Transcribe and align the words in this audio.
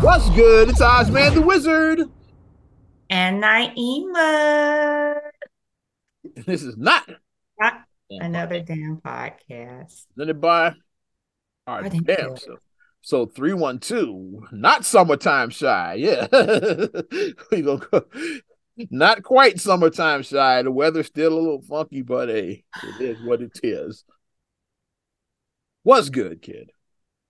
What's 0.00 0.30
good? 0.30 0.68
It's 0.68 0.80
Ozman 0.80 1.34
the 1.34 1.42
Wizard. 1.42 2.02
And 3.10 3.42
Naima. 3.42 5.18
This 6.46 6.62
is 6.62 6.76
not, 6.76 7.08
not 7.58 7.84
another 8.10 8.60
damn 8.60 9.00
podcast. 9.04 10.04
Then 10.14 10.28
it 10.28 10.40
by 10.40 10.74
all 11.66 11.82
right, 11.82 11.92
damn. 12.04 12.36
So, 12.36 12.56
so 13.00 13.26
312, 13.26 14.52
not 14.52 14.84
summertime 14.84 15.50
Chi. 15.50 15.94
Yeah. 15.98 16.28
we 17.50 17.62
gonna 17.62 17.84
go. 17.90 18.04
Not 18.90 19.22
quite 19.24 19.60
summertime 19.60 20.22
Chi. 20.22 20.62
The 20.62 20.70
weather's 20.70 21.06
still 21.06 21.32
a 21.32 21.40
little 21.40 21.62
funky, 21.62 22.02
but 22.02 22.28
hey, 22.28 22.64
it 23.00 23.00
is 23.02 23.22
what 23.22 23.42
it 23.42 23.58
is. 23.62 24.04
What's 25.82 26.08
good, 26.08 26.40
kid? 26.40 26.70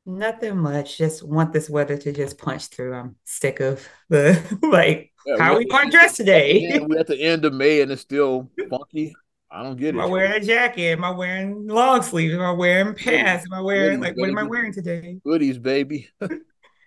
Nothing 0.09 0.57
much. 0.57 0.97
Just 0.97 1.23
want 1.23 1.53
this 1.53 1.69
weather 1.69 1.99
to 1.99 2.13
just 2.13 2.39
punch 2.39 2.69
through. 2.69 2.95
I'm 2.95 3.17
sick 3.25 3.61
of 3.61 3.87
the 4.09 4.43
like. 4.63 5.13
Yeah, 5.27 5.37
how 5.39 5.53
are 5.53 5.59
we 5.59 5.67
going 5.67 5.91
to 5.91 5.97
dress 5.97 6.17
today? 6.17 6.81
we're 6.81 6.99
at 6.99 7.07
the 7.07 7.21
end 7.21 7.45
of 7.45 7.53
May 7.53 7.83
and 7.83 7.93
it's 7.93 8.01
still 8.01 8.51
funky. 8.71 9.15
I 9.51 9.63
don't 9.63 9.77
get 9.77 9.91
am 9.91 9.97
it. 9.97 10.05
Am 10.05 10.09
I 10.09 10.11
wearing 10.11 10.33
a 10.33 10.41
jacket? 10.41 10.93
Am 10.93 11.05
I 11.05 11.11
wearing 11.11 11.67
long 11.67 12.01
sleeves? 12.01 12.33
Am 12.33 12.41
I 12.41 12.53
wearing 12.53 12.95
pants? 12.95 13.45
Am 13.45 13.53
I 13.53 13.61
wearing 13.61 14.01
like 14.01 14.17
what 14.17 14.31
am 14.31 14.39
I 14.39 14.45
wearing 14.45 14.73
today? 14.73 15.21
Hoodies, 15.27 15.61
baby. 15.61 16.09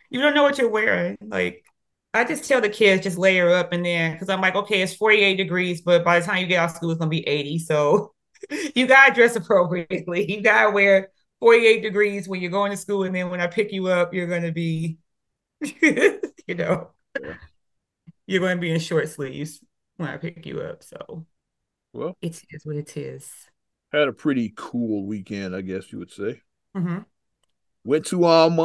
you 0.09 0.20
don't 0.20 0.34
know 0.34 0.41
what 0.41 0.57
you're 0.57 0.71
wearing. 0.71 1.15
Like 1.21 1.63
I 2.15 2.23
just 2.23 2.45
tell 2.45 2.59
the 2.59 2.70
kids 2.70 3.03
just 3.03 3.20
layer 3.20 3.51
up 3.51 3.71
and 3.71 3.85
then 3.85 4.13
because 4.13 4.29
I'm 4.29 4.41
like, 4.41 4.55
okay, 4.55 4.81
it's 4.81 4.95
48 4.95 5.35
degrees, 5.35 5.81
but 5.81 6.03
by 6.03 6.20
the 6.20 6.26
time 6.26 6.40
you 6.41 6.48
get 6.48 6.57
out 6.57 6.71
of 6.71 6.76
school, 6.76 6.90
it's 6.90 6.98
gonna 6.98 7.09
be 7.09 7.27
80. 7.27 7.59
So 7.59 8.15
you 8.76 8.88
gotta 8.88 9.13
dress 9.13 9.35
appropriately. 9.35 10.31
You 10.31 10.41
gotta 10.41 10.71
wear 10.71 11.09
48 11.41 11.81
degrees 11.81 12.30
when 12.30 12.40
you're 12.40 12.52
going 12.52 12.72
to 12.72 12.77
school, 12.77 13.04
and 13.04 13.13
then 13.13 13.30
when 13.30 13.41
I 13.41 13.48
pick 13.48 13.73
you 13.73 13.88
up, 13.88 14.13
you're 14.13 14.27
going 14.27 14.44
to 14.44 14.52
be, 14.52 14.99
you 15.62 16.55
know, 16.55 16.91
yeah. 17.22 17.34
you're 18.27 18.40
going 18.40 18.58
to 18.58 18.62
be 18.62 18.72
in 18.72 18.80
short 18.80 19.10
sleeves 19.10 19.60
when 19.98 20.07
I 20.07 20.18
pick 20.18 20.46
you 20.46 20.62
up. 20.62 20.84
So, 20.84 21.26
well, 21.93 22.15
it 22.21 22.41
is 22.52 22.63
what 22.63 22.76
it 22.76 22.96
is. 22.96 23.30
Had 23.91 24.07
a 24.07 24.13
pretty 24.13 24.54
cool 24.55 25.05
weekend, 25.05 25.55
I 25.55 25.62
guess 25.62 25.91
you 25.91 25.98
would 25.98 26.12
say. 26.12 26.41
Mm-hmm. 26.77 26.99
Went 27.84 28.05
to 28.05 28.26
um 28.26 28.60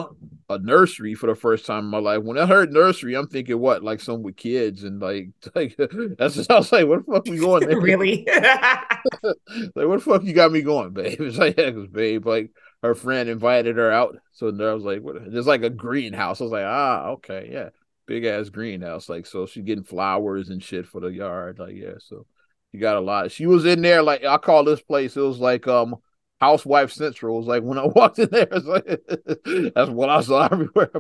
a 0.50 0.58
nursery 0.58 1.14
for 1.14 1.26
the 1.26 1.34
first 1.34 1.64
time 1.64 1.84
in 1.84 1.90
my 1.90 1.98
life. 1.98 2.22
When 2.22 2.36
I 2.36 2.44
heard 2.44 2.70
nursery, 2.70 3.14
I'm 3.14 3.26
thinking 3.26 3.58
what, 3.58 3.82
like 3.82 4.00
some 4.00 4.22
with 4.22 4.36
kids 4.36 4.84
and 4.84 5.00
like 5.00 5.30
like 5.54 5.74
that's 6.18 6.34
just 6.34 6.50
I 6.50 6.58
was 6.58 6.70
like, 6.70 6.86
what 6.86 7.06
the 7.06 7.12
fuck 7.12 7.24
we 7.24 7.38
going 7.38 7.66
there? 7.68 7.80
really? 7.80 8.26
like 8.28 9.86
what 9.86 9.98
the 9.98 10.04
fuck 10.04 10.22
you 10.24 10.34
got 10.34 10.52
me 10.52 10.60
going, 10.60 10.92
babe? 10.92 11.18
It's 11.22 11.38
like 11.38 11.56
yeah, 11.56 11.70
babe, 11.70 12.26
like 12.26 12.50
her 12.86 12.94
friend 12.94 13.28
invited 13.28 13.76
her 13.76 13.90
out. 13.92 14.16
So 14.32 14.48
I 14.48 14.74
was 14.74 14.84
like, 14.84 15.00
what 15.00 15.30
there's 15.30 15.46
like 15.46 15.62
a 15.62 15.70
greenhouse. 15.70 16.40
I 16.40 16.44
was 16.44 16.52
like, 16.52 16.64
ah, 16.64 17.08
okay, 17.10 17.48
yeah. 17.52 17.70
Big 18.06 18.24
ass 18.24 18.48
greenhouse. 18.48 19.08
Like, 19.08 19.26
so 19.26 19.46
she's 19.46 19.64
getting 19.64 19.84
flowers 19.84 20.48
and 20.48 20.62
shit 20.62 20.86
for 20.86 21.00
the 21.00 21.08
yard. 21.08 21.58
Like, 21.58 21.74
yeah, 21.74 21.94
so 21.98 22.26
you 22.72 22.80
got 22.80 22.96
a 22.96 23.00
lot. 23.00 23.32
She 23.32 23.46
was 23.46 23.66
in 23.66 23.82
there, 23.82 24.02
like 24.02 24.24
I 24.24 24.38
call 24.38 24.64
this 24.64 24.80
place, 24.80 25.16
it 25.16 25.20
was 25.20 25.38
like 25.38 25.66
um 25.66 25.96
Housewife 26.40 26.92
Central. 26.92 27.36
It 27.36 27.38
was 27.38 27.46
like 27.48 27.62
when 27.62 27.78
I 27.78 27.86
walked 27.94 28.18
in 28.18 28.28
there, 28.30 28.46
like, 28.46 28.84
that's 29.74 29.90
what 29.90 30.08
I 30.08 30.20
saw 30.20 30.48
everywhere. 30.50 30.90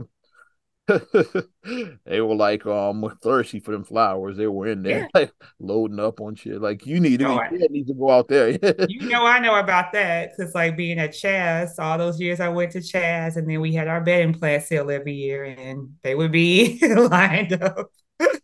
they 2.04 2.20
were 2.20 2.34
like 2.36 2.64
um 2.64 3.18
thirsty 3.20 3.58
for 3.58 3.72
them 3.72 3.82
flowers. 3.82 4.36
They 4.36 4.46
were 4.46 4.68
in 4.68 4.82
there 4.82 5.00
yeah. 5.00 5.08
like 5.14 5.32
loading 5.58 5.98
up 5.98 6.20
on 6.20 6.36
shit. 6.36 6.60
Like 6.60 6.86
you 6.86 7.00
need 7.00 7.18
to 7.20 7.28
oh, 7.28 7.40
be, 7.50 7.58
need 7.68 7.88
to 7.88 7.94
go 7.94 8.10
out 8.10 8.28
there. 8.28 8.50
you 8.88 9.08
know, 9.08 9.26
I 9.26 9.40
know 9.40 9.56
about 9.56 9.92
that 9.92 10.30
because 10.36 10.54
like 10.54 10.76
being 10.76 10.98
at 10.98 11.10
Chaz, 11.10 11.70
all 11.78 11.98
those 11.98 12.20
years 12.20 12.38
I 12.38 12.48
went 12.48 12.70
to 12.72 12.78
Chaz, 12.78 13.36
and 13.36 13.50
then 13.50 13.60
we 13.60 13.74
had 13.74 13.88
our 13.88 14.00
bedding 14.00 14.32
plant 14.32 14.62
sale 14.62 14.90
every 14.90 15.14
year, 15.14 15.44
and 15.44 15.90
they 16.02 16.14
would 16.14 16.30
be 16.30 16.78
lined 16.82 17.54
up. 17.54 17.90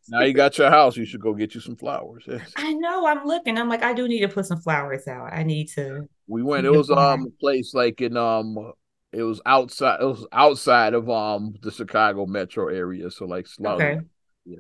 now 0.09 0.23
you 0.23 0.33
got 0.33 0.59
your 0.59 0.69
house. 0.69 0.97
You 0.97 1.05
should 1.05 1.21
go 1.21 1.35
get 1.35 1.55
you 1.55 1.61
some 1.61 1.77
flowers. 1.77 2.29
I 2.57 2.73
know. 2.73 3.07
I'm 3.07 3.25
looking. 3.25 3.57
I'm 3.57 3.69
like, 3.69 3.85
I 3.85 3.95
do 3.95 4.09
need 4.09 4.21
to 4.21 4.29
put 4.29 4.47
some 4.47 4.61
flowers 4.61 5.07
out. 5.07 5.33
I 5.33 5.45
need 5.45 5.69
to. 5.75 6.09
We 6.27 6.43
went. 6.43 6.67
It 6.67 6.73
was 6.73 6.91
um 6.91 7.29
a 7.29 7.41
place 7.41 7.73
like 7.73 8.01
in 8.01 8.17
um 8.17 8.73
it 9.13 9.23
was 9.23 9.41
outside. 9.47 10.01
It 10.01 10.07
was 10.07 10.27
outside 10.33 10.95
of 10.95 11.09
um 11.11 11.55
the 11.63 11.71
Chicago 11.71 12.27
metro 12.27 12.69
area. 12.69 13.11
So 13.11 13.27
like 13.27 13.47
slightly. 13.47 13.85
Okay. 13.85 14.01
Yeah. 14.45 14.59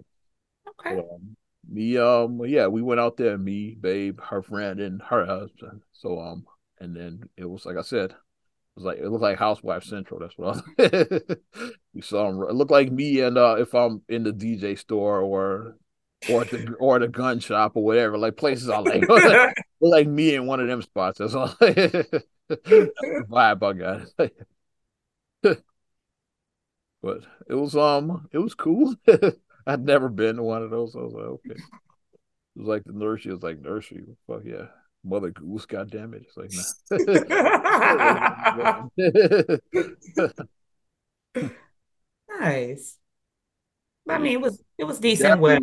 Okay. 0.68 0.96
So, 0.96 1.08
um, 1.14 1.36
me 1.70 1.96
um 1.96 2.40
yeah 2.44 2.66
we 2.66 2.82
went 2.82 2.98
out 2.98 3.16
there 3.16 3.38
me 3.38 3.76
babe 3.80 4.20
her 4.20 4.42
friend 4.42 4.80
and 4.80 5.00
her 5.00 5.24
husband 5.24 5.80
so 5.92 6.18
um 6.18 6.44
and 6.80 6.96
then 6.96 7.22
it 7.36 7.48
was 7.48 7.64
like 7.64 7.76
I 7.76 7.82
said 7.82 8.10
it 8.10 8.16
was 8.80 8.84
like 8.84 8.98
it 8.98 9.08
looked 9.08 9.22
like 9.22 9.38
Housewife 9.38 9.84
Central. 9.84 10.18
That's 10.18 10.38
what 10.38 10.56
I 10.56 10.88
was. 10.88 11.36
we 11.94 12.00
saw 12.00 12.30
him. 12.30 12.40
It 12.42 12.54
looked 12.54 12.70
like 12.70 12.90
me 12.90 13.20
and 13.20 13.36
uh, 13.36 13.56
if 13.58 13.74
I'm 13.74 14.00
in 14.08 14.22
the 14.22 14.32
DJ 14.32 14.78
store 14.78 15.20
or 15.20 15.76
or 16.30 16.44
the 16.46 16.72
or 16.80 16.98
the 16.98 17.08
gun 17.08 17.38
shop 17.38 17.72
or 17.74 17.84
whatever, 17.84 18.16
like 18.16 18.38
places 18.38 18.70
I 18.70 18.78
like, 18.78 19.04
like 19.82 20.08
me 20.08 20.34
in 20.34 20.46
one 20.46 20.60
of 20.60 20.68
them 20.68 20.80
spots. 20.80 21.18
That's 21.18 21.34
all. 21.34 21.54
Vibe 22.56 23.62
I 23.62 23.72
got. 23.72 24.02
but 27.02 27.20
it 27.48 27.54
was 27.54 27.76
um 27.76 28.28
it 28.32 28.38
was 28.38 28.54
cool. 28.54 28.94
I'd 29.66 29.84
never 29.84 30.08
been 30.08 30.36
to 30.36 30.42
one 30.42 30.62
of 30.62 30.70
those. 30.70 30.96
I 30.96 31.00
was 31.00 31.12
like, 31.12 31.24
okay. 31.24 31.60
It 32.54 32.58
was 32.58 32.68
like 32.68 32.84
the 32.84 32.92
nursery. 32.92 33.30
It 33.30 33.34
was 33.34 33.42
like 33.42 33.60
nursery. 33.60 34.04
Fuck 34.26 34.42
yeah. 34.44 34.66
Mother 35.04 35.30
Goose, 35.30 35.66
God 35.66 35.90
damn 35.90 36.14
it. 36.14 36.24
It's 36.26 36.36
like 36.36 36.52
nah. 37.28 38.88
nice. 42.40 42.98
I 44.08 44.18
mean, 44.18 44.32
it 44.32 44.40
was 44.40 44.62
it 44.78 44.84
was 44.84 44.98
decent 44.98 45.40
weather. 45.40 45.60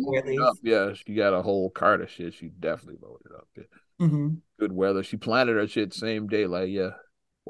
Yeah, 0.62 0.92
she 0.94 1.14
got 1.14 1.34
a 1.34 1.42
whole 1.42 1.70
cart 1.70 2.00
of 2.00 2.10
shit. 2.10 2.34
She 2.34 2.48
definitely 2.48 2.98
loaded 3.02 3.32
up. 3.34 3.48
Yeah. 3.56 3.64
Mm-hmm. 4.00 4.28
Good 4.58 4.72
weather. 4.72 5.02
She 5.02 5.16
planted 5.16 5.56
her 5.56 5.68
shit 5.68 5.92
same 5.92 6.26
day. 6.26 6.46
Like 6.46 6.70
yeah, 6.70 6.90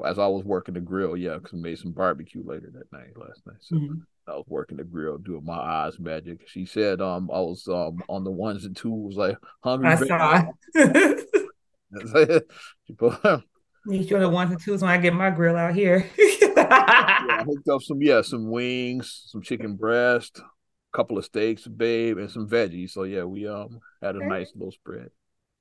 as 0.05 0.19
I 0.19 0.27
was 0.27 0.43
working 0.43 0.73
the 0.73 0.81
grill. 0.81 1.15
Yeah, 1.15 1.35
because 1.35 1.53
we 1.53 1.59
made 1.59 1.79
some 1.79 1.91
barbecue 1.91 2.43
later 2.45 2.71
that 2.73 2.91
night 2.91 3.15
last 3.15 3.41
night. 3.45 3.57
So 3.61 3.75
mm-hmm. 3.75 3.99
I 4.27 4.35
was 4.35 4.45
working 4.47 4.77
the 4.77 4.83
grill, 4.83 5.17
doing 5.17 5.45
my 5.45 5.57
eyes 5.57 5.99
magic. 5.99 6.47
She 6.47 6.65
said, 6.65 7.01
um, 7.01 7.29
I 7.31 7.39
was 7.39 7.67
um 7.67 8.03
on 8.07 8.23
the 8.23 8.31
ones 8.31 8.65
and 8.65 8.75
twos, 8.75 9.15
like 9.15 9.37
hungry. 9.63 9.89
I 9.89 9.95
saw. 9.95 10.43
she 12.87 12.93
put, 12.93 13.43
you 13.87 14.03
the 14.19 14.29
ones 14.29 14.51
and 14.51 14.61
twos 14.61 14.81
when 14.81 14.91
I 14.91 14.97
get 14.97 15.13
my 15.13 15.29
grill 15.29 15.57
out 15.57 15.73
here. 15.73 16.09
yeah, 16.17 16.53
I 16.57 17.43
hooked 17.45 17.67
up 17.67 17.81
some 17.81 18.01
yeah, 18.01 18.21
some 18.21 18.49
wings, 18.49 19.23
some 19.27 19.41
chicken 19.41 19.75
breast, 19.75 20.39
a 20.39 20.97
couple 20.97 21.17
of 21.17 21.25
steaks, 21.25 21.67
babe, 21.67 22.17
and 22.17 22.29
some 22.29 22.47
veggies. 22.47 22.91
So 22.91 23.03
yeah, 23.03 23.23
we 23.23 23.47
um 23.47 23.79
had 24.01 24.15
a 24.15 24.25
nice 24.25 24.51
little 24.55 24.71
spread. 24.71 25.09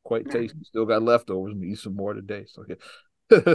Quite 0.05 0.31
tasty. 0.31 0.59
Still 0.65 0.87
got 0.87 1.03
leftovers. 1.03 1.55
We 1.55 1.73
eat 1.73 1.79
some 1.79 1.97
more 1.97 2.15
today. 2.15 2.47
So 2.49 2.65
yeah. 2.69 2.77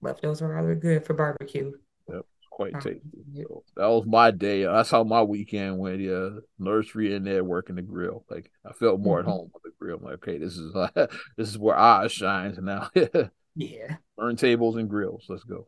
Leftovers 0.00 0.42
are 0.42 0.48
rather 0.48 0.74
good 0.74 1.04
for 1.04 1.14
barbecue. 1.14 1.72
Yep, 2.08 2.26
quite 2.50 2.74
tasty. 2.74 3.00
So 3.36 3.64
that 3.76 3.86
was 3.86 4.06
my 4.06 4.30
day. 4.30 4.64
That's 4.64 4.90
how 4.90 5.04
my 5.04 5.22
weekend 5.22 5.78
went. 5.78 6.00
Yeah, 6.00 6.30
nursery 6.58 7.14
in 7.14 7.24
there 7.24 7.42
working 7.42 7.76
the 7.76 7.82
grill. 7.82 8.24
Like 8.30 8.50
I 8.64 8.72
felt 8.72 9.00
more 9.00 9.20
mm-hmm. 9.20 9.28
at 9.28 9.32
home 9.32 9.50
with 9.52 9.62
the 9.64 9.70
grill. 9.78 9.98
I'm 9.98 10.04
like, 10.04 10.14
okay, 10.14 10.38
this 10.38 10.56
is 10.56 10.74
uh, 10.74 10.88
this 11.36 11.48
is 11.48 11.58
where 11.58 11.78
I 11.78 12.06
shines 12.08 12.58
now. 12.58 12.90
yeah, 13.56 13.96
Earn 14.18 14.36
tables 14.36 14.76
and 14.76 14.88
grills. 14.88 15.26
Let's 15.28 15.44
go. 15.44 15.66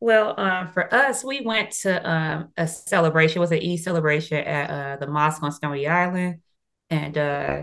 Well, 0.00 0.38
um, 0.38 0.68
for 0.68 0.92
us, 0.94 1.24
we 1.24 1.40
went 1.40 1.72
to 1.82 2.08
um, 2.08 2.52
a 2.56 2.68
celebration. 2.68 3.38
It 3.38 3.40
was 3.40 3.52
an 3.52 3.58
Eid 3.62 3.80
celebration 3.80 4.38
at 4.38 4.70
uh, 4.70 4.96
the 5.04 5.10
mosque 5.10 5.42
on 5.42 5.50
Snowy 5.50 5.88
Island, 5.88 6.40
and 6.90 7.18
uh, 7.18 7.62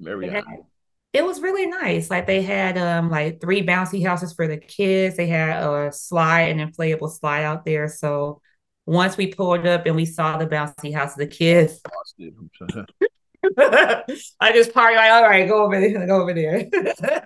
Mary 0.00 0.42
it 1.16 1.24
was 1.24 1.40
really 1.40 1.66
nice. 1.66 2.10
Like 2.10 2.26
they 2.26 2.42
had 2.42 2.76
um 2.76 3.10
like 3.10 3.40
three 3.40 3.64
bouncy 3.64 4.04
houses 4.04 4.34
for 4.34 4.46
the 4.46 4.58
kids. 4.58 5.16
They 5.16 5.26
had 5.26 5.62
a 5.62 5.90
slide, 5.90 6.50
an 6.50 6.70
inflatable 6.70 7.10
slide 7.10 7.44
out 7.44 7.64
there. 7.64 7.88
So 7.88 8.42
once 8.84 9.16
we 9.16 9.28
pulled 9.28 9.66
up 9.66 9.86
and 9.86 9.96
we 9.96 10.04
saw 10.04 10.36
the 10.36 10.46
bouncy 10.46 10.92
house 10.94 11.12
of 11.12 11.18
the 11.18 11.26
kids. 11.26 11.80
I 13.58 14.52
just 14.52 14.74
party 14.74 14.96
like, 14.96 15.10
all 15.10 15.22
right, 15.22 15.48
go 15.48 15.64
over 15.64 15.80
there, 15.80 16.06
go 16.06 16.20
over 16.20 16.34
there. 16.34 16.68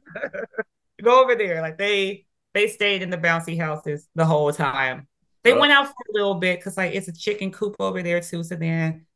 go 1.02 1.22
over 1.22 1.34
there. 1.34 1.60
Like 1.60 1.78
they 1.78 2.26
they 2.54 2.68
stayed 2.68 3.02
in 3.02 3.10
the 3.10 3.18
bouncy 3.18 3.58
houses 3.58 4.06
the 4.14 4.24
whole 4.24 4.52
time. 4.52 5.08
They 5.42 5.54
went 5.54 5.72
out 5.72 5.86
for 5.86 5.94
a 6.10 6.12
little 6.12 6.34
bit 6.34 6.58
because 6.60 6.76
like 6.76 6.94
it's 6.94 7.08
a 7.08 7.12
chicken 7.12 7.50
coop 7.50 7.74
over 7.80 8.02
there 8.02 8.20
too. 8.20 8.44
So 8.44 8.54
then 8.54 9.06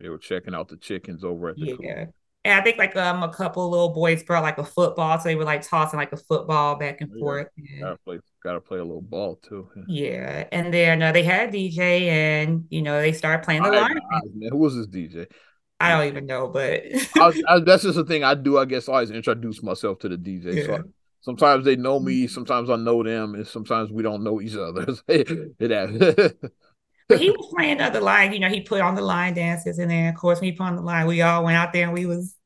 they 0.00 0.08
were 0.08 0.18
checking 0.18 0.54
out 0.54 0.68
the 0.68 0.76
chickens 0.76 1.24
over 1.24 1.50
at 1.50 1.56
the 1.56 1.76
yeah. 1.80 2.04
Coop. 2.04 2.14
And 2.42 2.58
I 2.58 2.62
think 2.62 2.78
like 2.78 2.96
um 2.96 3.22
a 3.22 3.28
couple 3.28 3.68
little 3.68 3.90
boys 3.90 4.22
brought 4.22 4.42
like 4.42 4.56
a 4.56 4.64
football, 4.64 5.18
so 5.18 5.24
they 5.24 5.34
were 5.34 5.44
like 5.44 5.60
tossing 5.60 5.98
like 5.98 6.12
a 6.12 6.16
football 6.16 6.76
back 6.76 7.02
and 7.02 7.10
yeah. 7.14 7.20
forth. 7.20 7.48
Gotta 7.80 7.98
play, 7.98 8.18
gotta 8.42 8.60
play 8.60 8.78
a 8.78 8.84
little 8.84 9.02
ball 9.02 9.36
too. 9.36 9.68
Yeah, 9.86 10.46
and 10.50 10.72
then 10.72 11.02
uh, 11.02 11.12
they 11.12 11.22
had 11.22 11.50
a 11.50 11.52
DJ, 11.52 12.06
and 12.08 12.64
you 12.70 12.80
know 12.80 12.98
they 12.98 13.12
started 13.12 13.44
playing 13.44 13.62
the 13.62 13.70
line. 13.70 13.98
Who 14.50 14.56
was 14.56 14.74
this 14.74 14.86
DJ? 14.86 15.26
I 15.80 15.90
don't 15.90 16.08
even 16.08 16.26
know, 16.26 16.48
but 16.48 16.82
I 17.16 17.26
was, 17.26 17.42
I, 17.48 17.60
that's 17.60 17.82
just 17.82 17.96
the 17.96 18.04
thing 18.04 18.24
I 18.24 18.34
do. 18.34 18.58
I 18.58 18.64
guess 18.64 18.88
I 18.88 18.92
always 18.92 19.10
introduce 19.10 19.62
myself 19.62 19.98
to 20.00 20.08
the 20.08 20.16
DJ. 20.16 20.56
Yeah. 20.56 20.64
So 20.64 20.84
sometimes 21.20 21.64
they 21.64 21.76
know 21.76 22.00
me, 22.00 22.26
sometimes 22.26 22.70
I 22.70 22.76
know 22.76 23.02
them, 23.02 23.34
and 23.34 23.46
sometimes 23.46 23.90
we 23.90 24.02
don't 24.02 24.22
know 24.22 24.40
each 24.40 24.56
other. 24.56 24.86
it 25.08 26.50
but 27.10 27.20
he 27.20 27.30
was 27.30 27.46
playing 27.54 27.80
other 27.80 28.00
line, 28.00 28.32
you 28.32 28.38
know, 28.38 28.48
he 28.48 28.60
put 28.60 28.80
on 28.80 28.94
the 28.94 29.02
line 29.02 29.34
dances, 29.34 29.78
and 29.78 29.90
then 29.90 30.08
of 30.08 30.18
course 30.18 30.40
when 30.40 30.50
he 30.50 30.56
put 30.56 30.64
on 30.64 30.76
the 30.76 30.82
line, 30.82 31.06
we 31.06 31.20
all 31.20 31.44
went 31.44 31.56
out 31.56 31.72
there 31.72 31.84
and 31.84 31.92
we 31.92 32.06
was 32.06 32.36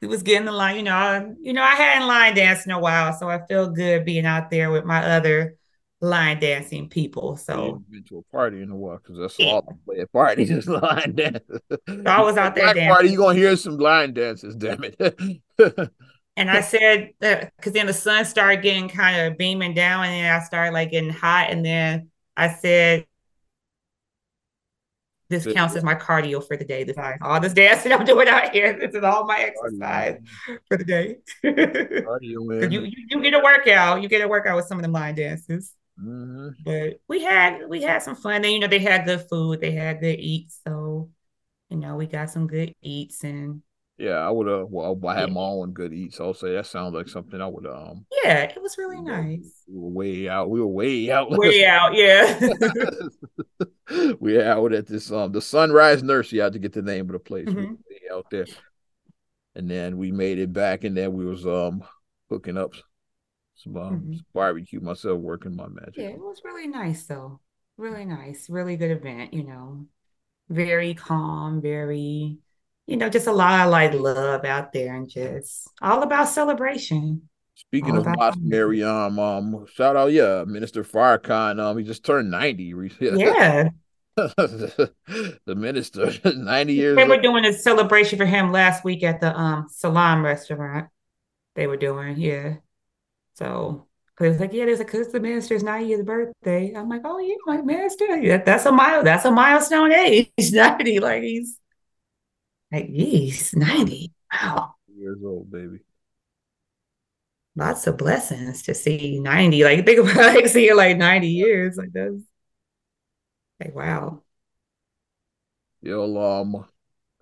we 0.00 0.08
was 0.08 0.22
getting 0.22 0.46
the 0.46 0.52
line, 0.52 0.76
you 0.76 0.82
know, 0.82 0.96
I, 0.96 1.30
you 1.40 1.52
know, 1.52 1.62
I 1.62 1.76
hadn't 1.76 2.08
line 2.08 2.34
danced 2.34 2.66
in 2.66 2.72
a 2.72 2.80
while, 2.80 3.12
so 3.12 3.30
I 3.30 3.46
feel 3.46 3.70
good 3.70 4.04
being 4.04 4.26
out 4.26 4.50
there 4.50 4.70
with 4.70 4.84
my 4.84 5.04
other 5.04 5.56
line 6.00 6.40
dancing 6.40 6.88
people. 6.88 7.36
So 7.36 7.82
been 7.88 8.02
to 8.04 8.18
a 8.18 8.22
party 8.22 8.62
in 8.62 8.70
a 8.70 8.76
while 8.76 8.98
because 8.98 9.18
that's 9.18 9.38
yeah. 9.38 9.52
all 9.52 9.68
I 9.70 9.74
play 9.84 10.00
at 10.00 10.12
parties 10.12 10.50
is 10.50 10.66
line 10.66 11.14
dance. 11.16 11.44
So 11.70 12.02
I 12.04 12.20
was 12.20 12.36
out 12.36 12.56
there 12.56 12.74
dancing. 12.74 12.88
Party, 12.88 13.10
you 13.10 13.16
gonna 13.16 13.38
hear 13.38 13.56
some 13.56 13.78
line 13.78 14.12
dances, 14.12 14.56
damn 14.56 14.82
it. 14.82 14.96
and 16.36 16.50
I 16.50 16.60
said 16.62 17.12
that 17.20 17.52
because 17.56 17.72
then 17.72 17.86
the 17.86 17.92
sun 17.92 18.24
started 18.24 18.62
getting 18.62 18.88
kind 18.88 19.28
of 19.28 19.38
beaming 19.38 19.74
down, 19.74 20.04
and 20.04 20.12
then 20.12 20.32
I 20.32 20.42
started 20.44 20.72
like 20.72 20.90
getting 20.90 21.10
hot, 21.10 21.50
and 21.50 21.64
then 21.64 22.10
I 22.36 22.48
said 22.48 23.06
this 25.32 25.52
counts 25.52 25.74
as 25.74 25.82
my 25.82 25.94
cardio 25.94 26.46
for 26.46 26.56
the 26.56 26.64
day. 26.64 26.84
This 26.84 26.96
all 27.22 27.40
this 27.40 27.54
dancing 27.54 27.92
I'm 27.92 28.04
doing 28.04 28.28
out 28.28 28.52
here. 28.52 28.78
This 28.82 28.94
is 28.94 29.02
all 29.02 29.24
my 29.24 29.38
exercise 29.38 30.18
for 30.68 30.76
the 30.76 30.84
day. 30.84 31.16
cardio, 31.42 32.22
you, 32.72 32.82
you, 32.82 33.06
you 33.08 33.22
get 33.22 33.34
a 33.34 33.40
workout. 33.40 34.02
You 34.02 34.08
get 34.08 34.22
a 34.22 34.28
workout 34.28 34.56
with 34.56 34.66
some 34.66 34.78
of 34.78 34.84
the 34.84 34.90
line 34.90 35.14
dances. 35.14 35.74
Mm-hmm. 36.00 36.48
But 36.64 37.00
we 37.08 37.22
had 37.22 37.68
we 37.68 37.82
had 37.82 38.02
some 38.02 38.16
fun. 38.16 38.44
And 38.44 38.52
you 38.52 38.60
know, 38.60 38.66
they 38.66 38.78
had 38.78 39.04
good 39.04 39.22
food, 39.28 39.60
they 39.60 39.72
had 39.72 40.00
good 40.00 40.18
eats. 40.18 40.60
So, 40.66 41.10
you 41.70 41.78
know, 41.78 41.96
we 41.96 42.06
got 42.06 42.30
some 42.30 42.46
good 42.46 42.74
eats 42.82 43.24
and 43.24 43.62
yeah, 43.98 44.16
I 44.16 44.30
would 44.30 44.48
have. 44.48 44.68
Well, 44.68 44.98
I 45.06 45.20
had 45.20 45.32
my 45.32 45.40
own 45.40 45.72
good 45.72 45.92
eats. 45.92 46.18
I'll 46.18 46.34
say 46.34 46.54
that 46.54 46.66
sounds 46.66 46.94
like 46.94 47.08
something 47.08 47.40
I 47.40 47.46
would. 47.46 47.66
Um. 47.66 48.04
Yeah, 48.24 48.42
it 48.42 48.60
was 48.60 48.76
really 48.76 49.00
nice. 49.00 49.62
We 49.68 49.78
were 49.78 49.90
way 49.90 50.28
out. 50.28 50.50
We 50.50 50.60
were 50.60 50.66
way 50.66 51.10
out. 51.10 51.30
Way 51.30 51.64
out. 51.64 51.94
Yeah. 51.94 52.40
we 54.20 54.40
out 54.40 54.72
at 54.72 54.86
this 54.86 55.10
um 55.10 55.32
the 55.32 55.40
Sunrise 55.40 56.02
Nursery. 56.02 56.40
I 56.40 56.44
had 56.44 56.52
to 56.54 56.58
get 56.58 56.72
the 56.72 56.82
name 56.82 57.06
of 57.06 57.12
the 57.12 57.18
place. 57.18 57.48
Mm-hmm. 57.48 57.74
We 57.88 58.10
out 58.12 58.26
there, 58.30 58.46
and 59.54 59.70
then 59.70 59.98
we 59.98 60.12
made 60.12 60.38
it 60.38 60.52
back, 60.52 60.84
and 60.84 60.96
then 60.96 61.12
we 61.12 61.24
was 61.24 61.46
um 61.46 61.84
hooking 62.28 62.56
up 62.56 62.74
some, 63.54 63.76
um, 63.76 63.94
mm-hmm. 63.94 64.12
some 64.14 64.26
barbecue 64.32 64.80
myself, 64.80 65.20
working 65.20 65.56
my 65.56 65.68
magic. 65.68 65.96
Yeah, 65.96 66.08
it 66.08 66.18
was 66.18 66.40
really 66.44 66.68
nice 66.68 67.04
though. 67.04 67.40
Really 67.76 68.04
nice. 68.04 68.48
Really 68.48 68.76
good 68.76 68.90
event. 68.90 69.34
You 69.34 69.44
know, 69.44 69.86
very 70.48 70.94
calm. 70.94 71.60
Very 71.60 72.38
you 72.86 72.96
know, 72.96 73.08
just 73.08 73.26
a 73.26 73.32
lot 73.32 73.66
of 73.66 73.70
like 73.70 73.94
love 73.94 74.44
out 74.44 74.72
there 74.72 74.94
and 74.94 75.08
just 75.08 75.68
all 75.80 76.02
about 76.02 76.28
celebration. 76.28 77.28
Speaking 77.54 77.92
all 77.92 78.00
of 78.00 78.16
Mosque 78.16 78.38
Maryam, 78.40 79.18
um, 79.18 79.66
shout 79.72 79.96
out, 79.96 80.12
yeah, 80.12 80.44
Minister 80.46 80.82
Farrakhan. 80.82 81.60
Um, 81.60 81.78
he 81.78 81.84
just 81.84 82.04
turned 82.04 82.30
90. 82.30 82.74
Yeah. 83.00 83.68
the 84.16 85.54
minister, 85.56 86.10
90 86.36 86.74
years 86.74 86.96
They 86.96 87.04
were 87.04 87.16
old. 87.16 87.22
doing 87.22 87.44
a 87.44 87.52
celebration 87.52 88.18
for 88.18 88.26
him 88.26 88.52
last 88.52 88.84
week 88.84 89.02
at 89.02 89.20
the 89.20 89.36
um 89.38 89.66
Salam 89.70 90.24
restaurant. 90.24 90.88
They 91.54 91.66
were 91.66 91.76
doing, 91.76 92.18
yeah. 92.18 92.56
So 93.34 93.88
because 94.16 94.40
like, 94.40 94.52
yeah, 94.52 94.66
there's 94.66 94.80
a 94.80 94.84
because 94.84 95.12
the 95.12 95.20
minister's 95.20 95.62
90th 95.64 96.04
birthday. 96.04 96.74
I'm 96.76 96.88
like, 96.88 97.02
oh 97.04 97.18
yeah, 97.18 97.36
my 97.46 97.62
minister. 97.62 98.06
Yeah, 98.18 98.38
that's 98.38 98.66
a 98.66 98.72
mile, 98.72 99.04
that's 99.04 99.24
a 99.24 99.30
milestone 99.30 99.92
age. 99.92 100.30
90. 100.52 101.00
Like 101.00 101.22
he's 101.22 101.58
like, 102.70 102.88
geez, 102.92 103.54
90. 103.54 104.12
Wow. 104.32 104.74
Years 104.94 105.18
old, 105.24 105.50
baby. 105.50 105.80
Lots 107.54 107.86
of 107.86 107.98
blessings 107.98 108.62
to 108.62 108.74
see 108.74 109.18
90. 109.20 109.64
Like, 109.64 109.84
think 109.84 109.98
about 109.98 110.16
like 110.34 110.46
seeing 110.48 110.76
like 110.76 110.96
90 110.96 111.28
years. 111.28 111.76
Like, 111.76 111.92
that's 111.92 112.14
like, 113.64 113.74
wow. 113.74 114.22
Yo, 115.82 116.16
um, 116.16 116.64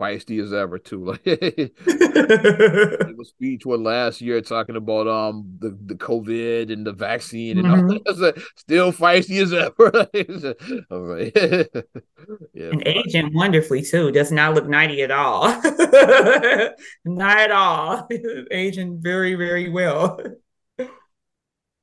feisty 0.00 0.42
as 0.42 0.52
ever 0.52 0.78
too. 0.78 1.04
Like 1.10 1.20
it 1.26 3.16
was 3.16 3.30
speech 3.30 3.66
one 3.66 3.82
last 3.82 4.20
year 4.20 4.40
talking 4.40 4.76
about 4.76 5.08
um 5.08 5.56
the, 5.58 5.76
the 5.86 5.94
COVID 5.94 6.72
and 6.72 6.86
the 6.86 6.92
vaccine 6.92 7.58
and 7.58 7.66
mm-hmm. 7.66 7.90
all 8.06 8.14
that. 8.16 8.42
Still 8.56 8.92
feisty 8.92 9.42
as 9.42 9.52
ever. 9.52 10.08
yeah, 12.54 12.70
and 12.70 12.86
aging 12.86 13.34
wonderfully 13.34 13.82
too. 13.82 14.12
Does 14.12 14.30
not 14.30 14.54
look 14.54 14.68
90 14.68 15.02
at 15.02 15.10
all. 15.10 15.48
not 17.04 17.38
at 17.38 17.50
all. 17.50 18.08
aging 18.50 19.00
very, 19.00 19.34
very 19.34 19.68
well. 19.68 20.20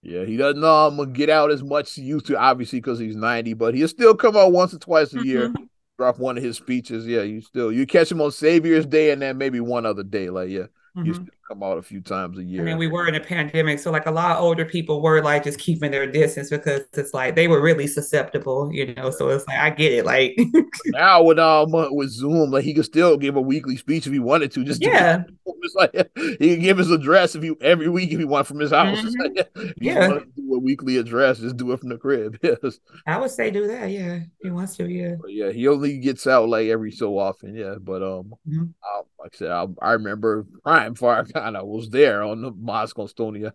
Yeah, 0.08 0.24
he 0.24 0.38
doesn't 0.38 0.64
um 0.64 1.14
get 1.14 1.30
out 1.30 1.52
as 1.52 1.64
much 1.64 1.90
as 1.90 1.96
he 1.96 2.04
used 2.04 2.28
to, 2.28 2.38
obviously, 2.38 2.80
because 2.80 2.98
he's 2.98 3.16
90, 3.16 3.54
but 3.54 3.76
he'll 3.76 3.88
still 3.88 4.16
come 4.16 4.38
out 4.38 4.52
once 4.52 4.74
or 4.74 4.80
twice 4.80 5.14
a 5.14 5.18
mm-hmm. 5.18 5.26
year 5.26 5.54
drop 5.98 6.20
one 6.20 6.38
of 6.38 6.44
his 6.44 6.58
speeches, 6.58 7.08
yeah, 7.08 7.24
you 7.24 7.42
still 7.42 7.72
you 7.72 7.86
catch 7.86 8.12
him 8.12 8.22
on 8.22 8.32
Savior's 8.32 8.86
Day 8.86 9.12
and 9.12 9.22
then 9.22 9.38
maybe 9.38 9.60
one 9.60 9.86
other 9.86 10.04
day. 10.04 10.30
Like, 10.30 10.50
yeah, 10.50 10.68
mm-hmm. 10.96 11.06
you 11.06 11.28
come 11.48 11.64
out 11.64 11.78
a 11.78 11.82
few 11.82 12.02
times 12.02 12.38
a 12.38 12.44
year. 12.44 12.62
I 12.62 12.66
mean, 12.66 12.78
we 12.78 12.88
were 12.88 13.08
in 13.08 13.16
a 13.16 13.20
pandemic, 13.20 13.80
so 13.80 13.92
like 13.92 14.06
a 14.06 14.12
lot 14.12 14.38
of 14.38 14.44
older 14.44 14.66
people 14.66 15.02
were 15.02 15.22
like 15.22 15.44
just 15.44 15.60
keeping 15.60 15.92
their 15.92 16.06
distance 16.06 16.50
because 16.50 16.82
it's 16.94 17.14
like 17.14 17.36
they 17.36 17.48
were 17.48 17.62
really 17.62 17.88
susceptible, 17.88 18.70
you 18.74 18.94
know. 18.94 19.12
So 19.12 19.30
it's 19.30 19.48
like 19.48 19.58
I 19.58 19.70
get 19.70 19.94
it. 19.94 20.06
Like 20.06 20.38
now 20.88 21.24
with 21.24 21.40
um 21.40 21.72
with 21.72 22.10
Zoom, 22.10 22.52
like 22.52 22.64
he 22.64 22.74
could 22.74 22.86
still 22.86 23.18
give 23.18 23.36
a 23.36 23.42
weekly 23.42 23.78
speech 23.78 24.08
if 24.08 24.14
he 24.14 24.20
wanted 24.20 24.52
to. 24.54 24.64
Just 24.64 24.82
yeah, 24.82 25.24
it's 25.46 25.76
like 25.76 25.94
he 26.40 26.56
can 26.56 26.62
give 26.62 26.78
his 26.78 26.92
address 26.92 27.36
if 27.36 27.44
he 27.44 27.54
every 27.62 27.90
week 27.90 28.12
if 28.12 28.20
he 28.20 28.26
want 28.26 28.48
from 28.48 28.60
his 28.60 28.72
house. 28.72 29.00
Mm-hmm. 29.00 29.36
Like, 29.36 29.74
yeah, 29.78 30.20
do 30.36 30.56
a 30.56 30.60
weekly 30.60 30.98
address, 30.98 31.40
just 31.40 31.58
do 31.58 31.72
it 31.72 31.80
from 31.80 31.90
the 31.90 31.98
crib. 31.98 32.38
Yes, 32.44 32.80
I 33.06 33.18
would 33.18 33.32
say 33.32 33.52
do 33.52 33.68
that. 33.68 33.90
Yeah, 33.92 34.20
he 34.42 34.50
wants 34.50 34.76
to. 34.78 34.88
Yeah, 34.88 35.16
but 35.20 35.34
yeah, 35.34 35.52
he 35.52 35.68
only 35.68 35.98
gets 35.98 36.28
out 36.28 36.50
like 36.50 36.68
every 36.68 36.92
so 36.92 37.18
often. 37.18 37.56
Yeah, 37.56 37.76
but 37.80 38.02
um, 38.02 38.34
mm-hmm. 38.48 38.66
I, 38.84 39.02
like 39.20 39.36
I 39.36 39.38
said, 39.38 39.52
I, 39.52 39.66
I 39.82 39.92
remember 39.94 40.46
Prime 40.64 40.96
Fire 40.96 41.26
of 41.56 41.68
was 41.68 41.90
there 41.90 42.24
on 42.24 42.42
the 42.42 42.52
Moscow 42.52 43.08
Estonia. 43.08 43.54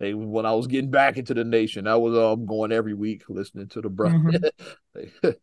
when 0.00 0.46
I 0.46 0.52
was 0.52 0.66
getting 0.66 0.90
back 0.90 1.16
into 1.16 1.34
the 1.34 1.44
nation, 1.44 1.86
I 1.86 1.96
was 1.96 2.16
um 2.16 2.46
going 2.46 2.72
every 2.72 2.94
week 2.94 3.24
listening 3.28 3.68
to 3.68 3.80
the 3.80 3.90
brother. 3.90 4.18
Mm-hmm. 4.18 5.30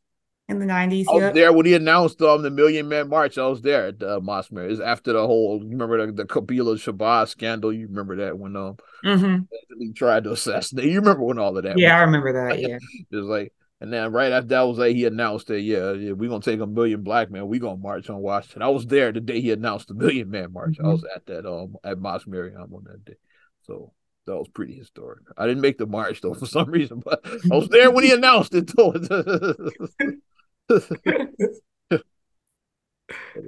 In 0.48 0.60
the 0.60 0.66
nineties, 0.68 1.08
I 1.10 1.14
was 1.14 1.22
yep. 1.22 1.34
there 1.34 1.52
when 1.52 1.66
he 1.66 1.74
announced 1.74 2.22
um 2.22 2.44
the 2.44 2.52
Million 2.52 2.88
Man 2.88 3.10
March. 3.10 3.40
I 3.40 3.48
was 3.48 3.64
there 3.64 3.88
at 3.88 4.04
uh, 4.04 4.20
Mosmer. 4.22 4.68
It's 4.68 4.80
after 4.80 5.14
the 5.14 5.26
whole. 5.26 5.64
You 5.64 5.72
remember 5.72 6.06
the, 6.06 6.12
the 6.12 6.26
Qubilah 6.26 6.76
Shabazz 6.76 7.30
scandal? 7.30 7.74
You 7.74 7.88
remember 7.88 8.18
that 8.18 8.38
when 8.38 8.56
um 8.56 8.78
mm-hmm. 9.04 9.38
he 9.80 9.92
tried 9.94 10.26
to 10.26 10.34
assassinate. 10.34 10.86
You 10.86 11.00
remember 11.00 11.24
when 11.24 11.40
all 11.40 11.58
of 11.58 11.64
that? 11.64 11.80
Yeah, 11.80 11.98
I 11.98 12.02
remember 12.02 12.48
that. 12.48 12.60
Yeah, 12.60 12.78
it 12.78 13.16
was 13.16 13.26
like 13.26 13.54
and 13.82 13.92
then 13.92 14.12
right 14.12 14.32
after 14.32 14.48
that 14.50 14.62
was 14.62 14.78
like 14.78 14.96
he 14.96 15.06
announced 15.06 15.48
that 15.48 15.62
yeah, 15.62 15.92
yeah 15.94 16.14
we're 16.14 16.30
gonna 16.30 16.42
take 16.42 16.62
a 16.62 16.68
million 16.68 17.02
black 17.04 17.30
men, 17.30 17.48
we're 17.48 17.60
gonna 17.60 17.78
march 17.78 18.10
on 18.10 18.20
Washington. 18.20 18.62
I 18.62 18.70
was 18.70 18.88
there 18.88 19.12
the 19.12 19.20
day 19.20 19.42
he 19.42 19.52
announced 19.52 19.90
the 19.90 19.94
million 19.94 20.30
man 20.30 20.54
march. 20.54 20.78
Mm-hmm. 20.78 20.86
I 20.86 20.90
was 20.90 21.06
at 21.14 21.26
that 21.26 21.46
um 21.46 21.76
at 21.84 22.00
Mosque 22.00 22.28
Maryam 22.28 22.74
on 22.74 22.86
that 22.86 23.04
day. 23.04 23.18
So 23.64 23.92
that 24.26 24.38
was 24.38 24.48
pretty 24.48 24.76
historic. 24.76 25.24
I 25.38 25.46
didn't 25.46 25.62
make 25.62 25.78
the 25.78 25.88
march 25.88 26.22
though 26.22 26.34
for 26.36 26.46
some 26.46 26.70
reason, 26.70 27.02
but 27.04 27.22
I 27.26 27.56
was 27.56 27.68
there 27.70 27.92
when 27.92 28.06
he 28.06 28.14
announced 28.14 28.56
it 28.56 28.70
too. 28.70 28.94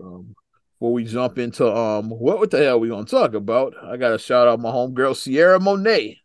um, 0.03 0.35
before 0.79 0.93
we 0.93 1.05
jump 1.05 1.39
into 1.39 1.73
um 1.73 2.09
what, 2.09 2.37
what 2.37 2.51
the 2.51 2.57
hell 2.57 2.75
are 2.75 2.79
we 2.79 2.89
gonna 2.89 3.05
talk 3.05 3.33
about, 3.33 3.75
I 3.81 3.95
gotta 3.95 4.19
shout 4.19 4.49
out 4.49 4.59
my 4.59 4.71
homegirl 4.71 5.15
Cierra 5.15 5.59
Monay. 5.59 6.17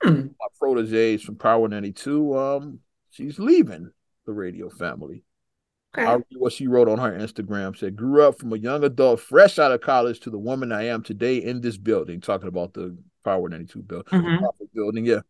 My 0.04 0.28
proteges 0.60 1.22
from 1.22 1.34
Power 1.34 1.66
92. 1.66 2.38
Um 2.38 2.78
she's 3.10 3.38
leaving 3.38 3.90
the 4.26 4.32
radio 4.32 4.68
family. 4.68 5.24
Okay. 5.96 6.06
I'll 6.06 6.18
read 6.18 6.36
what 6.36 6.52
she 6.52 6.66
wrote 6.66 6.88
on 6.88 6.98
her 6.98 7.12
Instagram. 7.12 7.76
Said, 7.76 7.96
grew 7.96 8.22
up 8.22 8.38
from 8.38 8.52
a 8.52 8.58
young 8.58 8.84
adult, 8.84 9.20
fresh 9.20 9.58
out 9.58 9.72
of 9.72 9.80
college, 9.80 10.20
to 10.20 10.30
the 10.30 10.38
woman 10.38 10.70
I 10.70 10.86
am 10.86 11.02
today 11.02 11.38
in 11.38 11.60
this 11.60 11.78
building. 11.78 12.20
Talking 12.20 12.48
about 12.48 12.74
the 12.74 12.96
Power 13.28 13.46
92 13.46 13.82
building. 13.82 14.22
Mm-hmm. 14.22 14.44
building. 14.74 15.04
Yeah. 15.04 15.20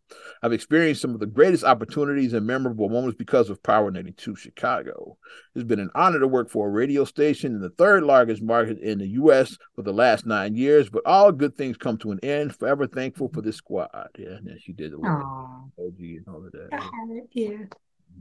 I've 0.40 0.52
experienced 0.52 1.02
some 1.02 1.14
of 1.14 1.19
the 1.19 1.26
greatest 1.26 1.64
opportunities 1.64 2.33
and 2.33 2.47
memorable 2.47 2.88
moments 2.88 3.17
because 3.19 3.50
of 3.50 3.61
Power 3.61 3.90
92 3.90 4.37
Chicago. 4.37 5.17
It's 5.57 5.64
been 5.64 5.81
an 5.81 5.90
honor 5.97 6.21
to 6.21 6.28
work 6.28 6.49
for 6.49 6.69
a 6.69 6.71
radio 6.71 7.05
station 7.05 7.57
in 7.57 7.61
the 7.61 7.71
third 7.71 8.05
largest 8.05 8.40
market 8.40 8.78
in 8.78 8.99
the 8.99 9.09
U.S. 9.09 9.59
for 9.75 9.83
the 9.83 9.93
last 9.93 10.26
nine 10.26 10.55
years, 10.55 10.88
but 10.88 11.02
all 11.07 11.33
good 11.33 11.57
things 11.57 11.76
come 11.76 11.99
to 11.99 12.12
an 12.12 12.21
end. 12.23 12.55
Forever 12.55 12.87
thankful 12.87 13.31
for 13.35 13.43
this 13.43 13.57
squad. 13.57 14.11
Yeah. 14.17 14.28
And 14.28 14.47
then 14.47 14.59
she 14.61 14.73
did 14.73 14.93
the 14.93 14.99
emoji 14.99 16.19
and 16.19 16.28
all 16.28 16.47
of 16.47 16.52
that. 16.52 16.69
The 16.71 16.76
heart, 16.76 17.25
yeah. 17.33 17.64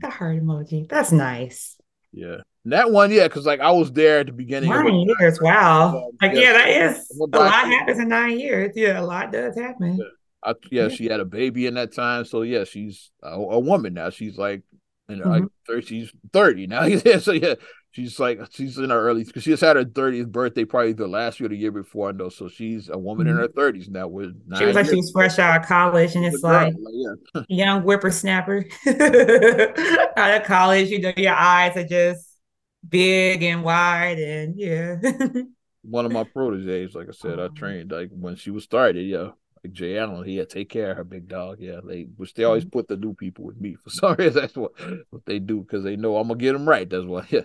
The 0.00 0.10
heart 0.10 0.42
emoji. 0.42 0.88
That's 0.88 1.12
nice. 1.12 1.76
Yeah. 2.12 2.38
That 2.64 2.90
one, 2.90 3.10
yeah, 3.10 3.28
because 3.28 3.46
like 3.46 3.60
I 3.60 3.70
was 3.70 3.92
there 3.92 4.20
at 4.20 4.26
the 4.26 4.32
beginning. 4.32 4.70
Nine 4.70 5.06
years, 5.18 5.40
wow. 5.40 5.88
Um, 5.88 6.10
like, 6.20 6.34
yeah, 6.34 6.40
yeah, 6.40 6.52
that 6.52 6.68
is 6.68 7.18
a 7.18 7.38
lot 7.38 7.66
happens 7.66 7.98
in 7.98 8.08
nine 8.08 8.38
years. 8.38 8.72
Yeah, 8.74 9.00
a 9.00 9.04
lot 9.04 9.32
does 9.32 9.56
happen. 9.56 9.96
Yeah. 9.96 10.04
I, 10.42 10.54
yeah, 10.70 10.82
yeah, 10.82 10.88
she 10.88 11.06
had 11.06 11.20
a 11.20 11.24
baby 11.24 11.66
in 11.66 11.74
that 11.74 11.94
time. 11.94 12.24
So 12.24 12.42
yeah, 12.42 12.64
she's 12.64 13.10
a, 13.22 13.30
a 13.30 13.58
woman 13.58 13.94
now. 13.94 14.10
She's 14.10 14.36
like, 14.36 14.62
you 15.08 15.16
know, 15.16 15.24
mm-hmm. 15.24 15.44
like 15.44 15.52
30, 15.66 15.86
she's 15.86 16.12
30 16.32 16.66
now. 16.66 16.88
so 17.20 17.32
yeah, 17.32 17.54
she's 17.90 18.18
like 18.20 18.40
she's 18.50 18.78
in 18.78 18.90
her 18.90 19.08
early 19.08 19.24
because 19.24 19.42
she 19.42 19.50
just 19.50 19.62
had 19.62 19.76
her 19.76 19.84
30th 19.84 20.30
birthday 20.30 20.64
probably 20.64 20.92
the 20.92 21.06
last 21.06 21.40
year 21.40 21.46
or 21.46 21.50
the 21.50 21.56
year 21.56 21.72
before 21.72 22.08
I 22.08 22.12
know, 22.12 22.28
so 22.28 22.48
she's 22.48 22.88
a 22.88 22.98
woman 22.98 23.26
mm-hmm. 23.26 23.36
in 23.36 23.42
her 23.42 23.48
30s 23.48 23.88
now 23.88 24.08
with 24.08 24.34
she 24.56 24.64
was 24.64 24.76
like 24.76 24.86
she 24.86 24.96
was 24.96 25.10
fresh 25.10 25.38
out 25.38 25.60
of 25.60 25.66
college 25.66 26.14
and 26.14 26.24
it's 26.24 26.42
like, 26.42 26.74
like 26.74 26.94
yeah. 27.34 27.42
young 27.48 27.82
whippersnapper 27.82 28.64
out 30.16 30.40
of 30.40 30.44
college 30.44 30.90
you 30.90 31.00
know 31.00 31.12
your 31.16 31.34
eyes 31.34 31.76
are 31.76 31.86
just 31.86 32.28
big 32.88 33.42
and 33.42 33.62
wide 33.62 34.18
and 34.18 34.54
yeah 34.58 34.96
one 35.82 36.06
of 36.06 36.12
my 36.12 36.24
proteges 36.24 36.94
like 36.94 37.08
i 37.08 37.12
said 37.12 37.40
i 37.40 37.48
trained 37.48 37.90
like 37.90 38.10
when 38.12 38.36
she 38.36 38.50
was 38.50 38.64
started 38.64 39.02
yeah 39.02 39.30
like 39.64 39.72
Jay 39.72 39.98
Allen, 39.98 40.24
he 40.24 40.36
had 40.36 40.48
take 40.48 40.68
care 40.68 40.92
of 40.92 40.96
her 40.96 41.02
big 41.02 41.26
dog. 41.26 41.58
Yeah, 41.58 41.80
they 41.84 42.06
which 42.16 42.32
they 42.34 42.44
always 42.44 42.64
mm-hmm. 42.64 42.78
put 42.78 42.86
the 42.86 42.96
new 42.96 43.12
people 43.12 43.44
with 43.44 43.60
me 43.60 43.74
for 43.74 43.90
some 43.90 44.14
reason. 44.14 44.40
That's 44.40 44.56
what 44.56 44.70
what 45.10 45.26
they 45.26 45.40
do 45.40 45.62
because 45.62 45.82
they 45.82 45.96
know 45.96 46.16
I'm 46.16 46.28
gonna 46.28 46.38
get 46.38 46.52
them 46.52 46.68
right. 46.68 46.88
That's 46.88 47.04
why. 47.04 47.26
Yeah. 47.28 47.40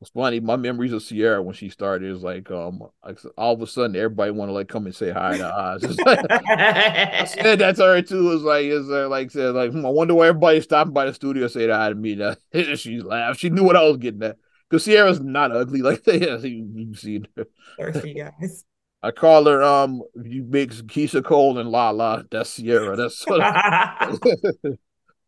It's 0.00 0.10
funny. 0.10 0.40
My 0.40 0.56
memories 0.56 0.92
of 0.92 1.02
Cierra 1.02 1.42
when 1.42 1.54
she 1.54 1.70
started 1.70 2.10
is 2.10 2.22
like 2.22 2.50
um 2.50 2.82
like 3.04 3.18
all 3.38 3.54
of 3.54 3.62
a 3.62 3.66
sudden 3.66 3.96
everybody 3.96 4.32
want 4.32 4.50
to 4.50 4.52
like 4.52 4.68
come 4.68 4.86
and 4.86 4.94
say 4.94 5.10
hi 5.10 5.38
to 5.38 5.54
Oz. 5.54 5.98
Like, 6.04 6.26
I 6.30 7.24
said 7.28 7.60
that 7.60 7.76
to 7.76 7.84
her 7.84 8.02
too. 8.02 8.32
It's 8.32 8.42
like 8.42 8.64
is 8.66 8.90
uh, 8.90 9.08
like 9.08 9.30
said 9.30 9.54
like 9.54 9.72
hmm, 9.72 9.86
I 9.86 9.88
wonder 9.88 10.14
why 10.14 10.28
everybody 10.28 10.60
stopping 10.60 10.92
by 10.92 11.06
the 11.06 11.14
studio 11.14 11.46
say 11.48 11.68
hi 11.68 11.88
to 11.88 11.94
me. 11.94 12.14
Now 12.16 12.34
she 12.74 13.00
laughed. 13.00 13.40
She 13.40 13.50
knew 13.50 13.64
what 13.64 13.76
I 13.76 13.84
was 13.84 13.96
getting 13.96 14.22
at 14.24 14.36
because 14.68 14.84
Cierra's 14.84 15.20
not 15.20 15.56
ugly 15.56 15.80
like 15.80 16.04
that. 16.04 16.20
Yeah, 16.20 16.36
you, 16.38 16.68
you 16.74 16.94
see 16.94 17.22
her. 17.36 17.46
Thirsty 17.78 18.14
guys. 18.14 18.64
I 19.02 19.10
call 19.10 19.46
her 19.46 19.62
um 19.62 20.02
you 20.22 20.44
mix 20.44 20.82
Keyshia 20.82 21.24
Cole 21.24 21.58
and 21.58 21.70
Lala. 21.70 22.24
That's 22.30 22.50
Cierra. 22.50 22.96
That's 22.96 23.24
all 23.26 23.40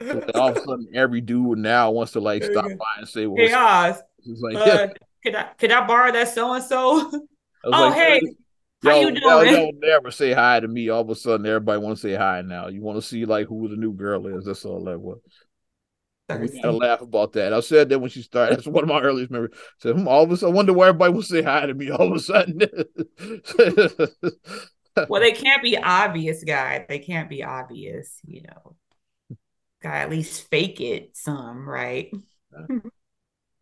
of 0.00 0.56
a 0.56 0.60
sudden 0.60 0.88
every 0.94 1.20
dude 1.20 1.58
now 1.58 1.90
wants 1.90 2.12
to 2.12 2.20
like 2.20 2.44
stop 2.44 2.64
by 2.64 2.98
and 2.98 3.08
say, 3.08 3.26
well, 3.26 3.46
"Hey 3.46 3.54
Oz, 3.54 4.02
like, 4.26 4.56
uh, 4.56 4.64
yeah. 4.66 4.86
could 5.24 5.34
I 5.34 5.44
could 5.58 5.72
I 5.72 5.86
borrow 5.86 6.12
that 6.12 6.28
so 6.28 6.52
and 6.54 6.64
so?" 6.64 7.10
Oh 7.64 7.70
like, 7.70 7.94
hey, 7.94 8.20
how 8.84 9.00
you 9.00 9.10
doing? 9.10 9.22
Y'all 9.22 9.44
don't 9.44 9.76
never 9.80 10.10
say 10.10 10.32
hi 10.32 10.60
to 10.60 10.68
me. 10.68 10.88
All 10.88 11.00
of 11.00 11.10
a 11.10 11.14
sudden, 11.14 11.46
everybody 11.46 11.80
want 11.80 11.96
to 11.96 12.00
say 12.00 12.14
hi 12.14 12.42
now. 12.42 12.68
You 12.68 12.82
want 12.82 12.96
to 12.98 13.02
see 13.02 13.24
like 13.24 13.46
who 13.48 13.68
the 13.68 13.76
new 13.76 13.92
girl 13.92 14.26
is. 14.26 14.44
That's 14.44 14.64
all 14.64 14.84
that 14.84 15.00
was. 15.00 15.20
We 16.28 16.48
gotta 16.48 16.72
laugh 16.72 17.02
about 17.02 17.34
that. 17.34 17.52
I 17.52 17.60
said 17.60 17.88
that 17.88 18.00
when 18.00 18.10
she 18.10 18.22
started. 18.22 18.56
That's 18.56 18.66
one 18.66 18.82
of 18.82 18.88
my 18.88 19.00
earliest 19.00 19.30
memories. 19.30 19.52
I 19.54 19.58
said, 19.78 19.94
hmm, 19.96 20.08
all 20.08 20.24
of 20.24 20.32
a 20.32 20.36
sudden, 20.36 20.54
I 20.54 20.56
wonder 20.56 20.72
why 20.72 20.88
everybody 20.88 21.12
will 21.12 21.22
say 21.22 21.42
hi 21.42 21.66
to 21.66 21.74
me 21.74 21.90
all 21.90 22.08
of 22.08 22.16
a 22.16 22.20
sudden. 22.20 22.60
well, 25.08 25.20
they 25.20 25.30
can't 25.30 25.62
be 25.62 25.78
obvious, 25.78 26.42
guy. 26.42 26.84
They 26.88 26.98
can't 26.98 27.30
be 27.30 27.44
obvious, 27.44 28.18
you 28.26 28.42
know. 28.42 28.76
Gotta 29.82 29.98
at 29.98 30.10
least 30.10 30.48
fake 30.50 30.80
it 30.80 31.16
some, 31.16 31.68
right? 31.68 32.12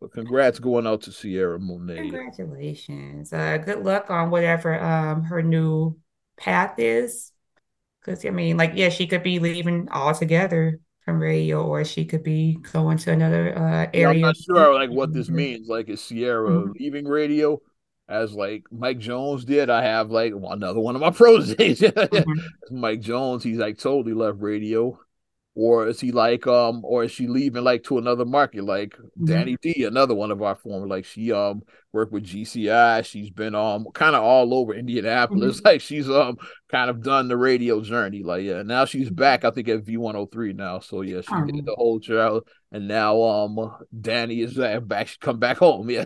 But 0.05 0.13
congrats 0.13 0.59
going 0.59 0.85
out 0.85 1.01
to 1.03 1.11
Cierra 1.11 1.57
Monay. 1.57 1.97
Congratulations. 1.97 3.33
Uh, 3.33 3.57
good 3.57 3.83
luck 3.83 4.11
on 4.11 4.29
whatever 4.29 4.79
um 4.79 5.23
her 5.23 5.41
new 5.41 5.97
path 6.37 6.77
is. 6.77 7.31
Because 7.99 8.23
I 8.23 8.29
mean, 8.29 8.55
like, 8.55 8.73
yeah, 8.75 8.89
she 8.89 9.07
could 9.07 9.23
be 9.23 9.39
leaving 9.39 9.89
altogether 9.89 10.79
from 11.03 11.19
radio, 11.19 11.65
or 11.65 11.83
she 11.83 12.05
could 12.05 12.21
be 12.21 12.59
going 12.71 12.99
to 12.99 13.13
another 13.13 13.57
uh, 13.57 13.87
area. 13.93 13.93
Yeah, 13.93 14.09
I'm 14.09 14.21
not 14.21 14.37
sure 14.37 14.75
like 14.75 14.91
what 14.91 15.11
this 15.11 15.27
means. 15.27 15.67
Like, 15.67 15.89
is 15.89 16.03
Cierra 16.03 16.51
mm-hmm. 16.51 16.71
leaving 16.79 17.07
radio? 17.07 17.59
As 18.07 18.33
like 18.33 18.65
Mike 18.71 18.99
Jones 18.99 19.43
did, 19.43 19.71
I 19.71 19.81
have 19.81 20.11
like 20.11 20.33
another 20.33 20.79
one 20.79 20.93
of 20.93 21.01
my 21.01 21.09
pros. 21.09 21.49
mm-hmm. 21.55 22.79
Mike 22.79 23.01
Jones, 23.01 23.43
he's 23.43 23.57
like 23.57 23.79
totally 23.79 24.13
left 24.13 24.37
radio 24.39 24.99
or 25.55 25.87
is 25.87 26.01
he 26.01 26.11
like 26.11 26.45
um 26.47 26.81
or 26.83 27.05
is 27.05 27.11
she 27.11 27.27
leaving 27.27 27.63
like 27.63 27.83
to 27.83 27.97
another 27.97 28.25
market? 28.25 28.65
Like 28.65 28.89
mm-hmm. 28.89 29.25
Danny 29.25 29.57
D 29.61 29.85
another 29.85 30.13
one 30.13 30.29
of 30.29 30.41
our 30.41 30.55
former 30.55 30.85
like 30.85 31.05
she 31.05 31.31
um 31.31 31.63
worked 31.93 32.11
with 32.11 32.25
GCI 32.25 33.05
she's 33.05 33.29
been 33.29 33.55
um 33.55 33.87
kind 33.93 34.17
of 34.17 34.23
all 34.23 34.53
over 34.53 34.73
Indianapolis. 34.73 35.57
Mm-hmm. 35.57 35.65
like 35.67 35.81
she's 35.81 36.09
um 36.09 36.37
kind 36.69 36.89
of 36.89 37.01
done 37.01 37.29
the 37.29 37.37
radio 37.37 37.79
journey. 37.79 38.21
Like 38.21 38.43
yeah 38.43 38.63
now 38.63 38.83
she's 38.83 39.09
back 39.09 39.45
I 39.45 39.51
think 39.51 39.69
at 39.69 39.85
V103 39.85 40.55
now. 40.55 40.79
So 40.79 41.01
yeah 41.01 41.21
she 41.21 41.33
oh. 41.33 41.45
did 41.45 41.65
the 41.65 41.75
whole 41.75 42.01
travel 42.01 42.41
and 42.73 42.89
now 42.89 43.21
um 43.21 43.77
Danny 44.01 44.41
is 44.41 44.57
back 44.83 45.07
she 45.07 45.17
come 45.19 45.39
back 45.39 45.57
home. 45.57 45.89
Yeah 45.95 46.03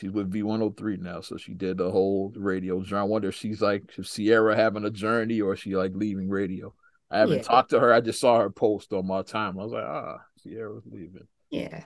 she's 0.00 0.12
with 0.12 0.32
V103 0.32 1.00
now. 1.00 1.20
So 1.20 1.36
she 1.36 1.54
did 1.54 1.78
the 1.78 1.90
whole 1.90 2.32
radio 2.36 2.80
journey. 2.80 3.00
I 3.00 3.04
wonder 3.04 3.28
if 3.28 3.34
she's 3.34 3.60
like 3.60 3.90
if 3.98 4.06
Cierra 4.06 4.54
having 4.54 4.84
a 4.84 4.90
journey 4.90 5.40
or 5.40 5.56
she 5.56 5.74
like 5.74 5.92
leaving 5.94 6.28
radio 6.28 6.72
I 7.14 7.18
haven't 7.18 7.36
yeah. 7.36 7.42
talked 7.42 7.70
to 7.70 7.78
her. 7.78 7.92
I 7.92 8.00
just 8.00 8.18
saw 8.20 8.40
her 8.40 8.50
post 8.50 8.92
on 8.92 9.06
my 9.06 9.22
time. 9.22 9.56
I 9.56 9.62
was 9.62 9.72
like, 9.72 9.84
ah, 9.84 10.18
Cierra's 10.42 10.82
leaving. 10.84 11.28
Yeah. 11.48 11.84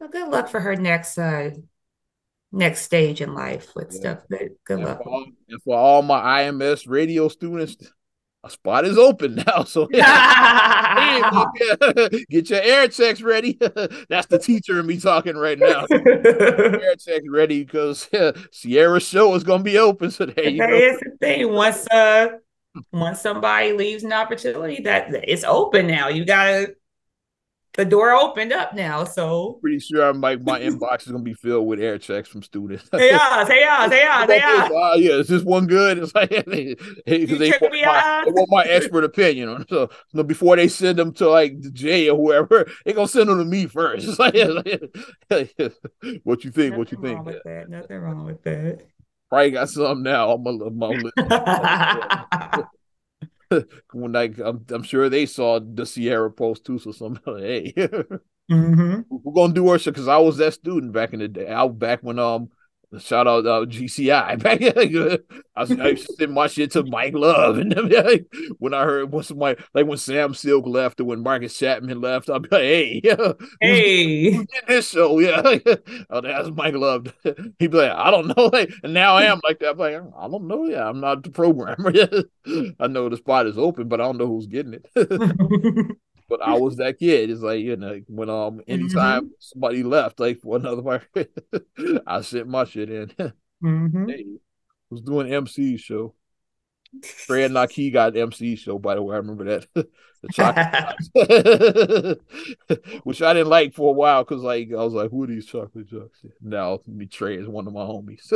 Well, 0.00 0.08
good 0.10 0.28
luck 0.28 0.48
for 0.48 0.58
her 0.58 0.74
next 0.74 1.16
uh 1.18 1.50
next 2.50 2.82
stage 2.82 3.20
in 3.20 3.32
life 3.32 3.68
with 3.76 3.92
yeah. 3.92 4.00
stuff. 4.00 4.18
Good, 4.28 4.50
good 4.64 4.78
and 4.78 4.86
luck. 4.86 5.04
For 5.04 5.08
all, 5.08 5.26
and 5.48 5.62
for 5.62 5.78
all 5.78 6.02
my 6.02 6.42
IMS 6.42 6.88
radio 6.88 7.28
students, 7.28 7.76
a 8.42 8.50
spot 8.50 8.84
is 8.86 8.98
open 8.98 9.36
now. 9.46 9.62
So 9.62 9.86
yeah. 9.92 11.44
get 12.28 12.50
your 12.50 12.60
air 12.60 12.88
checks 12.88 13.22
ready. 13.22 13.52
That's 14.08 14.26
the 14.26 14.40
teacher 14.42 14.80
and 14.80 14.88
me 14.88 14.98
talking 14.98 15.36
right 15.36 15.60
now. 15.60 15.86
air 15.92 16.96
checks 16.96 17.26
ready 17.30 17.62
because 17.62 18.10
Cierra's 18.50 19.04
show 19.04 19.32
is 19.36 19.44
gonna 19.44 19.62
be 19.62 19.78
open. 19.78 20.10
So 20.10 20.26
there 20.26 20.48
you 20.48 20.58
that 20.58 20.70
go. 20.70 20.76
is 20.76 20.98
the 20.98 21.16
thing. 21.20 21.52
Once 21.52 21.86
uh 21.92 22.30
once 22.92 23.20
somebody 23.20 23.72
leaves 23.72 24.04
an 24.04 24.12
opportunity, 24.12 24.82
that 24.82 25.08
it's 25.28 25.44
open 25.44 25.86
now. 25.86 26.08
You 26.08 26.24
gotta 26.24 26.74
the 27.74 27.84
door 27.84 28.12
opened 28.12 28.52
up 28.52 28.74
now. 28.74 29.04
So 29.04 29.58
pretty 29.60 29.78
sure 29.78 30.12
my 30.12 30.36
my 30.36 30.60
inbox 30.60 31.02
is 31.02 31.12
gonna 31.12 31.22
be 31.22 31.34
filled 31.34 31.66
with 31.66 31.80
air 31.80 31.98
checks 31.98 32.28
from 32.28 32.42
students. 32.42 32.88
hey 32.92 33.10
yeah, 33.10 33.46
hey 33.46 33.60
yeah, 33.60 33.88
hey 33.88 33.98
yeah, 33.98 34.26
hey 34.26 34.36
yeah. 34.36 34.68
Uh, 34.80 34.94
yeah, 34.96 35.12
is 35.12 35.28
this 35.28 35.42
one 35.42 35.66
good? 35.66 35.98
It's 35.98 36.14
like 36.14 36.30
hey, 36.30 36.42
they, 37.06 37.24
they, 37.24 37.50
want 37.50 37.72
my, 37.72 38.22
they 38.24 38.32
want 38.32 38.50
my 38.50 38.64
expert 38.64 39.04
opinion 39.04 39.48
on 39.48 39.66
so, 39.68 39.88
so 40.14 40.22
before 40.22 40.56
they 40.56 40.68
send 40.68 40.98
them 40.98 41.12
to 41.14 41.28
like 41.28 41.60
the 41.60 41.70
J 41.70 42.10
or 42.10 42.16
whoever, 42.16 42.68
they 42.84 42.92
gonna 42.92 43.08
send 43.08 43.28
them 43.28 43.38
to 43.38 43.44
me 43.44 43.66
first. 43.66 44.06
It's 44.08 44.18
like, 44.18 44.34
what 46.24 46.44
you 46.44 46.50
think? 46.50 46.76
Nothing 46.76 46.78
what 46.78 46.92
you 46.92 46.98
think? 47.00 47.24
That. 47.44 47.66
Nothing 47.68 47.98
wrong 47.98 48.24
with 48.24 48.42
that. 48.42 48.82
Probably 49.30 49.52
got 49.52 49.70
some 49.70 50.02
now 50.02 50.30
on 50.32 50.42
my, 50.42 50.88
my 50.88 50.88
list. 52.60 52.66
when 53.92 54.16
I, 54.16 54.30
I'm, 54.44 54.64
I'm 54.68 54.82
sure 54.82 55.08
they 55.08 55.26
saw 55.26 55.60
the 55.60 55.86
Cierra 55.86 56.30
post 56.30 56.64
too. 56.64 56.78
So 56.78 56.92
some 56.92 57.18
hey, 57.26 57.72
mm-hmm. 58.50 59.00
we're 59.08 59.32
gonna 59.32 59.52
do 59.54 59.64
worship 59.64 59.94
because 59.94 60.08
I 60.08 60.18
was 60.18 60.36
that 60.38 60.54
student 60.54 60.92
back 60.92 61.12
in 61.12 61.20
the 61.20 61.28
day. 61.28 61.48
Out 61.48 61.78
back 61.78 62.00
when 62.02 62.18
um 62.18 62.50
Shout 62.98 63.28
out 63.28 63.46
uh, 63.46 63.66
GCI. 63.66 64.10
I, 65.56 65.60
was, 65.60 65.70
I 65.70 65.88
used 65.90 66.08
to 66.08 66.14
send 66.14 66.32
my 66.32 66.48
shit 66.48 66.72
to 66.72 66.82
Mike 66.82 67.14
Love, 67.14 67.58
and 67.58 67.72
like, 67.90 68.26
when 68.58 68.74
I 68.74 68.82
heard 68.82 69.12
when 69.12 69.22
somebody 69.22 69.62
like 69.74 69.86
when 69.86 69.96
Sam 69.96 70.34
Silk 70.34 70.66
left 70.66 71.00
or 71.00 71.04
when 71.04 71.22
Marcus 71.22 71.56
Chapman 71.56 72.00
left, 72.00 72.28
I'd 72.28 72.42
be 72.42 72.48
like, 72.50 72.62
"Hey, 72.62 73.00
yeah, 73.04 73.32
hey, 73.60 74.32
who's, 74.32 74.46
this 74.66 74.90
show?" 74.90 75.20
Yeah, 75.20 75.40
oh, 76.10 76.20
that's 76.20 76.50
Mike 76.50 76.74
Love. 76.74 77.14
He'd 77.60 77.70
be 77.70 77.76
like, 77.76 77.92
"I 77.92 78.10
don't 78.10 78.26
know," 78.36 78.46
like, 78.46 78.72
and 78.82 78.92
now 78.92 79.14
I 79.14 79.24
am 79.24 79.40
like 79.44 79.60
that. 79.60 79.70
I'm 79.70 79.78
like, 79.78 79.94
I 79.94 80.28
don't 80.28 80.48
know. 80.48 80.66
Yeah, 80.66 80.88
I'm 80.88 81.00
not 81.00 81.22
the 81.22 81.30
programmer. 81.30 81.92
I 82.80 82.88
know 82.88 83.08
the 83.08 83.18
spot 83.18 83.46
is 83.46 83.56
open, 83.56 83.86
but 83.86 84.00
I 84.00 84.04
don't 84.04 84.18
know 84.18 84.26
who's 84.26 84.48
getting 84.48 84.74
it 84.74 85.96
but 86.30 86.40
I 86.40 86.54
was 86.54 86.76
that 86.76 86.98
kid. 86.98 87.28
It's 87.28 87.42
like 87.42 87.60
you 87.60 87.76
know 87.76 88.00
when 88.06 88.30
um 88.30 88.62
anytime 88.68 89.24
mm-hmm. 89.24 89.34
somebody 89.40 89.82
left 89.82 90.20
like 90.20 90.40
for 90.40 90.56
another 90.56 90.82
market, 91.14 91.30
I 92.06 92.22
sent 92.22 92.48
my 92.48 92.64
shit 92.64 92.88
in. 92.88 93.08
mm-hmm. 93.62 94.08
hey, 94.08 94.24
was 94.88 95.02
doing 95.02 95.30
MC 95.30 95.76
show. 95.76 96.14
Fred 97.04 97.52
Naki 97.52 97.90
got 97.90 98.16
MC 98.16 98.56
show 98.56 98.78
by 98.78 98.94
the 98.94 99.02
way. 99.02 99.14
I 99.14 99.18
remember 99.18 99.44
that 99.44 99.66
the 99.74 99.86
chocolate 100.32 102.18
which 103.04 103.22
I 103.22 103.32
didn't 103.32 103.48
like 103.48 103.74
for 103.74 103.90
a 103.90 103.92
while 103.92 104.24
because 104.24 104.42
like 104.42 104.70
I 104.72 104.82
was 104.82 104.94
like, 104.94 105.10
who 105.10 105.24
are 105.24 105.26
these 105.26 105.46
chocolate 105.46 105.88
jocks? 105.88 106.24
Now 106.40 106.80
me 106.86 107.06
Trey 107.06 107.36
is 107.36 107.48
one 107.48 107.66
of 107.66 107.72
my 107.72 107.82
homies. 107.82 108.32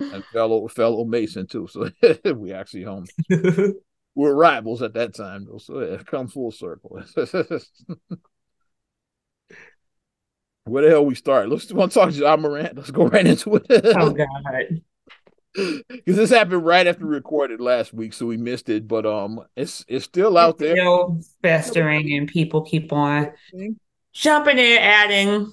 and 0.00 0.24
fellow 0.26 0.68
fellow 0.68 1.04
Mason 1.04 1.46
too. 1.46 1.66
So 1.66 1.90
we 2.34 2.52
actually 2.52 2.84
homies 2.84 3.74
we're 4.18 4.34
rivals 4.34 4.82
at 4.82 4.94
that 4.94 5.14
time. 5.14 5.46
So 5.60 5.80
yeah, 5.80 5.98
come 5.98 6.26
full 6.26 6.50
circle. 6.50 7.00
Where 10.64 10.82
the 10.82 10.90
hell 10.90 11.06
we 11.06 11.14
start? 11.14 11.48
Let's 11.48 11.72
want 11.72 11.92
to 11.92 12.00
talk 12.00 12.10
to 12.10 12.16
Ja 12.16 12.36
Morant. 12.36 12.76
Let's 12.76 12.90
go 12.90 13.06
right 13.06 13.24
into 13.24 13.54
it. 13.54 13.66
oh 13.70 14.10
God. 14.14 14.82
Because 15.54 16.16
this 16.16 16.30
happened 16.30 16.66
right 16.66 16.88
after 16.88 17.06
we 17.06 17.14
recorded 17.14 17.60
last 17.60 17.94
week, 17.94 18.12
so 18.12 18.26
we 18.26 18.36
missed 18.36 18.68
it. 18.68 18.88
But 18.88 19.06
um, 19.06 19.40
it's 19.56 19.84
it's 19.86 20.06
still 20.06 20.36
out 20.36 20.54
it's 20.54 20.62
there, 20.62 20.74
still 20.74 21.20
festering, 21.40 22.12
and 22.14 22.26
people 22.26 22.62
keep 22.62 22.92
on 22.92 23.30
jumping 24.12 24.58
in, 24.58 24.78
adding 24.78 25.52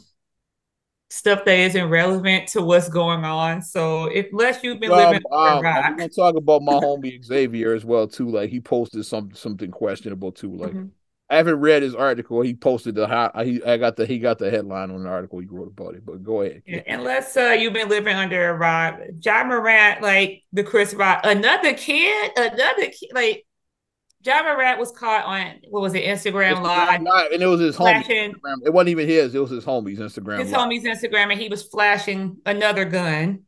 stuff 1.09 1.45
that 1.45 1.57
isn't 1.57 1.89
relevant 1.89 2.47
to 2.49 2.61
what's 2.61 2.89
going 2.89 3.23
on. 3.23 3.61
So 3.61 4.05
if 4.05 4.27
unless 4.31 4.63
you've 4.63 4.79
been 4.79 4.91
living 4.91 5.21
um, 5.31 5.65
I'm 5.65 5.97
gonna 5.97 6.09
talk 6.09 6.35
about 6.35 6.61
my 6.61 6.73
homie 6.73 7.23
Xavier 7.23 7.73
as 7.73 7.85
well 7.85 8.07
too. 8.07 8.29
Like 8.29 8.49
he 8.49 8.59
posted 8.59 9.05
some 9.05 9.33
something 9.33 9.71
questionable 9.71 10.31
too. 10.31 10.55
Like 10.55 10.71
mm-hmm. 10.71 10.87
I 11.29 11.37
haven't 11.37 11.59
read 11.59 11.81
his 11.81 11.95
article. 11.95 12.41
He 12.41 12.53
posted 12.53 12.95
the 12.95 13.07
he 13.43 13.63
I 13.63 13.77
got 13.77 13.95
the 13.95 14.05
he 14.05 14.19
got 14.19 14.39
the 14.39 14.51
headline 14.51 14.91
on 14.91 15.03
the 15.03 15.09
article 15.09 15.39
he 15.39 15.47
wrote 15.47 15.67
about 15.67 15.95
it. 15.95 16.05
But 16.05 16.23
go 16.23 16.41
ahead. 16.41 16.63
Unless 16.87 17.37
uh, 17.37 17.55
you've 17.57 17.73
been 17.73 17.89
living 17.89 18.15
under 18.15 18.49
a 18.49 18.53
rock, 18.53 18.99
Ja 19.23 19.43
Morant, 19.43 20.01
like 20.01 20.43
the 20.53 20.63
Chris 20.63 20.93
Rock, 20.93 21.21
another 21.23 21.73
kid, 21.73 22.31
another 22.37 22.87
kid, 22.87 23.11
like 23.13 23.45
Ja 24.25 24.41
Morant 24.41 24.79
was 24.79 24.91
caught 24.91 25.25
on 25.25 25.59
what 25.69 25.81
was 25.81 25.93
it, 25.93 26.03
Instagram, 26.03 26.55
Instagram 26.55 26.63
live, 26.63 27.01
live, 27.01 27.31
and 27.31 27.43
it 27.43 27.45
was 27.45 27.59
his 27.59 27.75
homie. 27.75 28.33
It 28.63 28.73
wasn't 28.73 28.89
even 28.89 29.07
his; 29.07 29.35
it 29.35 29.39
was 29.39 29.51
his 29.51 29.63
homie's 29.63 29.99
Instagram. 29.99 30.39
His 30.39 30.51
live. 30.51 30.61
homie's 30.69 30.83
Instagram, 30.83 31.31
and 31.31 31.39
he 31.39 31.47
was 31.47 31.63
flashing 31.63 32.37
another 32.45 32.85
gun. 32.85 33.41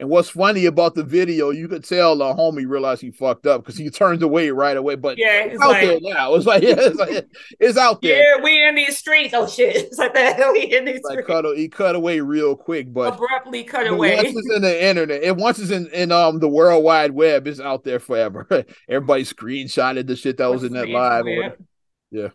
And 0.00 0.08
what's 0.08 0.28
funny 0.28 0.66
about 0.66 0.96
the 0.96 1.04
video, 1.04 1.50
you 1.50 1.68
could 1.68 1.84
tell 1.84 2.16
the 2.16 2.24
homie 2.24 2.68
realized 2.68 3.00
he 3.00 3.12
fucked 3.12 3.46
up 3.46 3.62
because 3.62 3.78
he 3.78 3.90
turns 3.90 4.22
away 4.22 4.50
right 4.50 4.76
away. 4.76 4.96
But 4.96 5.18
yeah, 5.18 5.44
it's, 5.44 5.62
out 5.62 5.70
like, 5.70 5.86
there 5.86 5.98
now. 6.02 6.34
It's 6.34 6.46
like, 6.46 6.62
yeah, 6.64 6.74
it's, 6.76 6.98
like, 6.98 7.26
it's 7.60 7.78
out 7.78 8.02
there. 8.02 8.18
Yeah, 8.18 8.42
we 8.42 8.66
in 8.66 8.74
these 8.74 8.98
streets. 8.98 9.34
Oh 9.34 9.46
shit! 9.46 9.76
It's 9.94 9.98
like 9.98 10.14
that. 10.14 10.52
We 10.52 10.76
in 10.76 10.84
these 10.84 11.00
like 11.04 11.24
cut, 11.24 11.44
he 11.56 11.68
cut 11.68 11.94
away 11.94 12.18
real 12.18 12.56
quick, 12.56 12.92
but 12.92 13.14
abruptly 13.14 13.62
cut 13.62 13.86
away. 13.86 14.16
Once 14.16 14.30
it's 14.34 14.54
in 14.56 14.62
the 14.62 14.84
internet, 14.84 15.22
and 15.22 15.36
once 15.36 15.60
it's 15.60 15.70
in, 15.70 15.86
in 15.88 16.10
um 16.10 16.40
the 16.40 16.48
World 16.48 16.82
Wide 16.82 17.12
Web, 17.12 17.46
it's 17.46 17.60
out 17.60 17.84
there 17.84 18.00
forever. 18.00 18.48
Everybody 18.88 19.22
screenshotted 19.22 20.08
the 20.08 20.16
shit 20.16 20.38
that 20.38 20.50
was 20.50 20.64
in 20.64 20.72
that 20.72 20.88
live. 20.88 21.26
Yeah. 22.10 22.28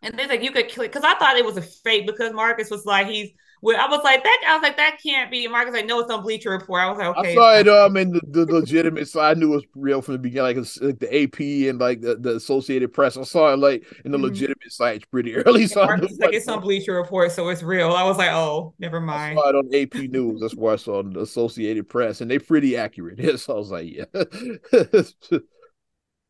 And 0.00 0.18
then 0.18 0.28
like 0.28 0.42
you 0.42 0.50
could 0.50 0.70
click 0.70 0.92
because 0.92 1.04
I 1.04 1.14
thought 1.16 1.36
it 1.36 1.44
was 1.44 1.58
a 1.58 1.62
fake 1.62 2.06
because 2.06 2.32
Marcus 2.32 2.70
was 2.70 2.86
like 2.86 3.06
he's 3.06 3.32
well, 3.62 3.80
I 3.80 3.88
was 3.88 4.00
like 4.02 4.24
that. 4.24 4.42
I 4.48 4.54
was 4.54 4.62
like 4.62 4.76
that 4.76 4.98
can't 5.00 5.30
be. 5.30 5.46
Marcus 5.46 5.72
like 5.72 5.86
no, 5.86 6.00
it's 6.00 6.10
on 6.10 6.22
Bleacher 6.22 6.50
Report. 6.50 6.82
I 6.82 6.88
was 6.90 6.98
like 6.98 7.16
okay. 7.16 7.30
I 7.30 7.34
saw 7.34 7.54
it 7.54 7.68
um 7.68 7.96
in 7.96 8.10
the, 8.10 8.20
the 8.44 8.52
legitimate 8.52 9.06
side. 9.06 9.36
I 9.36 9.40
knew 9.40 9.52
it 9.52 9.56
was 9.56 9.64
real 9.76 10.02
from 10.02 10.14
the 10.14 10.18
beginning, 10.18 10.56
like, 10.56 10.66
like 10.80 10.98
the 10.98 11.22
AP 11.22 11.70
and 11.70 11.78
like 11.78 12.00
the, 12.00 12.16
the 12.16 12.34
Associated 12.34 12.92
Press. 12.92 13.16
I 13.16 13.22
saw 13.22 13.52
it 13.52 13.60
like 13.60 13.84
in 14.04 14.10
the 14.10 14.18
mm-hmm. 14.18 14.24
legitimate 14.24 14.72
sites 14.72 15.04
pretty 15.04 15.36
early. 15.36 15.68
So 15.68 15.84
Marcus 15.84 16.10
like, 16.18 16.30
like 16.30 16.34
it's 16.34 16.48
on 16.48 16.60
Bleacher 16.60 16.94
Report, 16.94 17.30
so 17.30 17.48
it's 17.50 17.62
real. 17.62 17.92
I 17.92 18.02
was 18.02 18.18
like, 18.18 18.32
oh, 18.32 18.74
never 18.80 19.00
mind. 19.00 19.38
I 19.38 19.42
saw 19.42 19.48
it 19.50 19.54
on 19.54 19.72
AP 19.72 20.10
News. 20.10 20.40
That's 20.40 20.56
where 20.56 20.72
I 20.72 20.76
saw 20.76 21.00
the 21.04 21.20
Associated 21.20 21.88
Press, 21.88 22.20
and 22.20 22.28
they're 22.28 22.40
pretty 22.40 22.76
accurate. 22.76 23.38
so 23.40 23.54
I 23.54 23.56
was 23.56 23.70
like, 23.70 23.92
yeah. 23.92 25.42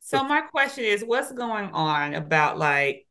so 0.01 0.23
my 0.25 0.43
question 0.43 0.85
is, 0.85 1.03
what's 1.03 1.33
going 1.33 1.71
on 1.71 2.13
about 2.13 2.59
like 2.59 3.07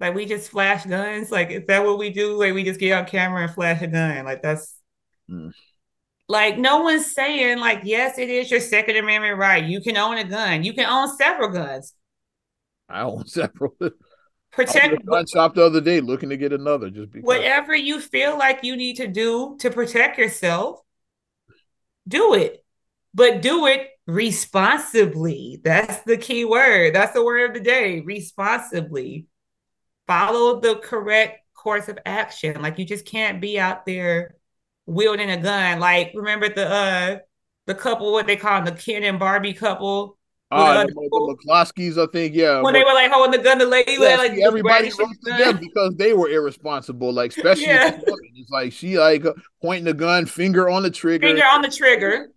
like 0.00 0.14
we 0.14 0.26
just 0.26 0.50
flash 0.50 0.84
guns? 0.84 1.30
Like 1.30 1.50
is 1.50 1.66
that 1.68 1.84
what 1.84 1.98
we 1.98 2.10
do? 2.10 2.38
Like 2.38 2.54
we 2.54 2.64
just 2.64 2.80
get 2.80 2.92
on 2.92 3.06
camera 3.06 3.44
and 3.44 3.54
flash 3.54 3.82
a 3.82 3.86
gun? 3.86 4.24
Like 4.24 4.42
that's 4.42 4.74
mm. 5.30 5.52
like 6.28 6.58
no 6.58 6.80
one's 6.80 7.12
saying 7.12 7.58
like 7.58 7.80
yes, 7.84 8.18
it 8.18 8.28
is 8.28 8.50
your 8.50 8.60
Second 8.60 8.96
Amendment 8.96 9.38
right. 9.38 9.64
You 9.64 9.80
can 9.80 9.96
own 9.96 10.18
a 10.18 10.24
gun. 10.24 10.64
You 10.64 10.72
can 10.72 10.86
own 10.86 11.14
several 11.16 11.50
guns. 11.50 11.94
I 12.88 13.02
own 13.02 13.26
several. 13.26 13.74
Protect 14.52 15.06
gun 15.06 15.26
shop 15.26 15.54
the 15.54 15.64
other 15.64 15.80
day 15.80 16.00
looking 16.00 16.28
to 16.28 16.36
get 16.36 16.52
another. 16.52 16.90
Just 16.90 17.10
because. 17.10 17.26
whatever 17.26 17.74
you 17.74 18.00
feel 18.00 18.36
like 18.36 18.64
you 18.64 18.76
need 18.76 18.96
to 18.96 19.06
do 19.06 19.56
to 19.60 19.70
protect 19.70 20.18
yourself, 20.18 20.80
do 22.06 22.34
it, 22.34 22.62
but 23.14 23.40
do 23.40 23.66
it 23.66 23.88
responsibly. 24.06 25.60
That's 25.64 26.02
the 26.02 26.18
key 26.18 26.44
word. 26.44 26.94
That's 26.94 27.12
the 27.12 27.24
word 27.24 27.50
of 27.50 27.54
the 27.54 27.62
day. 27.62 28.00
Responsibly 28.00 29.26
follow 30.12 30.60
the 30.60 30.76
correct 30.76 31.40
course 31.54 31.88
of 31.88 31.98
action. 32.04 32.60
Like 32.60 32.78
you 32.78 32.84
just 32.84 33.06
can't 33.06 33.40
be 33.40 33.58
out 33.58 33.86
there 33.86 34.36
wielding 34.86 35.30
a 35.30 35.36
gun. 35.36 35.80
Like 35.80 36.12
remember 36.14 36.48
the 36.48 36.68
uh 36.68 37.18
the 37.66 37.74
couple, 37.74 38.12
what 38.12 38.26
they 38.26 38.36
call 38.36 38.62
them, 38.62 38.74
the 38.74 38.80
Ken 38.80 39.04
and 39.04 39.18
Barbie 39.18 39.54
couple. 39.54 40.18
Uh, 40.50 40.84
the, 40.84 40.92
the 40.92 41.36
McCloskeys, 41.48 41.96
I 41.96 42.10
think, 42.12 42.34
yeah. 42.34 42.56
When 42.56 42.64
but, 42.64 42.72
they 42.72 42.84
were 42.84 42.92
like 42.92 43.10
holding 43.10 43.40
the 43.40 43.42
gun 43.42 43.58
to 43.58 43.64
lady, 43.64 43.92
yeah, 43.98 44.16
like 44.16 44.32
everybody 44.32 44.90
roasted 44.98 45.38
them 45.38 45.56
because 45.56 45.94
they 45.96 46.12
were 46.12 46.28
irresponsible. 46.28 47.10
Like 47.10 47.30
especially 47.30 47.66
yeah. 47.66 47.98
it's 48.06 48.50
like 48.50 48.72
she 48.72 48.98
like 48.98 49.24
pointing 49.62 49.84
the 49.84 49.94
gun, 49.94 50.26
finger 50.26 50.68
on 50.68 50.82
the 50.82 50.90
trigger, 50.90 51.26
finger 51.26 51.42
on 51.42 51.62
the 51.62 51.70
trigger, 51.70 52.32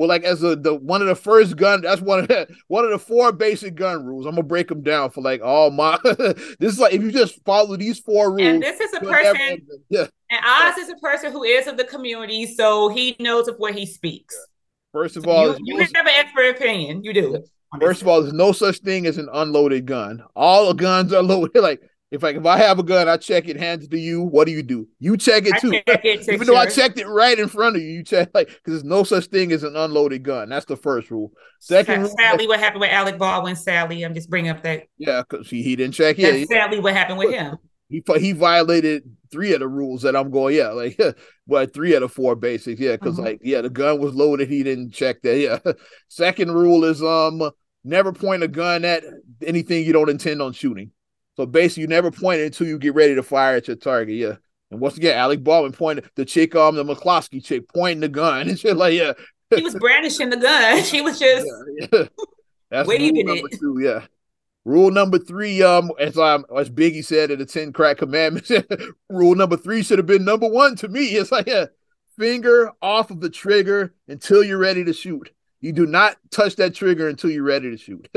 well, 0.00 0.08
like 0.08 0.24
as 0.24 0.42
a 0.42 0.56
the 0.56 0.74
one 0.74 1.02
of 1.02 1.08
the 1.08 1.14
first 1.14 1.58
gun, 1.58 1.82
that's 1.82 2.00
one 2.00 2.20
of 2.20 2.28
the 2.28 2.48
one 2.68 2.86
of 2.86 2.90
the 2.90 2.98
four 2.98 3.32
basic 3.32 3.74
gun 3.74 4.02
rules. 4.02 4.24
I'm 4.24 4.32
gonna 4.32 4.44
break 4.44 4.68
them 4.68 4.82
down 4.82 5.10
for 5.10 5.20
like 5.20 5.42
all 5.42 5.70
my. 5.70 5.98
this 6.04 6.72
is 6.72 6.78
like 6.78 6.94
if 6.94 7.02
you 7.02 7.12
just 7.12 7.44
follow 7.44 7.76
these 7.76 7.98
four 7.98 8.30
rules. 8.30 8.40
And 8.40 8.62
this 8.62 8.80
is 8.80 8.94
a 8.94 9.00
person. 9.00 9.58
yeah. 9.90 10.06
And 10.30 10.40
Oz 10.42 10.78
is 10.78 10.88
a 10.88 10.96
person 11.02 11.32
who 11.32 11.42
is 11.42 11.66
of 11.66 11.76
the 11.76 11.84
community, 11.84 12.46
so 12.46 12.88
he 12.88 13.14
knows 13.20 13.46
of 13.46 13.56
what 13.58 13.74
he 13.74 13.84
speaks. 13.84 14.34
First 14.94 15.18
of 15.18 15.26
all, 15.26 15.48
you, 15.48 15.76
you 15.76 15.78
have 15.80 16.06
an 16.06 16.14
expert 16.16 16.56
opinion. 16.56 17.04
You 17.04 17.12
do. 17.12 17.44
First 17.78 18.00
of 18.00 18.08
all, 18.08 18.22
there's 18.22 18.32
no 18.32 18.52
such 18.52 18.78
thing 18.78 19.04
as 19.04 19.18
an 19.18 19.28
unloaded 19.30 19.84
gun. 19.84 20.24
All 20.34 20.68
the 20.68 20.72
guns 20.72 21.12
are 21.12 21.22
loaded. 21.22 21.50
Like 21.60 21.82
if 22.10 22.24
I 22.24 22.30
if 22.30 22.44
I 22.44 22.58
have 22.58 22.78
a 22.78 22.82
gun, 22.82 23.08
I 23.08 23.16
check 23.16 23.48
it, 23.48 23.56
hands 23.56 23.84
it 23.84 23.90
to 23.92 23.98
you. 23.98 24.22
What 24.22 24.46
do 24.46 24.52
you 24.52 24.62
do? 24.62 24.88
You 24.98 25.16
check 25.16 25.44
it 25.46 25.60
too. 25.60 25.72
Check 25.86 26.04
it 26.04 26.28
Even 26.28 26.46
though 26.46 26.56
I 26.56 26.66
checked 26.66 26.98
it 26.98 27.06
right 27.06 27.38
in 27.38 27.48
front 27.48 27.76
of 27.76 27.82
you, 27.82 27.88
you 27.88 28.02
check 28.02 28.30
like 28.34 28.48
because 28.48 28.62
there's 28.64 28.84
no 28.84 29.04
such 29.04 29.26
thing 29.26 29.52
as 29.52 29.62
an 29.62 29.76
unloaded 29.76 30.24
gun. 30.24 30.48
That's 30.48 30.66
the 30.66 30.76
first 30.76 31.10
rule. 31.10 31.32
Second, 31.60 32.02
rule, 32.02 32.14
sadly, 32.18 32.48
what 32.48 32.58
happened 32.58 32.80
with 32.80 32.90
Alec 32.90 33.16
Baldwin? 33.16 33.54
Sally, 33.54 34.02
I'm 34.02 34.14
just 34.14 34.28
bringing 34.28 34.50
up 34.50 34.62
that. 34.64 34.84
Yeah, 34.98 35.22
because 35.28 35.48
he, 35.48 35.62
he 35.62 35.76
didn't 35.76 35.94
check 35.94 36.18
it. 36.18 36.48
Sadly, 36.48 36.80
what 36.80 36.94
happened 36.94 37.18
with 37.18 37.30
him? 37.30 37.58
He 37.88 38.02
he 38.18 38.32
violated 38.32 39.04
three 39.30 39.52
of 39.52 39.60
the 39.60 39.68
rules 39.68 40.02
that 40.02 40.16
I'm 40.16 40.32
going. 40.32 40.56
Yeah, 40.56 40.68
like 40.70 41.00
but 41.46 41.72
three 41.72 41.94
out 41.94 42.02
of 42.02 42.10
the 42.10 42.14
four 42.14 42.34
basics. 42.34 42.80
Yeah, 42.80 42.92
because 42.92 43.14
mm-hmm. 43.14 43.24
like 43.24 43.40
yeah, 43.44 43.60
the 43.60 43.70
gun 43.70 44.00
was 44.00 44.14
loaded. 44.14 44.48
He 44.48 44.64
didn't 44.64 44.92
check 44.92 45.22
that. 45.22 45.38
Yeah. 45.38 45.58
Second 46.08 46.52
rule 46.52 46.84
is 46.84 47.02
um 47.02 47.50
never 47.84 48.12
point 48.12 48.42
a 48.42 48.48
gun 48.48 48.84
at 48.84 49.04
anything 49.46 49.84
you 49.84 49.92
don't 49.92 50.10
intend 50.10 50.42
on 50.42 50.52
shooting. 50.52 50.90
So 51.36 51.46
basically, 51.46 51.82
you 51.82 51.86
never 51.88 52.10
point 52.10 52.40
it 52.40 52.46
until 52.46 52.66
you 52.66 52.78
get 52.78 52.94
ready 52.94 53.14
to 53.14 53.22
fire 53.22 53.56
at 53.56 53.68
your 53.68 53.76
target. 53.76 54.16
Yeah. 54.16 54.36
And 54.70 54.80
once 54.80 54.96
again, 54.96 55.16
Alec 55.16 55.42
Baldwin 55.42 55.72
pointed 55.72 56.10
the 56.14 56.24
chick 56.24 56.54
um 56.54 56.76
the 56.76 56.84
McCloskey 56.84 57.42
chick 57.42 57.68
pointing 57.72 58.00
the 58.00 58.08
gun 58.08 58.48
and 58.48 58.58
shit 58.58 58.76
like 58.76 58.94
yeah. 58.94 59.12
He 59.54 59.62
was 59.62 59.74
brandishing 59.74 60.30
the 60.30 60.36
gun. 60.36 60.82
She 60.84 61.00
was 61.00 61.18
just 61.18 61.46
yeah, 61.78 61.86
yeah. 61.92 62.04
That's 62.70 62.88
waving 62.88 63.28
it. 63.28 63.58
Two, 63.58 63.80
yeah. 63.80 64.06
Rule 64.64 64.90
number 64.90 65.18
three, 65.18 65.62
um, 65.62 65.90
as 65.98 66.16
um 66.18 66.44
as 66.56 66.70
Biggie 66.70 67.04
said 67.04 67.30
in 67.30 67.38
the 67.38 67.46
Ten 67.46 67.72
Crack 67.72 67.96
Commandments, 67.98 68.52
rule 69.08 69.34
number 69.34 69.56
three 69.56 69.82
should 69.82 69.98
have 69.98 70.06
been 70.06 70.24
number 70.24 70.48
one 70.48 70.76
to 70.76 70.88
me. 70.88 71.06
It's 71.06 71.32
like 71.32 71.46
yeah, 71.46 71.66
finger 72.18 72.70
off 72.82 73.10
of 73.10 73.20
the 73.20 73.30
trigger 73.30 73.94
until 74.06 74.44
you're 74.44 74.58
ready 74.58 74.84
to 74.84 74.92
shoot. 74.92 75.32
You 75.60 75.72
do 75.72 75.86
not 75.86 76.16
touch 76.30 76.56
that 76.56 76.74
trigger 76.74 77.08
until 77.08 77.30
you're 77.30 77.42
ready 77.42 77.70
to 77.70 77.76
shoot. 77.76 78.08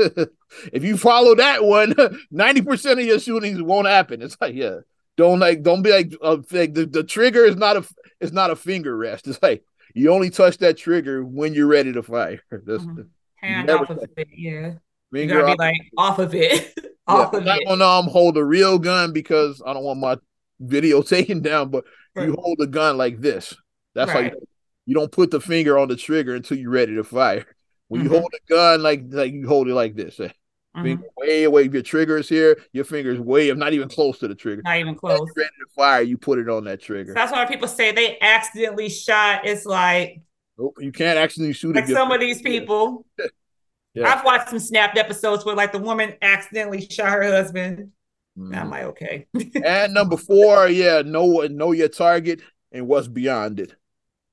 if 0.72 0.82
you 0.82 0.96
follow 0.96 1.34
that 1.34 1.62
one, 1.64 1.92
90% 2.32 2.92
of 2.92 3.00
your 3.00 3.18
shootings 3.18 3.60
won't 3.60 3.86
happen. 3.86 4.22
It's 4.22 4.36
like, 4.40 4.54
yeah. 4.54 4.78
Don't 5.16 5.38
like 5.38 5.62
don't 5.62 5.82
be 5.82 5.92
like, 5.92 6.12
uh, 6.22 6.38
like 6.50 6.74
the, 6.74 6.86
the 6.86 7.04
trigger 7.04 7.44
is 7.44 7.54
not 7.54 7.76
a 7.76 7.84
it's 8.20 8.32
not 8.32 8.50
a 8.50 8.56
finger 8.56 8.96
rest. 8.96 9.26
It's 9.28 9.40
like 9.40 9.62
you 9.94 10.10
only 10.12 10.30
touch 10.30 10.58
that 10.58 10.76
trigger 10.76 11.24
when 11.24 11.54
you're 11.54 11.68
ready 11.68 11.92
to 11.92 12.02
fire. 12.02 12.40
mm-hmm. 12.52 13.02
Hand 13.36 13.70
off 13.70 13.90
of 13.90 14.04
it, 14.16 14.28
yeah. 14.32 14.72
You 15.12 15.26
gotta 15.28 15.46
be 15.46 15.54
like 15.56 15.76
off 15.96 16.18
of 16.18 16.34
it. 16.34 16.76
off 17.06 17.30
yeah, 17.32 17.38
of 17.38 17.46
I'm 17.46 17.58
it. 17.60 17.68
gonna 17.68 17.84
um, 17.84 18.06
hold 18.06 18.36
a 18.36 18.44
real 18.44 18.78
gun 18.78 19.12
because 19.12 19.62
I 19.64 19.72
don't 19.72 19.84
want 19.84 20.00
my 20.00 20.16
video 20.58 21.02
taken 21.02 21.42
down, 21.42 21.70
but 21.70 21.84
right. 22.16 22.26
you 22.26 22.34
hold 22.36 22.58
a 22.60 22.66
gun 22.66 22.96
like 22.96 23.20
this. 23.20 23.54
That's 23.94 24.12
right. 24.12 24.32
like 24.32 24.34
you 24.34 24.46
don't 24.92 25.12
put 25.12 25.30
the 25.30 25.40
finger 25.40 25.78
on 25.78 25.88
the 25.88 25.96
trigger 25.96 26.34
until 26.34 26.58
you're 26.58 26.70
ready 26.70 26.94
to 26.96 27.04
fire. 27.04 27.46
When 27.88 28.02
mm-hmm. 28.02 28.12
you 28.12 28.18
hold 28.18 28.32
a 28.34 28.52
gun 28.52 28.82
like 28.82 29.04
like 29.08 29.32
you 29.32 29.46
hold 29.46 29.68
it 29.68 29.74
like 29.74 29.94
this, 29.94 30.16
mm-hmm. 30.16 30.82
finger 30.82 31.04
way 31.16 31.44
away. 31.44 31.64
If 31.64 31.72
your 31.72 31.82
trigger 31.82 32.18
is 32.18 32.28
here, 32.28 32.58
your 32.72 32.84
finger 32.84 33.10
is 33.10 33.20
way. 33.20 33.50
I'm 33.50 33.58
not 33.58 33.72
even 33.72 33.88
close 33.88 34.18
to 34.18 34.28
the 34.28 34.34
trigger. 34.34 34.62
Not 34.64 34.78
even 34.78 34.94
close. 34.94 35.20
ready 35.36 35.48
to 35.48 35.74
fire, 35.74 36.02
you 36.02 36.18
put 36.18 36.38
it 36.38 36.48
on 36.48 36.64
that 36.64 36.82
trigger. 36.82 37.10
So 37.10 37.14
that's 37.14 37.32
why 37.32 37.44
people 37.46 37.68
say 37.68 37.92
they 37.92 38.18
accidentally 38.20 38.88
shot. 38.88 39.46
It's 39.46 39.64
like 39.64 40.22
nope, 40.58 40.76
you 40.80 40.92
can't 40.92 41.18
accidentally 41.18 41.54
shoot. 41.54 41.76
Like 41.76 41.86
some 41.86 42.10
of 42.10 42.20
these 42.20 42.42
people. 42.42 43.06
yeah. 43.94 44.12
I've 44.12 44.24
watched 44.24 44.50
some 44.50 44.58
snapped 44.58 44.98
episodes 44.98 45.44
where 45.44 45.54
like 45.54 45.72
the 45.72 45.78
woman 45.78 46.14
accidentally 46.22 46.86
shot 46.86 47.12
her 47.12 47.22
husband. 47.22 47.92
Mm-hmm. 48.38 48.54
I'm 48.54 48.70
like, 48.70 48.82
okay. 48.84 49.26
and 49.64 49.94
number 49.94 50.16
four, 50.16 50.68
yeah, 50.68 51.02
know 51.02 51.40
know 51.42 51.72
your 51.72 51.88
target 51.88 52.40
and 52.72 52.88
what's 52.88 53.08
beyond 53.08 53.60
it. 53.60 53.74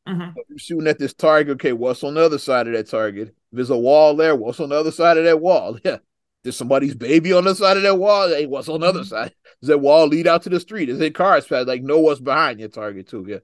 Mm-hmm. 0.07 0.39
You're 0.49 0.57
shooting 0.57 0.87
at 0.87 0.99
this 0.99 1.13
target. 1.13 1.53
Okay, 1.53 1.73
what's 1.73 2.03
on 2.03 2.15
the 2.15 2.21
other 2.21 2.37
side 2.37 2.67
of 2.67 2.73
that 2.73 2.89
target? 2.89 3.29
If 3.29 3.35
there's 3.51 3.69
a 3.69 3.77
wall 3.77 4.15
there, 4.15 4.35
what's 4.35 4.59
on 4.59 4.69
the 4.69 4.75
other 4.75 4.91
side 4.91 5.17
of 5.17 5.25
that 5.25 5.39
wall? 5.39 5.77
Yeah. 5.85 5.97
There's 6.43 6.57
somebody's 6.57 6.95
baby 6.95 7.33
on 7.33 7.43
the 7.43 7.53
side 7.53 7.77
of 7.77 7.83
that 7.83 7.99
wall. 7.99 8.27
Hey, 8.27 8.47
what's 8.47 8.67
on 8.67 8.79
the 8.79 8.87
other 8.87 9.01
mm-hmm. 9.01 9.09
side? 9.09 9.31
Does 9.61 9.67
that 9.67 9.77
wall 9.77 10.07
lead 10.07 10.25
out 10.25 10.41
to 10.43 10.49
the 10.49 10.59
street? 10.59 10.89
Is 10.89 10.99
it 10.99 11.13
cars 11.13 11.45
past? 11.45 11.67
Like, 11.67 11.83
know 11.83 11.99
what's 11.99 12.19
behind 12.19 12.59
your 12.59 12.69
target 12.69 13.07
too. 13.07 13.25
Yeah. 13.27 13.37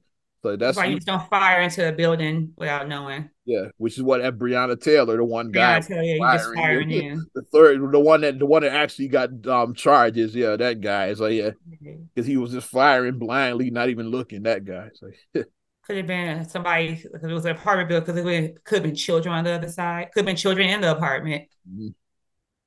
So 0.43 0.56
that's 0.56 0.78
why 0.78 0.86
you 0.86 1.00
don't 1.00 1.28
fire 1.30 1.62
into 1.62 1.89
a 1.89 1.91
building 1.91 2.54
without 2.58 2.88
knowing. 2.88 3.30
Yeah, 3.46 3.65
which 3.78 3.98
is 3.98 4.04
what 4.04 4.22
at 4.22 4.38
Breonna 4.38 4.80
Taylor, 4.80 5.17
the 5.17 5.26
one 5.26 5.52
guy, 5.52 5.80
Taylor, 5.80 6.17
firing, 6.20 6.56
firing 6.56 6.91
in. 6.91 7.26
the 7.34 7.41
third, 7.41 7.91
the 7.91 8.00
one 8.00 8.22
that 8.22 8.38
the 8.38 8.46
one 8.46 8.62
that 8.62 8.72
actually 8.72 9.08
got 9.08 9.46
um 9.48 9.74
charges. 9.74 10.36
Yeah, 10.36 10.56
that 10.56 10.80
guy. 10.80 11.08
is 11.08 11.20
like 11.20 11.34
yeah, 11.34 11.52
because 11.82 12.28
he 12.28 12.38
was 12.38 12.52
just 12.52 12.67
firing 12.67 13.17
blindly, 13.17 13.72
not 13.72 13.89
even 13.89 14.10
looking. 14.10 14.43
That 14.43 14.63
guy. 14.63 14.89
So 14.93 15.10
could 15.88 15.97
have 15.97 16.08
been 16.08 16.47
somebody 16.50 17.02
because 17.02 17.23
it 17.23 17.34
was 17.34 17.45
an 17.45 17.56
apartment 17.56 17.88
building 17.88 18.06
because 18.06 18.26
it 18.26 18.63
could 18.65 18.76
have 18.76 18.84
been 18.84 18.95
children 18.95 19.34
on 19.34 19.45
the 19.45 19.52
other 19.52 19.69
side. 19.69 20.12
Could 20.13 20.21
have 20.21 20.26
been 20.26 20.36
children 20.36 20.69
in 20.69 20.82
the 20.82 20.91
apartment. 20.91 21.45
Mm-hmm. 21.69 21.89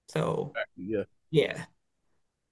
So 0.08 0.54
yeah. 0.76 1.02
Yeah. 1.30 1.64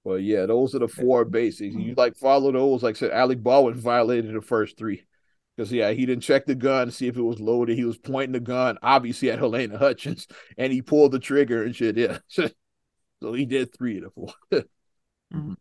Well, 0.03 0.19
yeah, 0.19 0.45
those 0.45 0.75
are 0.75 0.79
the 0.79 0.87
four 0.87 1.25
basics. 1.25 1.75
You 1.75 1.95
like 1.97 2.15
follow 2.15 2.51
those. 2.51 2.83
Like 2.83 2.95
I 2.95 2.99
said, 2.99 3.11
Alec 3.11 3.41
Baldwin 3.41 3.75
violated 3.75 4.33
the 4.33 4.41
first 4.41 4.77
three. 4.77 5.05
Because 5.57 5.71
yeah, 5.71 5.91
he 5.91 6.05
didn't 6.05 6.23
check 6.23 6.45
the 6.45 6.55
gun 6.55 6.87
to 6.87 6.91
see 6.91 7.07
if 7.07 7.17
it 7.17 7.21
was 7.21 7.41
loaded. 7.41 7.77
He 7.77 7.83
was 7.83 7.97
pointing 7.97 8.31
the 8.31 8.39
gun, 8.39 8.77
obviously 8.81 9.29
at 9.29 9.39
Halyna 9.39 9.77
Hutchins, 9.77 10.27
and 10.57 10.71
he 10.71 10.81
pulled 10.81 11.11
the 11.11 11.19
trigger 11.19 11.63
and 11.63 11.75
shit. 11.75 11.97
Yeah. 11.97 12.19
so 12.27 13.33
he 13.33 13.45
did 13.45 13.75
three 13.75 13.97
of 13.97 14.03
the 14.03 14.09
4 14.11 14.27
mm-hmm. 15.33 15.53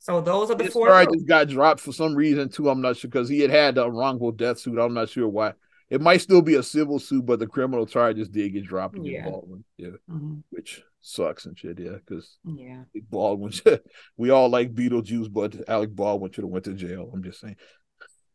So 0.00 0.22
those 0.22 0.50
are 0.50 0.54
the 0.54 0.64
His 0.64 0.72
four. 0.72 0.88
Charges 0.88 1.22
got 1.24 1.48
dropped 1.48 1.80
for 1.80 1.92
some 1.92 2.14
reason 2.14 2.48
too. 2.48 2.70
I'm 2.70 2.80
not 2.80 2.96
sure 2.96 3.10
because 3.10 3.28
he 3.28 3.40
had 3.40 3.50
had 3.50 3.76
a 3.78 3.88
wrongful 3.88 4.32
death 4.32 4.58
suit. 4.58 4.78
I'm 4.78 4.94
not 4.94 5.10
sure 5.10 5.28
why. 5.28 5.52
It 5.90 6.00
might 6.00 6.22
still 6.22 6.40
be 6.40 6.54
a 6.54 6.62
civil 6.62 6.98
suit, 6.98 7.26
but 7.26 7.38
the 7.38 7.46
criminal 7.46 7.84
charges 7.84 8.28
did 8.28 8.54
get 8.54 8.64
dropped 8.64 8.96
yeah. 9.02 9.24
Baldwin. 9.24 9.62
Yeah, 9.76 9.88
mm-hmm. 10.10 10.38
which 10.48 10.82
sucks 11.02 11.44
and 11.44 11.58
shit. 11.58 11.78
Yeah, 11.78 11.96
because 12.04 12.38
yeah, 12.44 12.84
Baldwin. 13.10 13.52
we 14.16 14.30
all 14.30 14.48
like 14.48 14.74
Beetlejuice, 14.74 15.30
but 15.30 15.68
Alec 15.68 15.94
Baldwin 15.94 16.32
should 16.32 16.44
have 16.44 16.50
went 16.50 16.64
to 16.64 16.72
jail. 16.72 17.10
I'm 17.12 17.22
just 17.22 17.40
saying. 17.40 17.56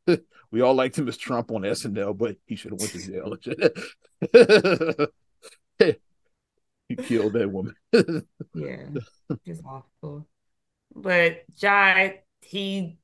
we 0.51 0.61
all 0.61 0.75
liked 0.75 0.99
him 0.99 1.07
as 1.07 1.17
Trump 1.17 1.49
on 1.49 1.63
SNL, 1.63 2.15
but 2.15 2.37
he 2.45 2.55
should 2.55 2.73
have 2.73 2.79
went 2.79 2.91
to 2.91 2.99
jail. 2.99 3.35
he 6.89 6.95
killed 6.95 7.33
that 7.33 7.51
woman. 7.51 7.73
yeah, 8.53 8.89
it's 9.45 9.61
awful. 9.65 10.27
But 10.95 11.43
Ja, 11.57 12.09
he 12.41 12.97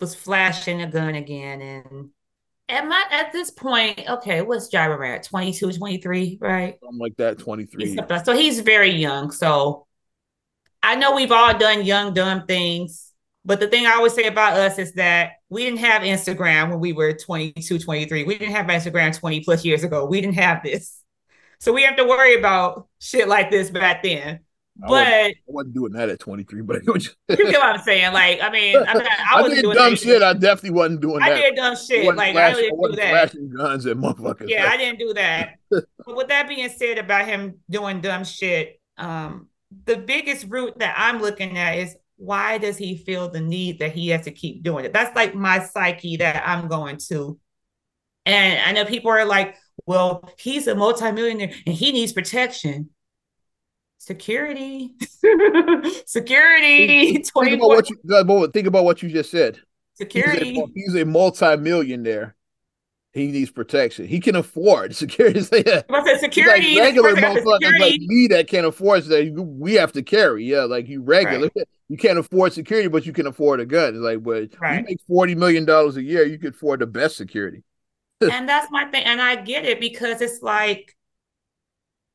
was 0.00 0.14
flashing 0.14 0.82
a 0.82 0.90
gun 0.90 1.14
again, 1.14 1.60
and 1.60 2.10
at 2.68 2.86
my 2.86 3.04
at 3.10 3.32
this 3.32 3.50
point, 3.50 4.00
okay, 4.08 4.42
what's 4.42 4.72
Ja 4.72 4.92
at? 5.00 5.22
22, 5.22 5.72
23, 5.72 6.38
right? 6.40 6.76
Something 6.82 6.98
like 6.98 7.16
that, 7.16 7.38
23. 7.38 7.96
So 8.24 8.34
he's 8.34 8.60
very 8.60 8.90
young. 8.90 9.30
So 9.30 9.86
I 10.82 10.96
know 10.96 11.14
we've 11.14 11.32
all 11.32 11.56
done 11.56 11.84
young, 11.84 12.14
dumb 12.14 12.46
things. 12.46 13.12
But 13.44 13.60
the 13.60 13.68
thing 13.68 13.86
I 13.86 13.92
always 13.92 14.12
say 14.12 14.24
about 14.24 14.54
us 14.54 14.76
is 14.76 14.94
that 14.94 15.34
we 15.48 15.64
didn't 15.64 15.78
have 15.78 16.02
Instagram 16.02 16.70
when 16.70 16.80
we 16.80 16.92
were 16.92 17.12
22, 17.12 17.78
23. 17.78 18.24
We 18.24 18.38
didn't 18.38 18.54
have 18.54 18.66
Instagram 18.66 19.16
20 19.16 19.44
plus 19.44 19.64
years 19.64 19.84
ago. 19.84 20.04
We 20.06 20.20
didn't 20.20 20.34
have 20.34 20.64
this. 20.64 21.00
So 21.60 21.72
we 21.72 21.84
have 21.84 21.96
to 21.96 22.04
worry 22.04 22.36
about 22.36 22.88
shit 22.98 23.28
like 23.28 23.52
this 23.52 23.70
back 23.70 24.02
then. 24.02 24.40
But 24.78 24.88
I 24.88 24.90
wasn't, 24.90 25.36
I 25.36 25.40
wasn't, 25.46 25.74
doing 25.74 25.92
that 25.92 26.08
at 26.10 26.20
23, 26.20 26.62
but 26.62 26.82
you 26.84 26.92
get 26.94 27.52
what 27.52 27.62
I'm 27.62 27.78
saying. 27.82 28.12
Like, 28.12 28.42
I 28.42 28.50
mean, 28.50 28.76
I, 28.76 28.94
mean, 28.94 29.06
I, 29.06 29.42
I 29.42 29.48
did 29.48 29.62
dumb 29.72 29.96
shit. 29.96 30.22
I 30.22 30.34
definitely 30.34 30.70
wasn't 30.70 31.00
doing 31.00 31.22
I 31.22 31.30
that. 31.30 31.38
I 31.38 31.40
did 31.40 31.56
dumb 31.56 31.76
shit. 31.76 32.14
Like, 32.14 32.36
I 32.36 32.52
didn't 32.52 32.82
do 32.82 32.96
that. 32.96 33.10
Flashing 33.10 33.50
guns 33.56 33.86
at 33.86 33.96
motherfuckers. 33.96 34.48
Yeah, 34.48 34.68
I 34.70 34.76
didn't 34.76 34.98
do 34.98 35.14
that. 35.14 35.54
but 35.70 35.86
with 36.08 36.28
that 36.28 36.48
being 36.48 36.68
said, 36.68 36.98
about 36.98 37.26
him 37.26 37.60
doing 37.70 38.02
dumb 38.02 38.24
shit, 38.24 38.80
um, 38.98 39.48
the 39.86 39.96
biggest 39.96 40.46
root 40.48 40.78
that 40.78 40.94
I'm 40.98 41.22
looking 41.22 41.56
at 41.56 41.78
is 41.78 41.96
why 42.16 42.58
does 42.58 42.76
he 42.76 42.96
feel 42.96 43.30
the 43.30 43.40
need 43.40 43.78
that 43.78 43.92
he 43.92 44.08
has 44.08 44.24
to 44.24 44.30
keep 44.30 44.62
doing 44.62 44.84
it? 44.84 44.92
That's 44.92 45.14
like 45.16 45.34
my 45.34 45.60
psyche 45.60 46.18
that 46.18 46.46
I'm 46.46 46.68
going 46.68 46.98
to. 47.08 47.38
And 48.24 48.60
I 48.60 48.72
know 48.72 48.84
people 48.88 49.10
are 49.10 49.24
like, 49.24 49.56
well, 49.86 50.28
he's 50.38 50.66
a 50.66 50.74
multimillionaire 50.74 51.52
and 51.66 51.74
he 51.74 51.92
needs 51.92 52.12
protection. 52.12 52.90
Security. 54.06 54.94
Security. 56.06 57.12
Think, 57.12 57.26
think 57.26 57.54
about 57.56 57.68
what 57.68 57.90
you 57.90 58.50
think 58.52 58.68
about 58.68 58.84
what 58.84 59.02
you 59.02 59.08
just 59.08 59.32
said. 59.32 59.58
Security. 59.94 60.54
He's 60.54 60.58
a, 60.58 60.66
he's 60.76 60.94
a 60.94 61.04
multimillionaire. 61.04 62.36
He 63.14 63.26
needs 63.32 63.50
protection. 63.50 64.06
He 64.06 64.20
can 64.20 64.36
afford 64.36 64.94
security. 64.96 65.40
But 65.88 66.20
security, 66.20 66.76
like 66.76 66.84
regular 66.84 67.16
motherfuckers 67.16 67.80
like 67.80 68.00
me 68.00 68.28
that 68.28 68.46
can't 68.46 68.66
afford 68.66 69.02
that 69.06 69.32
we 69.34 69.74
have 69.74 69.90
to 69.94 70.04
carry. 70.04 70.44
Yeah, 70.44 70.62
like 70.62 70.86
you 70.86 71.02
regular, 71.02 71.50
right. 71.56 71.68
you 71.88 71.96
can't 71.96 72.18
afford 72.18 72.52
security, 72.52 72.86
but 72.86 73.06
you 73.06 73.12
can 73.12 73.26
afford 73.26 73.58
a 73.58 73.66
gun. 73.66 73.94
It's 73.94 73.98
like, 73.98 74.22
but 74.22 74.50
right. 74.60 74.78
you 74.78 74.84
make 74.84 75.00
forty 75.08 75.34
million 75.34 75.64
dollars 75.64 75.96
a 75.96 76.02
year, 76.02 76.24
you 76.24 76.38
can 76.38 76.50
afford 76.50 76.78
the 76.78 76.86
best 76.86 77.16
security. 77.16 77.64
and 78.20 78.48
that's 78.48 78.70
my 78.70 78.84
thing, 78.84 79.02
and 79.02 79.20
I 79.20 79.34
get 79.34 79.64
it 79.64 79.80
because 79.80 80.20
it's 80.20 80.42
like 80.42 80.96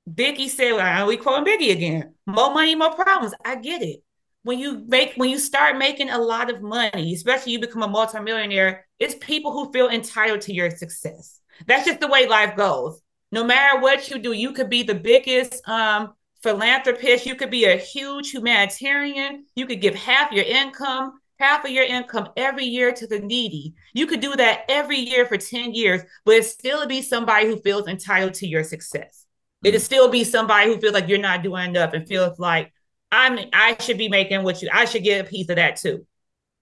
Biggie 0.09 0.49
said, 0.49 0.73
well, 0.73 1.07
we 1.07 1.17
quoting 1.17 1.45
Biggie 1.45 1.71
again. 1.71 2.13
More 2.25 2.53
money, 2.53 2.75
more 2.75 2.93
problems. 2.93 3.33
I 3.45 3.55
get 3.55 3.81
it. 3.81 4.03
When 4.43 4.57
you 4.57 4.83
make 4.87 5.13
when 5.17 5.29
you 5.29 5.37
start 5.37 5.77
making 5.77 6.09
a 6.09 6.17
lot 6.17 6.49
of 6.49 6.63
money, 6.63 7.13
especially 7.13 7.51
you 7.51 7.59
become 7.59 7.83
a 7.83 7.87
multimillionaire, 7.87 8.87
it's 8.99 9.15
people 9.21 9.51
who 9.51 9.71
feel 9.71 9.89
entitled 9.89 10.41
to 10.41 10.53
your 10.53 10.71
success. 10.71 11.39
That's 11.67 11.85
just 11.85 11.99
the 11.99 12.07
way 12.07 12.27
life 12.27 12.55
goes. 12.55 12.99
No 13.31 13.43
matter 13.43 13.79
what 13.79 14.09
you 14.09 14.17
do, 14.17 14.31
you 14.31 14.51
could 14.51 14.69
be 14.69 14.81
the 14.81 14.95
biggest 14.95 15.67
um, 15.69 16.13
philanthropist, 16.41 17.25
you 17.25 17.35
could 17.35 17.51
be 17.51 17.65
a 17.65 17.77
huge 17.77 18.31
humanitarian, 18.31 19.45
you 19.55 19.67
could 19.67 19.79
give 19.79 19.95
half 19.95 20.31
your 20.31 20.43
income, 20.43 21.19
half 21.39 21.63
of 21.63 21.71
your 21.71 21.85
income 21.85 22.29
every 22.35 22.65
year 22.65 22.91
to 22.91 23.07
the 23.07 23.19
needy. 23.19 23.73
You 23.93 24.07
could 24.07 24.19
do 24.19 24.35
that 24.35 24.65
every 24.69 24.97
year 24.97 25.25
for 25.25 25.37
10 25.37 25.73
years, 25.73 26.01
but 26.25 26.35
it 26.35 26.45
still 26.45 26.85
be 26.87 27.01
somebody 27.01 27.47
who 27.47 27.59
feels 27.61 27.87
entitled 27.87 28.33
to 28.35 28.47
your 28.47 28.63
success. 28.63 29.20
It'll 29.63 29.77
mm-hmm. 29.77 29.83
still 29.83 30.09
be 30.09 30.23
somebody 30.23 30.67
who 30.67 30.79
feels 30.79 30.93
like 30.93 31.07
you're 31.07 31.19
not 31.19 31.43
doing 31.43 31.69
enough 31.69 31.93
and 31.93 32.07
feels 32.07 32.39
like 32.39 32.73
I'm 33.11 33.39
I 33.53 33.75
should 33.79 33.97
be 33.97 34.09
making 34.09 34.43
what 34.43 34.61
you 34.61 34.69
I 34.71 34.85
should 34.85 35.03
get 35.03 35.25
a 35.25 35.29
piece 35.29 35.49
of 35.49 35.57
that 35.57 35.77
too. 35.77 36.05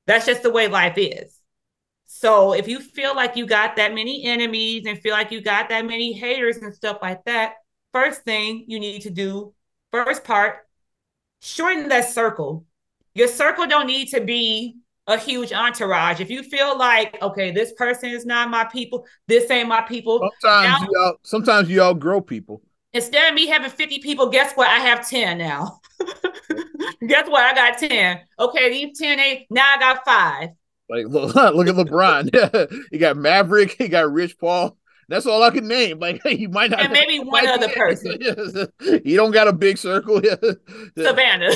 That's 0.08 0.26
just 0.26 0.44
the 0.44 0.52
way 0.52 0.68
life 0.68 0.98
is. 0.98 1.40
So 2.08 2.54
if 2.54 2.68
you 2.68 2.80
feel 2.80 3.16
like 3.16 3.36
you 3.36 3.46
got 3.46 3.76
that 3.76 3.94
many 3.94 4.26
enemies 4.26 4.86
and 4.88 5.00
feel 5.00 5.14
like 5.14 5.32
you 5.32 5.42
got 5.42 5.70
that 5.70 5.86
many 5.86 6.12
haters 6.12 6.58
and 6.58 6.74
stuff 6.74 6.98
like 7.02 7.24
that, 7.26 7.54
first 7.94 8.24
thing 8.24 8.66
you 8.68 8.80
need 8.80 9.04
to 9.04 9.12
do, 9.12 9.54
first 9.92 10.24
part, 10.24 10.68
shorten 11.42 11.90
that 11.90 12.10
circle. 12.10 12.66
Your 13.14 13.28
circle 13.28 13.68
don't 13.68 13.86
need 13.86 14.08
to 14.10 14.22
be 14.22 14.78
a 15.06 15.18
huge 15.18 15.52
entourage. 15.52 16.20
If 16.20 16.30
you 16.30 16.44
feel 16.44 16.78
like, 16.78 17.22
okay, 17.22 17.52
this 17.52 17.74
person 17.74 18.10
is 18.10 18.26
not 18.26 18.50
my 18.50 18.64
people, 18.66 19.06
this 19.28 19.50
ain't 19.52 19.68
my 19.68 19.82
people. 19.82 20.20
Sometimes 20.42 20.82
now, 20.82 20.88
you 20.90 21.00
all, 21.00 21.14
sometimes 21.24 21.70
you 21.70 21.82
outgrow 21.82 22.22
people. 22.22 22.62
Instead 22.94 23.30
of 23.30 23.36
me 23.36 23.48
having 23.48 23.70
50 23.70 24.00
people, 24.00 24.30
guess 24.30 24.54
what? 24.54 24.68
I 24.68 24.80
have 24.80 25.08
10 25.08 25.38
now. 25.38 25.80
guess 27.08 27.30
what? 27.30 27.44
I 27.44 27.54
got 27.54 27.78
10. 27.78 28.20
Okay, 28.40 28.70
these 28.70 28.98
10 28.98 29.20
ain't 29.20 29.46
now 29.50 29.76
I 29.76 29.80
got 29.80 30.06
five. 30.06 30.50
Like 30.90 31.06
look, 31.08 31.36
look 31.36 31.68
at 31.68 31.76
LeBron. 31.76 32.88
he 32.92 32.98
got 32.98 33.18
Maverick, 33.18 33.76
he 33.78 33.88
got 33.88 34.12
Rich 34.12 34.40
Paul. 34.40 34.76
That's 35.08 35.26
all 35.26 35.42
I 35.42 35.50
can 35.50 35.68
name. 35.68 36.00
Like 36.00 36.22
he 36.24 36.48
might 36.48 36.72
not 36.72 36.82
and 36.82 36.94
maybe 36.94 37.20
one 37.20 37.48
other 37.48 37.70
person. 37.70 38.20
he 39.04 39.16
don't 39.16 39.32
got 39.32 39.48
a 39.48 39.54
big 39.54 39.78
circle. 39.78 40.22
Savannah. 40.96 41.50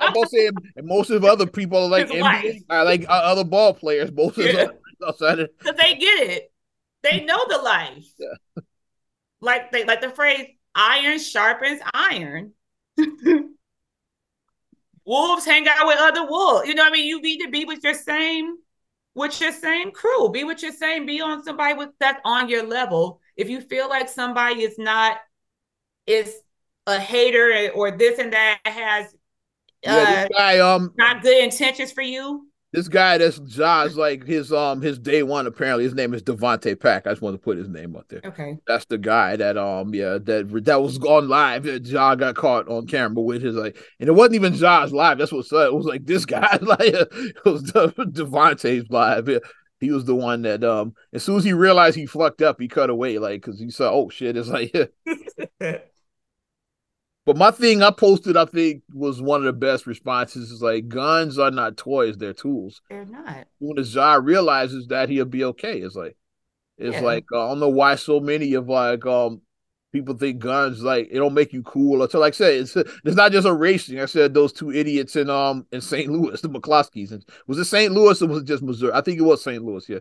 I'm 0.00 0.14
most 0.82 1.10
of 1.10 1.20
the 1.20 1.28
other 1.28 1.46
people 1.46 1.78
are 1.78 1.88
like 1.88 2.08
NBA, 2.08 2.64
are 2.70 2.84
like 2.84 3.02
uh, 3.02 3.12
other 3.12 3.44
ball 3.44 3.74
players. 3.74 4.10
Most 4.12 4.38
of 4.38 4.44
them 4.44 4.78
because 4.98 5.76
they 5.78 5.94
get 5.94 6.28
it. 6.28 6.52
They 7.02 7.22
know 7.24 7.42
the 7.48 7.58
life. 7.58 8.06
Yeah 8.18 8.62
like 9.40 9.72
they 9.72 9.84
like 9.84 10.00
the 10.00 10.10
phrase 10.10 10.46
iron 10.74 11.18
sharpens 11.18 11.80
iron. 11.94 12.52
wolves 15.04 15.44
hang 15.44 15.66
out 15.68 15.86
with 15.86 15.98
other 15.98 16.26
wolves. 16.26 16.68
You 16.68 16.74
know 16.74 16.84
what 16.84 16.92
I 16.92 16.96
mean? 16.96 17.06
You 17.06 17.20
need 17.20 17.40
to 17.40 17.50
be 17.50 17.64
with 17.64 17.82
your 17.82 17.94
same 17.94 18.56
with 19.14 19.40
your 19.40 19.52
same 19.52 19.90
crew. 19.90 20.30
Be 20.30 20.44
with 20.44 20.62
your 20.62 20.72
same, 20.72 21.06
be 21.06 21.20
on 21.20 21.42
somebody 21.42 21.74
with 21.74 21.90
that's 21.98 22.20
on 22.24 22.48
your 22.48 22.66
level. 22.66 23.20
If 23.36 23.48
you 23.48 23.60
feel 23.60 23.88
like 23.88 24.08
somebody 24.08 24.62
is 24.62 24.78
not 24.78 25.18
is 26.06 26.40
a 26.86 26.98
hater 26.98 27.70
or 27.74 27.90
this 27.90 28.18
and 28.18 28.32
that 28.32 28.58
has 28.64 29.14
yeah, 29.82 30.26
uh, 30.30 30.36
guy, 30.36 30.58
um 30.58 30.92
not 30.96 31.22
good 31.22 31.42
intentions 31.42 31.92
for 31.92 32.02
you, 32.02 32.49
this 32.72 32.88
guy 32.88 33.18
that's 33.18 33.38
Ja's 33.40 33.96
like 33.96 34.24
his 34.24 34.52
um 34.52 34.80
his 34.80 34.98
day 34.98 35.22
one 35.22 35.46
apparently 35.46 35.84
his 35.84 35.94
name 35.94 36.14
is 36.14 36.22
Devonte 36.22 36.78
Pack. 36.78 37.06
I 37.06 37.10
just 37.10 37.22
want 37.22 37.34
to 37.34 37.38
put 37.38 37.58
his 37.58 37.68
name 37.68 37.96
up 37.96 38.06
there. 38.08 38.20
Okay. 38.24 38.58
That's 38.66 38.84
the 38.84 38.98
guy 38.98 39.36
that 39.36 39.56
um 39.56 39.94
yeah 39.94 40.18
that 40.18 40.62
that 40.64 40.82
was 40.82 40.98
on 40.98 41.28
live. 41.28 41.66
Ja 41.66 42.14
got 42.14 42.36
caught 42.36 42.68
on 42.68 42.86
camera 42.86 43.22
with 43.22 43.42
his 43.42 43.56
like 43.56 43.76
and 43.98 44.08
it 44.08 44.12
wasn't 44.12 44.36
even 44.36 44.54
Ja's 44.54 44.92
live. 44.92 45.18
That's 45.18 45.32
what 45.32 45.46
it 45.50 45.74
was 45.74 45.86
like 45.86 46.06
this 46.06 46.24
guy 46.26 46.58
like 46.62 46.80
it 46.80 47.44
was 47.44 47.62
Devonte's 47.72 48.88
live. 48.90 49.28
Yeah. 49.28 49.38
He 49.80 49.90
was 49.90 50.04
the 50.04 50.14
one 50.14 50.42
that 50.42 50.62
um 50.62 50.94
as 51.12 51.24
soon 51.24 51.38
as 51.38 51.44
he 51.44 51.52
realized 51.52 51.96
he 51.96 52.06
fucked 52.06 52.42
up, 52.42 52.60
he 52.60 52.68
cut 52.68 52.90
away 52.90 53.18
like 53.18 53.42
because 53.42 53.58
he 53.58 53.70
saw 53.70 53.90
oh 53.90 54.10
shit 54.10 54.36
it's 54.36 54.48
like 54.48 54.72
But 57.26 57.36
my 57.36 57.50
thing 57.50 57.82
I 57.82 57.90
posted, 57.90 58.36
I 58.36 58.46
think, 58.46 58.82
was 58.92 59.20
one 59.20 59.40
of 59.40 59.44
the 59.44 59.52
best 59.52 59.86
responses. 59.86 60.50
Is 60.50 60.62
like 60.62 60.88
guns 60.88 61.38
are 61.38 61.50
not 61.50 61.76
toys; 61.76 62.16
they're 62.16 62.32
tools. 62.32 62.80
They're 62.88 63.04
not. 63.04 63.46
When 63.58 63.82
Ja 63.84 64.14
realizes 64.14 64.88
that, 64.88 65.08
he'll 65.08 65.26
be 65.26 65.44
okay. 65.44 65.80
It's 65.80 65.94
like, 65.94 66.16
it's 66.78 66.94
yeah. 66.94 67.02
like 67.02 67.24
uh, 67.32 67.44
I 67.44 67.48
don't 67.50 67.60
know 67.60 67.68
why 67.68 67.96
so 67.96 68.20
many 68.20 68.54
of 68.54 68.68
like 68.68 69.04
um 69.04 69.42
people 69.92 70.16
think 70.16 70.38
guns 70.38 70.82
like 70.82 71.08
it'll 71.10 71.30
make 71.30 71.52
you 71.52 71.62
cool. 71.62 72.06
So 72.08 72.18
like 72.18 72.34
I 72.34 72.36
said, 72.36 72.54
it's 72.54 72.76
it's 72.76 73.16
not 73.16 73.32
just 73.32 73.46
a 73.46 73.52
racing. 73.52 74.00
I 74.00 74.06
said 74.06 74.34
those 74.34 74.52
two 74.52 74.72
idiots 74.72 75.16
in 75.16 75.28
um 75.28 75.66
in 75.72 75.80
St. 75.80 76.10
Louis, 76.10 76.40
the 76.40 76.48
McCloskeys. 76.48 77.12
And 77.12 77.24
was 77.46 77.58
it 77.58 77.64
St. 77.66 77.92
Louis 77.92 78.20
or 78.22 78.28
was 78.28 78.42
it 78.42 78.46
just 78.46 78.62
Missouri? 78.62 78.92
I 78.94 79.00
think 79.02 79.18
it 79.18 79.24
was 79.24 79.42
St. 79.42 79.62
Louis. 79.62 79.88
Yeah, 79.88 79.98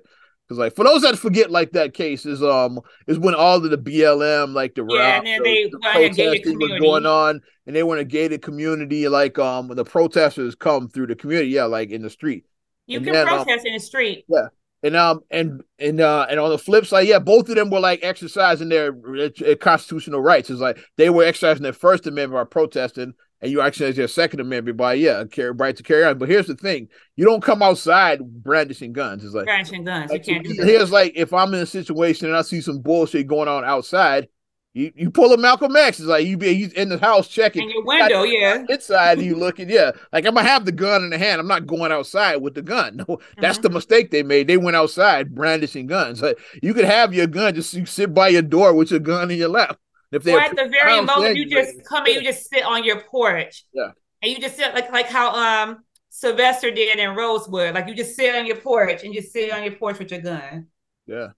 Because 0.49 0.57
like 0.57 0.75
for 0.75 0.83
those 0.83 1.03
that 1.03 1.15
forget, 1.19 1.51
like 1.51 1.73
that 1.73 1.93
case 1.93 2.25
is 2.25 2.41
um 2.41 2.79
is 3.05 3.19
when 3.19 3.35
all 3.35 3.63
of 3.63 3.69
the 3.69 3.77
BLM 3.77 4.55
like 4.55 4.73
the 4.73 4.83
yeah, 4.89 5.17
and 5.17 5.27
then 5.27 5.43
they 5.43 5.69
the 5.69 5.77
protesting 5.77 6.57
was 6.57 6.79
going 6.79 7.05
on, 7.05 7.39
and 7.67 7.75
they 7.75 7.83
were 7.83 7.95
in 7.97 8.01
a 8.01 8.05
gated 8.05 8.41
community. 8.41 9.07
Like 9.07 9.37
um 9.37 9.67
when 9.67 9.77
the 9.77 9.85
protesters 9.85 10.55
come 10.55 10.89
through 10.89 11.05
the 11.05 11.15
community, 11.15 11.49
yeah, 11.49 11.65
like 11.65 11.91
in 11.91 12.01
the 12.01 12.09
street. 12.09 12.45
You 12.87 12.97
and 12.97 13.05
can 13.05 13.13
then, 13.13 13.27
um, 13.27 13.35
protest 13.45 13.61
um, 13.61 13.67
in 13.67 13.73
the 13.73 13.79
street. 13.79 14.25
Yeah, 14.27 14.47
and 14.81 14.95
um 14.95 15.19
and 15.29 15.61
and 15.77 16.01
uh 16.01 16.25
and 16.27 16.39
on 16.39 16.49
the 16.49 16.57
flip 16.57 16.87
side, 16.87 17.07
yeah, 17.07 17.19
both 17.19 17.47
of 17.47 17.55
them 17.55 17.69
were 17.69 17.79
like 17.79 17.99
exercising 18.01 18.69
their 18.69 18.91
uh, 18.91 19.55
constitutional 19.61 20.19
rights. 20.19 20.49
It's 20.49 20.61
like 20.61 20.79
they 20.97 21.11
were 21.11 21.25
exercising 21.25 21.61
their 21.61 21.73
First 21.73 22.07
Amendment 22.07 22.43
by 22.43 22.49
protesting, 22.49 23.13
and 23.41 23.51
you 23.51 23.61
actually 23.61 23.89
as 23.89 23.97
your 23.97 24.07
second 24.07 24.39
amendment 24.39 24.77
by 24.77 24.93
yeah 24.93 25.23
carry 25.31 25.51
right 25.51 25.75
to 25.75 25.83
carry 25.83 26.03
on 26.03 26.17
but 26.17 26.29
here's 26.29 26.47
the 26.47 26.55
thing 26.55 26.87
you 27.15 27.25
don't 27.25 27.43
come 27.43 27.61
outside 27.61 28.19
brandishing 28.43 28.93
guns 28.93 29.23
it's 29.23 29.33
like 29.33 29.45
brandishing 29.45 29.83
guns 29.83 30.11
like, 30.11 30.27
you 30.27 30.35
can't 30.35 30.45
do 30.45 30.53
that. 30.55 30.65
here's 30.65 30.91
like 30.91 31.13
if 31.15 31.33
i'm 31.33 31.53
in 31.53 31.61
a 31.61 31.65
situation 31.65 32.27
and 32.27 32.35
i 32.35 32.41
see 32.41 32.61
some 32.61 32.79
bullshit 32.79 33.27
going 33.27 33.47
on 33.47 33.63
outside 33.63 34.27
you, 34.73 34.91
you 34.95 35.09
pull 35.09 35.33
a 35.33 35.37
Malcolm 35.37 35.75
X. 35.75 35.99
It's 35.99 36.07
like 36.07 36.27
you 36.27 36.37
be 36.37 36.53
he's 36.53 36.73
in 36.73 36.89
the 36.89 36.99
house 36.99 37.27
checking 37.27 37.63
in 37.63 37.69
your 37.71 37.83
window, 37.83 38.23
yeah. 38.23 38.63
Inside, 38.69 39.19
you 39.19 39.35
looking, 39.39 39.67
yeah. 39.69 39.91
Like 40.13 40.25
I'm 40.25 40.35
gonna 40.35 40.47
have 40.47 40.65
the 40.65 40.71
gun 40.71 41.03
in 41.03 41.09
the 41.09 41.17
hand. 41.17 41.41
I'm 41.41 41.47
not 41.47 41.65
going 41.65 41.91
outside 41.91 42.37
with 42.37 42.53
the 42.53 42.61
gun. 42.61 42.97
No, 43.09 43.19
that's 43.37 43.57
mm-hmm. 43.57 43.63
the 43.63 43.69
mistake 43.69 44.11
they 44.11 44.23
made. 44.23 44.47
They 44.47 44.57
went 44.57 44.75
outside 44.75 45.33
brandishing 45.33 45.87
guns. 45.87 46.21
Like 46.21 46.37
you 46.61 46.73
could 46.73 46.85
have 46.85 47.13
your 47.13 47.27
gun, 47.27 47.55
just 47.55 47.73
you 47.73 47.85
sit 47.85 48.13
by 48.13 48.27
your 48.27 48.41
door 48.41 48.73
with 48.73 48.91
your 48.91 48.99
gun 48.99 49.31
in 49.31 49.37
your 49.37 49.49
lap. 49.49 49.79
If 50.11 50.23
they 50.23 50.35
at 50.35 50.55
the 50.55 50.67
very 50.67 51.01
moment 51.01 51.37
you 51.37 51.45
just 51.45 51.83
come 51.85 52.05
and 52.05 52.15
you 52.15 52.23
just 52.23 52.49
sit 52.49 52.63
on 52.63 52.83
your 52.83 53.01
porch. 53.01 53.65
Yeah. 53.73 53.91
And 54.21 54.31
you 54.31 54.39
just 54.39 54.57
sit 54.57 54.73
like 54.73 54.91
like 54.91 55.07
how 55.07 55.33
um 55.33 55.83
Sylvester 56.09 56.71
did 56.71 56.97
in 56.97 57.15
Rosewood. 57.15 57.75
Like 57.75 57.87
you 57.87 57.95
just 57.95 58.15
sit 58.15 58.35
on 58.35 58.45
your 58.45 58.57
porch 58.57 59.03
and 59.03 59.13
just 59.13 59.31
sit 59.31 59.51
on 59.51 59.63
your 59.63 59.73
porch 59.73 59.99
with 59.99 60.11
your 60.11 60.21
gun. 60.21 60.67
Yeah. 61.05 61.29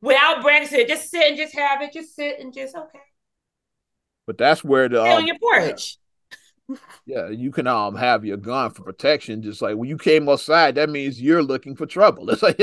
Without 0.00 0.42
brandishing 0.42 0.86
just 0.88 1.10
sit 1.10 1.28
and 1.28 1.36
just 1.36 1.54
have 1.54 1.82
it. 1.82 1.92
Just 1.92 2.14
sit 2.14 2.40
and 2.40 2.52
just 2.52 2.76
okay. 2.76 2.98
But 4.26 4.38
that's 4.38 4.64
where 4.64 4.88
the 4.88 4.96
sit 4.96 5.12
um, 5.12 5.18
on 5.18 5.26
your 5.26 5.38
porch. 5.38 5.98
Yeah, 7.04 7.28
you 7.28 7.52
can 7.52 7.66
um 7.66 7.94
have 7.94 8.24
your 8.24 8.36
gun 8.36 8.70
for 8.70 8.82
protection. 8.82 9.40
Just 9.40 9.62
like 9.62 9.76
when 9.76 9.88
you 9.88 9.96
came 9.96 10.28
outside, 10.28 10.74
that 10.74 10.90
means 10.90 11.20
you're 11.20 11.42
looking 11.42 11.76
for 11.76 11.86
trouble. 11.86 12.28
It's 12.30 12.42
like 12.42 12.58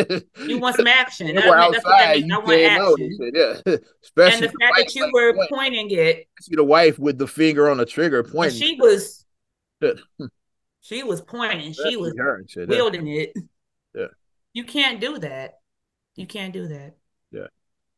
you 0.45 0.59
want 0.59 0.75
some 0.75 0.87
action. 0.87 1.27
You 1.27 1.35
were 1.35 1.57
outside, 1.57 2.15
you 2.15 2.27
notice 2.27 3.17
it. 3.19 3.33
Yeah, 3.65 3.75
especially 4.03 4.33
and 4.33 4.43
the 4.43 4.57
fact 4.59 4.75
that 4.77 4.95
you 4.95 5.03
like 5.03 5.13
were 5.13 5.33
pointing, 5.33 5.87
pointing 5.87 5.91
it. 5.91 6.27
See 6.41 6.55
the 6.55 6.63
wife 6.63 6.99
with 6.99 7.17
the 7.17 7.27
finger 7.27 7.69
on 7.69 7.77
the 7.77 7.85
trigger 7.85 8.23
pointing. 8.23 8.59
She 8.59 8.75
was. 8.79 9.25
she 10.81 11.03
was 11.03 11.21
pointing. 11.21 11.73
She 11.73 11.95
was 11.95 12.13
wielding 12.55 13.07
it. 13.07 13.33
Yeah. 13.95 14.07
You 14.53 14.65
can't 14.65 14.99
do 14.99 15.17
that. 15.19 15.59
You 16.15 16.27
can't 16.27 16.53
do 16.53 16.67
that. 16.67 16.95
Yeah. 17.31 17.47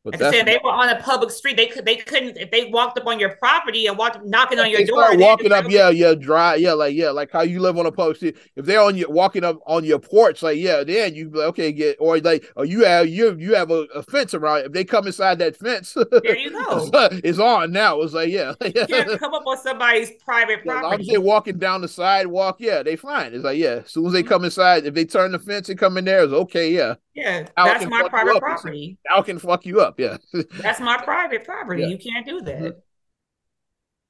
But 0.06 0.22
like 0.22 0.22
I 0.22 0.32
said, 0.32 0.46
they 0.46 0.60
were 0.64 0.70
on 0.70 0.88
a 0.88 1.02
public 1.02 1.32
street. 1.32 1.58
They 1.58 1.66
could, 1.66 1.84
they 1.84 1.96
couldn't. 1.96 2.38
If 2.38 2.52
they 2.52 2.66
walked 2.66 3.00
up 3.00 3.08
on 3.08 3.20
your 3.20 3.38
property 3.38 3.88
and 3.88 3.98
walked 3.98 4.24
knocking 4.24 4.60
on 4.60 4.70
your 4.70 4.86
door, 4.86 5.18
walking 5.18 5.52
up, 5.52 5.68
yeah, 5.68 5.90
yeah, 5.90 6.14
dry, 6.14 6.54
yeah, 6.54 6.74
like 6.74 6.94
yeah, 6.94 7.10
like 7.10 7.32
how 7.32 7.42
you 7.42 7.60
live 7.60 7.76
on 7.80 7.88
a 7.88 7.92
public 7.92 8.18
street. 8.18 8.38
If 8.56 8.68
they're 8.68 8.82
on 8.82 8.96
your 8.96 9.10
walking 9.10 9.44
up 9.44 9.58
on 9.66 9.84
your 9.84 9.98
porch, 9.98 10.44
like 10.44 10.60
yeah, 10.60 10.84
then 10.84 11.16
you 11.16 11.32
like, 11.32 11.48
okay, 11.48 11.72
get 11.72 11.98
or 12.00 12.20
like 12.20 12.46
or 12.56 12.66
you 12.66 12.86
have 12.86 13.10
you 13.10 13.36
you 13.40 13.56
have 13.56 13.72
a, 13.72 13.88
a, 13.96 14.04
fence 14.04 14.36
around. 14.36 14.66
If 14.66 14.74
they 14.74 14.84
come 14.84 15.08
inside 15.08 15.40
that 15.40 15.58
fence, 15.58 15.98
there 16.12 16.38
you 16.38 16.52
go. 16.52 16.88
Uh, 16.94 17.10
it's 17.24 17.40
on 17.40 17.72
now. 17.72 18.00
It's 18.02 18.14
like 18.14 18.30
yeah, 18.30 18.54
you 18.64 18.86
can't 18.86 19.20
come 19.20 19.34
up 19.34 19.48
on 19.48 19.58
somebody's 19.58 20.12
private 20.24 20.64
property. 20.64 20.88
Yeah, 20.88 21.00
as 21.02 21.08
they 21.08 21.18
walking 21.18 21.58
down 21.58 21.82
the 21.82 21.88
sidewalk, 21.88 22.58
yeah, 22.60 22.84
they 22.84 22.96
fine. 22.96 23.34
It's 23.34 23.44
like 23.44 23.58
yeah, 23.58 23.82
as 23.84 23.90
soon 23.90 24.06
as 24.06 24.14
they 24.14 24.22
mm-hmm. 24.22 24.30
come 24.30 24.46
inside, 24.46 24.86
if 24.86 24.94
they 24.94 25.06
turn 25.06 25.32
the 25.32 25.40
fence 25.40 25.68
and 25.70 25.80
come 25.80 25.98
in 25.98 26.06
there, 26.06 26.24
it's 26.24 26.32
okay, 26.32 26.72
yeah. 26.72 26.94
Yeah, 27.16 27.48
that's 27.56 27.86
my 27.86 28.08
private 28.10 28.40
property. 28.40 28.98
How 29.08 29.22
can 29.22 29.40
fuck 29.40 29.66
you 29.66 29.80
up? 29.80 30.00
Yeah. 30.00 30.18
that's 30.62 30.82
my 30.82 30.98
private 30.98 31.46
property. 31.46 31.84
Yeah. 31.84 31.88
You 31.88 31.98
can't 31.98 32.26
do 32.26 32.42
that. 32.42 32.60
Mm-hmm. 32.60 32.80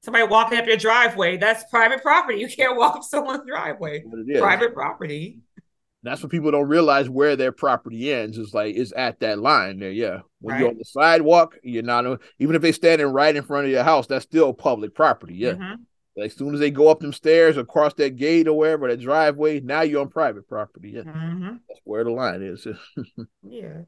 Somebody 0.02 0.26
walking 0.26 0.58
up 0.58 0.66
your 0.66 0.76
driveway, 0.76 1.36
that's 1.36 1.64
private 1.70 2.02
property. 2.02 2.38
You 2.40 2.48
can't 2.48 2.76
walk 2.76 2.96
up 2.96 3.02
someone's 3.04 3.46
driveway. 3.46 4.04
Private 4.38 4.74
property. 4.74 5.38
That's 6.02 6.22
what 6.22 6.30
people 6.30 6.50
don't 6.50 6.68
realize 6.68 7.08
where 7.08 7.36
their 7.36 7.52
property 7.52 8.12
ends. 8.12 8.38
Is 8.38 8.54
like 8.54 8.74
is 8.74 8.92
at 8.92 9.20
that 9.20 9.38
line 9.38 9.78
there. 9.78 9.90
Yeah, 9.90 10.20
when 10.40 10.54
right. 10.54 10.60
you're 10.60 10.68
on 10.68 10.78
the 10.78 10.84
sidewalk, 10.84 11.56
you're 11.62 11.82
not 11.82 12.20
even 12.38 12.54
if 12.54 12.62
they're 12.62 12.72
standing 12.72 13.08
right 13.08 13.34
in 13.34 13.42
front 13.42 13.66
of 13.66 13.72
your 13.72 13.82
house, 13.82 14.06
that's 14.06 14.24
still 14.24 14.52
public 14.52 14.94
property. 14.94 15.34
Yeah. 15.34 15.52
Mm-hmm. 15.52 15.82
Like, 16.16 16.30
as 16.30 16.36
soon 16.36 16.54
as 16.54 16.60
they 16.60 16.70
go 16.70 16.88
up 16.88 17.00
them 17.00 17.12
stairs, 17.12 17.58
across 17.58 17.92
that 17.94 18.16
gate 18.16 18.48
or 18.48 18.56
wherever, 18.56 18.88
that 18.88 19.00
driveway, 19.00 19.60
now 19.60 19.82
you're 19.82 20.00
on 20.00 20.08
private 20.08 20.48
property. 20.48 20.92
Yeah. 20.92 21.02
Mm-hmm. 21.02 21.56
That's 21.68 21.80
where 21.84 22.04
the 22.04 22.10
line 22.10 22.42
is. 22.42 22.66
yeah. 23.42 23.82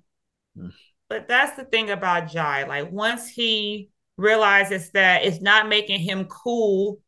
Mm. 0.56 0.72
But 1.08 1.26
that's 1.26 1.56
the 1.56 1.64
thing 1.64 1.90
about 1.90 2.34
Ja. 2.34 2.64
Like, 2.68 2.92
once 2.92 3.28
he 3.28 3.88
realizes 4.18 4.90
that 4.90 5.24
it's 5.24 5.40
not 5.40 5.68
making 5.68 6.00
him 6.00 6.26
cool 6.26 7.00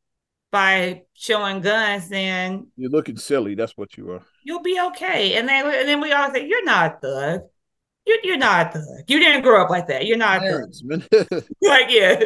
by 0.50 1.02
showing 1.12 1.60
guns, 1.60 2.08
then 2.08 2.68
you're 2.76 2.90
looking 2.90 3.18
silly. 3.18 3.54
That's 3.54 3.76
what 3.76 3.96
you 3.98 4.10
are. 4.12 4.22
You'll 4.42 4.62
be 4.62 4.80
okay. 4.80 5.34
And 5.34 5.46
then, 5.46 5.66
and 5.66 5.86
then 5.86 6.00
we 6.00 6.12
all 6.12 6.32
say, 6.32 6.46
You're 6.46 6.64
not 6.64 6.94
a 6.94 6.98
thug. 7.00 7.40
You're, 8.10 8.18
you're 8.24 8.38
not 8.38 8.74
a 8.74 8.78
thug. 8.80 9.04
You 9.06 9.20
didn't 9.20 9.42
grow 9.42 9.62
up 9.62 9.70
like 9.70 9.86
that. 9.86 10.04
You're 10.04 10.16
not 10.16 10.40
parents, 10.40 10.82
a 10.90 10.98
thug. 10.98 11.44
like, 11.62 11.86
yeah. 11.90 12.24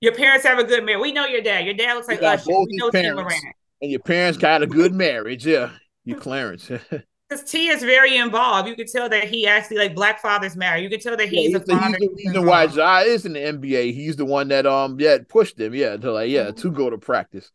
Your 0.00 0.14
parents 0.14 0.46
have 0.46 0.60
a 0.60 0.64
good 0.64 0.84
marriage. 0.84 1.02
We 1.02 1.12
know 1.12 1.26
your 1.26 1.42
dad. 1.42 1.64
Your 1.64 1.74
dad 1.74 1.94
looks 1.94 2.06
like 2.06 2.22
us. 2.22 2.46
We 2.46 2.66
know 2.70 2.90
parents, 2.92 3.34
And 3.82 3.90
your 3.90 4.00
parents 4.00 4.38
got 4.38 4.62
a 4.62 4.66
good 4.66 4.94
marriage. 4.94 5.44
Yeah. 5.44 5.70
You 6.04 6.16
Clarence. 6.16 6.70
Because 7.26 7.50
T 7.50 7.68
is 7.68 7.82
very 7.82 8.18
involved. 8.18 8.68
You 8.68 8.76
can 8.76 8.86
tell 8.86 9.08
that 9.08 9.24
he 9.24 9.46
actually 9.46 9.78
like 9.78 9.94
Black 9.94 10.20
fathers 10.20 10.56
marry. 10.56 10.82
You 10.82 10.90
can 10.90 11.00
tell 11.00 11.16
that 11.16 11.26
he's, 11.26 11.52
yeah, 11.52 11.58
he's, 11.58 11.68
a 11.70 11.88
he's 11.88 11.98
the 11.98 12.14
reason 12.14 12.46
why 12.46 12.64
Ja 12.64 12.98
is 12.98 13.24
in 13.24 13.32
the 13.32 13.38
NBA. 13.38 13.94
He's 13.94 14.16
the 14.16 14.26
one 14.26 14.48
that 14.48 14.66
um 14.66 15.00
yeah 15.00 15.16
pushed 15.26 15.58
him 15.58 15.74
yeah 15.74 15.96
to 15.96 16.12
like 16.12 16.28
yeah 16.28 16.48
mm-hmm. 16.48 16.60
to 16.60 16.70
go 16.70 16.90
to 16.90 16.98
practice 16.98 17.50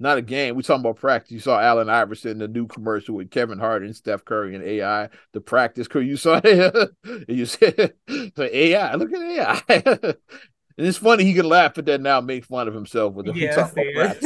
not 0.00 0.18
a 0.18 0.22
game. 0.22 0.56
We 0.56 0.62
talking 0.62 0.80
about 0.80 0.96
practice. 0.96 1.30
You 1.30 1.40
saw 1.40 1.60
Allen 1.60 1.88
Iverson, 1.88 2.38
the 2.38 2.48
new 2.48 2.66
commercial 2.66 3.14
with 3.14 3.30
Kevin 3.30 3.58
Hart 3.58 3.82
and 3.82 3.94
Steph 3.94 4.24
Curry 4.24 4.54
and 4.54 4.64
AI, 4.64 5.08
the 5.32 5.40
practice 5.40 5.88
crew. 5.88 6.00
You 6.02 6.16
saw 6.16 6.40
it. 6.42 6.90
you 7.28 7.46
said 7.46 7.94
the 8.06 8.50
AI. 8.52 8.94
Look 8.96 9.12
at 9.12 9.22
AI. 9.22 9.62
and 9.68 10.16
it's 10.76 10.98
funny 10.98 11.24
he 11.24 11.34
can 11.34 11.48
laugh 11.48 11.78
at 11.78 11.86
that 11.86 12.00
now, 12.00 12.20
make 12.20 12.44
fun 12.44 12.66
of 12.66 12.74
himself 12.74 13.14
with 13.14 13.26
the 13.26 13.34
yeah, 13.34 13.50
we 13.50 13.62
talking 13.62 13.94
about 13.94 14.20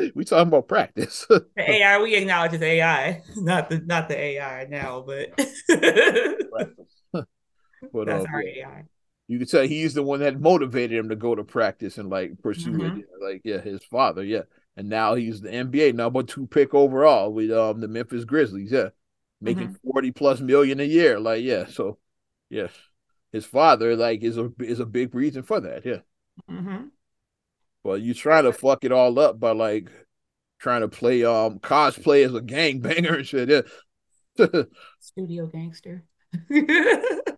practice. 0.00 0.14
we 0.14 0.24
talking 0.24 0.48
about 0.48 0.68
practice. 0.68 1.26
the 1.28 1.46
AI 1.56 2.00
we 2.00 2.14
acknowledge 2.14 2.52
is 2.52 2.62
AI, 2.62 3.22
not 3.36 3.68
the 3.68 3.80
not 3.80 4.08
the 4.08 4.16
AI 4.16 4.66
now, 4.70 5.04
but, 5.04 5.36
but 7.92 8.06
that's 8.06 8.24
uh, 8.24 8.28
our 8.32 8.42
AI 8.42 8.84
you 9.26 9.38
could 9.38 9.48
say 9.48 9.66
he's 9.66 9.94
the 9.94 10.02
one 10.02 10.20
that 10.20 10.40
motivated 10.40 10.98
him 10.98 11.08
to 11.08 11.16
go 11.16 11.34
to 11.34 11.44
practice 11.44 11.98
and 11.98 12.10
like 12.10 12.40
pursue 12.42 12.72
mm-hmm. 12.72 13.00
it. 13.00 13.06
Like, 13.20 13.40
yeah, 13.44 13.60
his 13.60 13.82
father, 13.84 14.22
yeah. 14.22 14.42
And 14.76 14.88
now 14.88 15.14
he's 15.14 15.40
the 15.40 15.50
NBA 15.50 15.94
number 15.94 16.22
two 16.22 16.46
pick 16.46 16.74
overall 16.74 17.32
with 17.32 17.50
um 17.50 17.80
the 17.80 17.88
Memphis 17.88 18.24
Grizzlies, 18.24 18.72
yeah. 18.72 18.88
Making 19.40 19.68
mm-hmm. 19.68 19.90
40 19.92 20.10
plus 20.12 20.40
million 20.40 20.80
a 20.80 20.84
year. 20.84 21.18
Like, 21.18 21.42
yeah. 21.42 21.66
So 21.66 21.98
yes. 22.50 22.70
His 23.32 23.44
father, 23.44 23.96
like, 23.96 24.22
is 24.22 24.38
a 24.38 24.50
is 24.60 24.78
a 24.78 24.86
big 24.86 25.14
reason 25.14 25.42
for 25.42 25.60
that, 25.60 25.84
yeah. 25.84 25.98
Mm-hmm. 26.48 26.86
Well, 27.82 27.98
you 27.98 28.14
trying 28.14 28.44
to 28.44 28.52
fuck 28.52 28.84
it 28.84 28.92
all 28.92 29.18
up 29.18 29.40
by 29.40 29.52
like 29.52 29.90
trying 30.58 30.82
to 30.82 30.88
play 30.88 31.24
um 31.24 31.58
cosplay 31.58 32.24
as 32.24 32.34
a 32.34 32.40
gangbanger 32.40 33.16
and 33.16 33.26
shit. 33.26 33.48
Yeah. 33.48 34.62
Studio 35.00 35.46
gangster. 35.46 36.04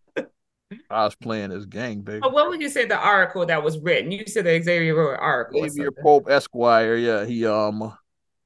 I 0.91 1.05
was 1.05 1.15
playing 1.15 1.53
as 1.53 1.67
gang, 1.67 2.01
baby. 2.01 2.21
But 2.21 2.33
what 2.33 2.49
would 2.49 2.61
you 2.61 2.69
say 2.69 2.87
the 2.87 2.99
article 2.99 3.47
that 3.47 3.63
was 3.63 3.79
written? 3.79 4.11
You 4.11 4.25
said 4.27 4.47
the 4.47 4.61
Xavier 4.61 4.95
wrote 4.95 5.15
an 5.15 5.21
article. 5.21 5.69
Xavier 5.69 5.93
Pope 5.93 6.29
Esquire, 6.29 6.97
yeah. 6.97 7.25
He 7.25 7.47
um 7.47 7.97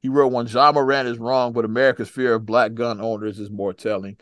he 0.01 0.09
wrote 0.09 0.29
one 0.29 0.47
Ja 0.47 0.73
Morant 0.73 1.09
is 1.09 1.19
wrong, 1.19 1.53
but 1.53 1.65
America's 1.65 2.09
fear 2.09 2.35
of 2.35 2.47
black 2.47 2.75
gun 2.75 3.01
owners 3.01 3.39
is 3.39 3.51
more 3.51 3.73
telling. 3.73 4.17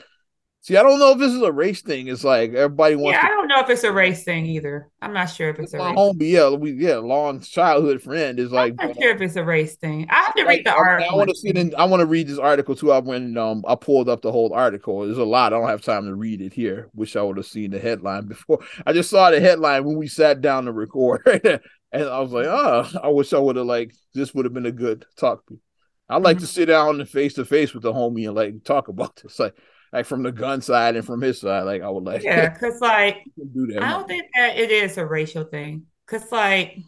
See, 0.61 0.77
I 0.77 0.83
don't 0.83 0.99
know 0.99 1.13
if 1.13 1.19
this 1.19 1.33
is 1.33 1.41
a 1.41 1.53
race 1.53 1.83
thing. 1.83 2.09
It's 2.09 2.25
like 2.25 2.53
everybody 2.53 2.97
wants. 2.97 3.17
Yeah, 3.17 3.21
to... 3.23 3.27
I 3.27 3.29
don't 3.31 3.49
know 3.49 3.61
if 3.61 3.71
it's 3.71 3.85
a 3.85 3.93
race 3.93 4.25
thing 4.25 4.45
either. 4.45 4.91
I'm 5.01 5.13
not 5.13 5.27
sure 5.27 5.49
if 5.49 5.59
it's 5.59 5.73
a 5.73 5.79
my 5.79 5.91
race. 5.91 5.99
homie, 5.99 6.31
yeah, 6.31 6.51
we 6.51 6.73
yeah, 6.73 6.97
long 6.97 7.41
childhood 7.41 8.03
friend 8.03 8.39
is 8.41 8.51
like. 8.51 8.75
I'm 8.79 8.89
not 8.89 9.01
sure 9.01 9.15
if 9.15 9.21
it's 9.21 9.37
a 9.37 9.45
race 9.45 9.77
thing. 9.77 10.07
I 10.11 10.17
have 10.17 10.35
to 10.35 10.45
read 10.45 10.67
the 10.67 10.75
article. 10.75 11.11
I, 11.11 11.15
I 11.15 11.17
want 11.17 11.31
to 11.31 11.37
see 11.37 11.49
it. 11.49 11.57
In, 11.57 11.75
I 11.77 11.85
want 11.85 12.01
to 12.01 12.07
read 12.07 12.27
this 12.27 12.39
article 12.39 12.75
too. 12.75 12.91
I 12.93 12.99
went 12.99 13.39
um 13.39 13.65
I 13.69 13.77
pulled 13.77 14.09
up 14.09 14.21
the 14.21 14.33
whole 14.33 14.53
article. 14.53 15.07
There's 15.07 15.17
a 15.17 15.25
lot. 15.25 15.53
I 15.53 15.59
don't 15.59 15.69
have 15.69 15.81
time 15.81 16.07
to 16.07 16.15
read 16.15 16.41
it 16.41 16.53
here. 16.53 16.91
Wish 16.93 17.15
I 17.15 17.23
would 17.23 17.37
have 17.37 17.47
seen 17.47 17.71
the 17.71 17.79
headline 17.79 18.27
before. 18.27 18.59
I 18.85 18.93
just 18.93 19.11
saw 19.11 19.31
the 19.31 19.41
headline 19.41 19.85
when 19.85 19.97
we 19.97 20.09
sat 20.09 20.41
down 20.41 20.65
to 20.65 20.73
record, 20.73 21.23
and 21.93 22.05
I 22.05 22.19
was 22.21 22.33
like, 22.33 22.47
oh, 22.47 22.91
I 23.03 23.09
wish 23.09 23.33
I 23.33 23.39
would 23.39 23.57
have 23.57 23.67
like 23.67 23.95
this 24.13 24.35
would 24.35 24.45
have 24.45 24.55
been 24.55 24.67
a 24.67 24.73
good 24.73 25.07
talk. 25.17 25.45
I 26.11 26.19
like 26.19 26.39
mm-hmm. 26.39 26.45
to 26.45 26.53
sit 26.53 26.67
down 26.67 27.01
and 27.01 27.09
face 27.09 27.35
to 27.35 27.45
face 27.45 27.73
with 27.73 27.85
the 27.85 27.93
homie 27.93 28.27
and 28.27 28.35
like 28.35 28.65
talk 28.65 28.89
about 28.89 29.17
this. 29.23 29.39
Like 29.39 29.55
like 29.93 30.07
from 30.07 30.23
the 30.23 30.33
gun 30.33 30.61
side 30.61 30.97
and 30.97 31.05
from 31.07 31.21
his 31.21 31.41
side. 31.41 31.63
Like 31.63 31.83
I 31.83 31.89
would 31.89 32.05
like 32.05 32.23
yeah, 32.23 32.49
because 32.51 32.81
like 32.81 33.25
do 33.55 33.67
that 33.69 33.83
I 33.83 33.91
don't 33.91 34.09
think 34.09 34.27
that 34.35 34.57
it 34.57 34.71
is 34.71 34.99
a 34.99 35.07
racial 35.07 35.45
thing. 35.45 35.87
Cause 36.07 36.31
like 36.33 36.79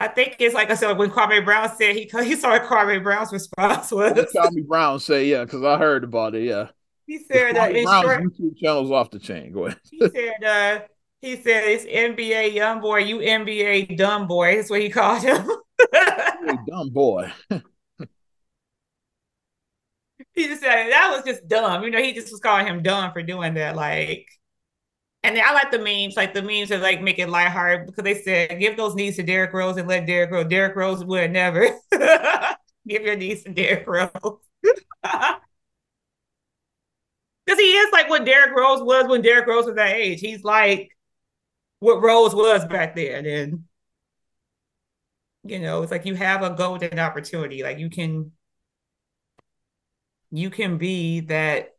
I 0.00 0.08
think 0.08 0.36
it's 0.38 0.54
like 0.54 0.70
I 0.70 0.74
said 0.74 0.96
when 0.96 1.10
Kwame 1.10 1.44
Brown 1.44 1.74
said 1.76 1.96
he 1.96 2.02
he 2.24 2.36
saw 2.36 2.58
Kwame 2.58 3.02
Brown's 3.02 3.32
response 3.32 3.90
was 3.90 4.12
Kwame 4.34 4.66
Brown 4.66 5.00
say 5.00 5.26
yeah 5.26 5.44
because 5.44 5.64
I 5.64 5.76
heard 5.76 6.04
about 6.04 6.34
it 6.34 6.44
yeah 6.44 6.68
He 7.06 7.18
said 7.18 7.56
uh, 7.56 7.68
in 7.68 7.84
short, 7.84 8.22
YouTube 8.22 8.56
channels 8.58 8.90
off 8.90 9.10
the 9.10 9.18
chain. 9.18 9.52
Go 9.52 9.66
ahead. 9.66 9.80
he 9.90 10.08
said 10.08 10.44
uh, 10.44 10.80
he 11.20 11.36
said 11.36 11.64
it's 11.64 11.84
NBA 11.84 12.54
young 12.54 12.80
boy, 12.80 12.98
you 12.98 13.18
NBA 13.18 13.96
dumb 13.96 14.28
boy. 14.28 14.56
That's 14.56 14.70
what 14.70 14.80
he 14.80 14.88
called 14.88 15.22
him. 15.22 15.48
dumb 16.66 16.90
boy. 16.90 17.32
he 20.38 20.48
just 20.48 20.62
said 20.62 20.90
that 20.90 21.10
was 21.14 21.24
just 21.24 21.48
dumb. 21.48 21.82
You 21.82 21.90
know, 21.90 22.02
he 22.02 22.12
just 22.12 22.30
was 22.30 22.40
calling 22.40 22.66
him 22.66 22.82
dumb 22.82 23.12
for 23.12 23.22
doing 23.22 23.54
that. 23.54 23.76
Like, 23.76 24.26
and 25.22 25.36
then 25.36 25.44
I 25.46 25.52
like 25.52 25.70
the 25.70 25.78
memes, 25.78 26.16
like 26.16 26.32
the 26.34 26.42
memes 26.42 26.68
that 26.70 26.80
like 26.80 27.02
make 27.02 27.18
it 27.18 27.28
lighthearted 27.28 27.86
because 27.86 28.04
they 28.04 28.22
said 28.22 28.60
give 28.60 28.76
those 28.76 28.94
knees 28.94 29.16
to 29.16 29.22
Derrick 29.22 29.52
Rose 29.52 29.76
and 29.76 29.88
let 29.88 30.06
Derrick 30.06 30.30
Rose. 30.30 30.46
Derrick 30.46 30.76
Rose 30.76 31.04
would 31.04 31.32
never 31.32 31.68
give 32.88 33.02
your 33.02 33.16
knees 33.16 33.42
to 33.44 33.52
Derrick 33.52 33.86
Rose. 33.86 34.10
Because 37.46 37.60
he 37.60 37.70
is 37.72 37.90
like 37.92 38.10
what 38.10 38.26
Derrick 38.26 38.54
Rose 38.54 38.82
was 38.82 39.06
when 39.08 39.22
Derrick 39.22 39.46
Rose 39.46 39.64
was 39.64 39.76
that 39.76 39.96
age. 39.96 40.20
He's 40.20 40.44
like 40.44 40.90
what 41.78 42.02
Rose 42.02 42.34
was 42.34 42.66
back 42.66 42.94
then. 42.94 43.24
And 43.24 43.64
you 45.44 45.58
know, 45.58 45.80
it's 45.80 45.90
like 45.90 46.04
you 46.04 46.14
have 46.14 46.42
a 46.42 46.50
golden 46.50 46.98
opportunity. 46.98 47.62
Like 47.62 47.78
you 47.78 47.88
can 47.88 48.32
you 50.30 50.50
can 50.50 50.78
be 50.78 51.20
that 51.20 51.74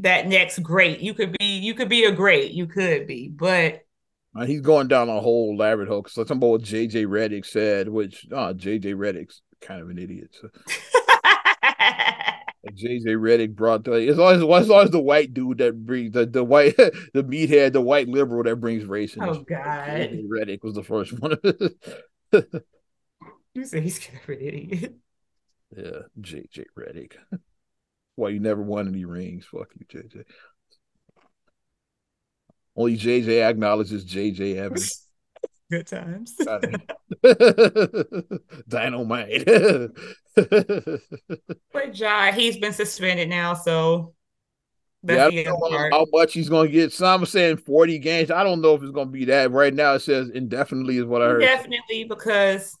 that 0.00 0.26
next 0.28 0.58
great. 0.62 1.00
You 1.00 1.14
could 1.14 1.36
be 1.38 1.58
you 1.58 1.74
could 1.74 1.88
be 1.88 2.04
a 2.04 2.12
great. 2.12 2.52
You 2.52 2.66
could 2.66 3.06
be, 3.06 3.28
but 3.28 3.82
uh, 4.36 4.44
he's 4.44 4.60
going 4.60 4.88
down 4.88 5.08
a 5.08 5.20
whole 5.20 5.56
rabbit 5.58 5.88
hole 5.88 6.02
because 6.02 6.14
something 6.14 6.36
about 6.36 6.46
what 6.46 6.62
JJ 6.62 7.06
Redick 7.06 7.46
said, 7.46 7.88
which 7.88 8.26
oh, 8.30 8.52
JJ 8.52 8.94
Redick's 8.94 9.40
kind 9.60 9.80
of 9.80 9.88
an 9.88 9.98
idiot. 9.98 10.36
So. 10.40 10.48
JJ 12.72 13.20
Reddick 13.20 13.54
brought 13.54 13.84
the 13.84 13.92
it's 13.92 14.18
always 14.18 14.42
it's 14.42 14.70
always 14.70 14.90
the 14.90 15.00
white 15.00 15.32
dude 15.32 15.58
that 15.58 15.86
brings 15.86 16.12
the, 16.12 16.26
the 16.26 16.42
white 16.42 16.76
the 16.76 17.22
meathead, 17.22 17.72
the 17.72 17.80
white 17.80 18.08
liberal 18.08 18.42
that 18.42 18.56
brings 18.56 18.84
race. 18.84 19.16
Oh 19.18 19.42
God, 19.42 19.88
JJ 19.88 20.26
Redick 20.28 20.62
was 20.62 20.74
the 20.74 20.82
first 20.82 21.12
one. 21.18 21.38
you 23.54 23.64
say 23.64 23.80
he's 23.80 23.98
kind 23.98 24.20
of 24.22 24.28
an 24.28 24.40
idiot. 24.40 24.94
Yeah, 25.74 26.00
JJ 26.20 26.66
Redick. 26.78 27.12
Why 28.16 28.30
you 28.30 28.40
never 28.40 28.62
won 28.62 28.88
any 28.88 29.04
rings? 29.04 29.46
Fuck 29.46 29.68
you, 29.78 29.86
JJ. 29.86 30.24
Only 32.74 32.96
JJ 32.96 33.42
acknowledges 33.42 34.04
JJ 34.04 34.56
Evans. 34.56 35.06
Good 35.70 35.86
times. 35.86 36.34
Dynamite. 38.68 39.44
but 41.72 41.94
Ja, 41.94 42.32
he's 42.32 42.56
been 42.58 42.72
suspended 42.72 43.28
now, 43.28 43.54
so 43.54 44.14
that's 45.02 45.34
yeah, 45.34 45.40
I 45.40 45.44
don't 45.44 45.72
know 45.72 45.88
how 45.90 46.06
much 46.12 46.34
he's 46.34 46.48
going 46.48 46.66
to 46.66 46.72
get. 46.72 46.92
Some 46.92 47.26
saying 47.26 47.58
40 47.58 47.98
games. 47.98 48.30
I 48.30 48.44
don't 48.44 48.60
know 48.60 48.74
if 48.74 48.82
it's 48.82 48.92
going 48.92 49.08
to 49.08 49.12
be 49.12 49.24
that. 49.26 49.50
Right 49.50 49.74
now, 49.74 49.94
it 49.94 50.00
says 50.00 50.30
indefinitely 50.30 50.98
is 50.98 51.04
what 51.04 51.22
I 51.22 51.26
heard. 51.26 51.40
Definitely, 51.40 52.04
because 52.04 52.76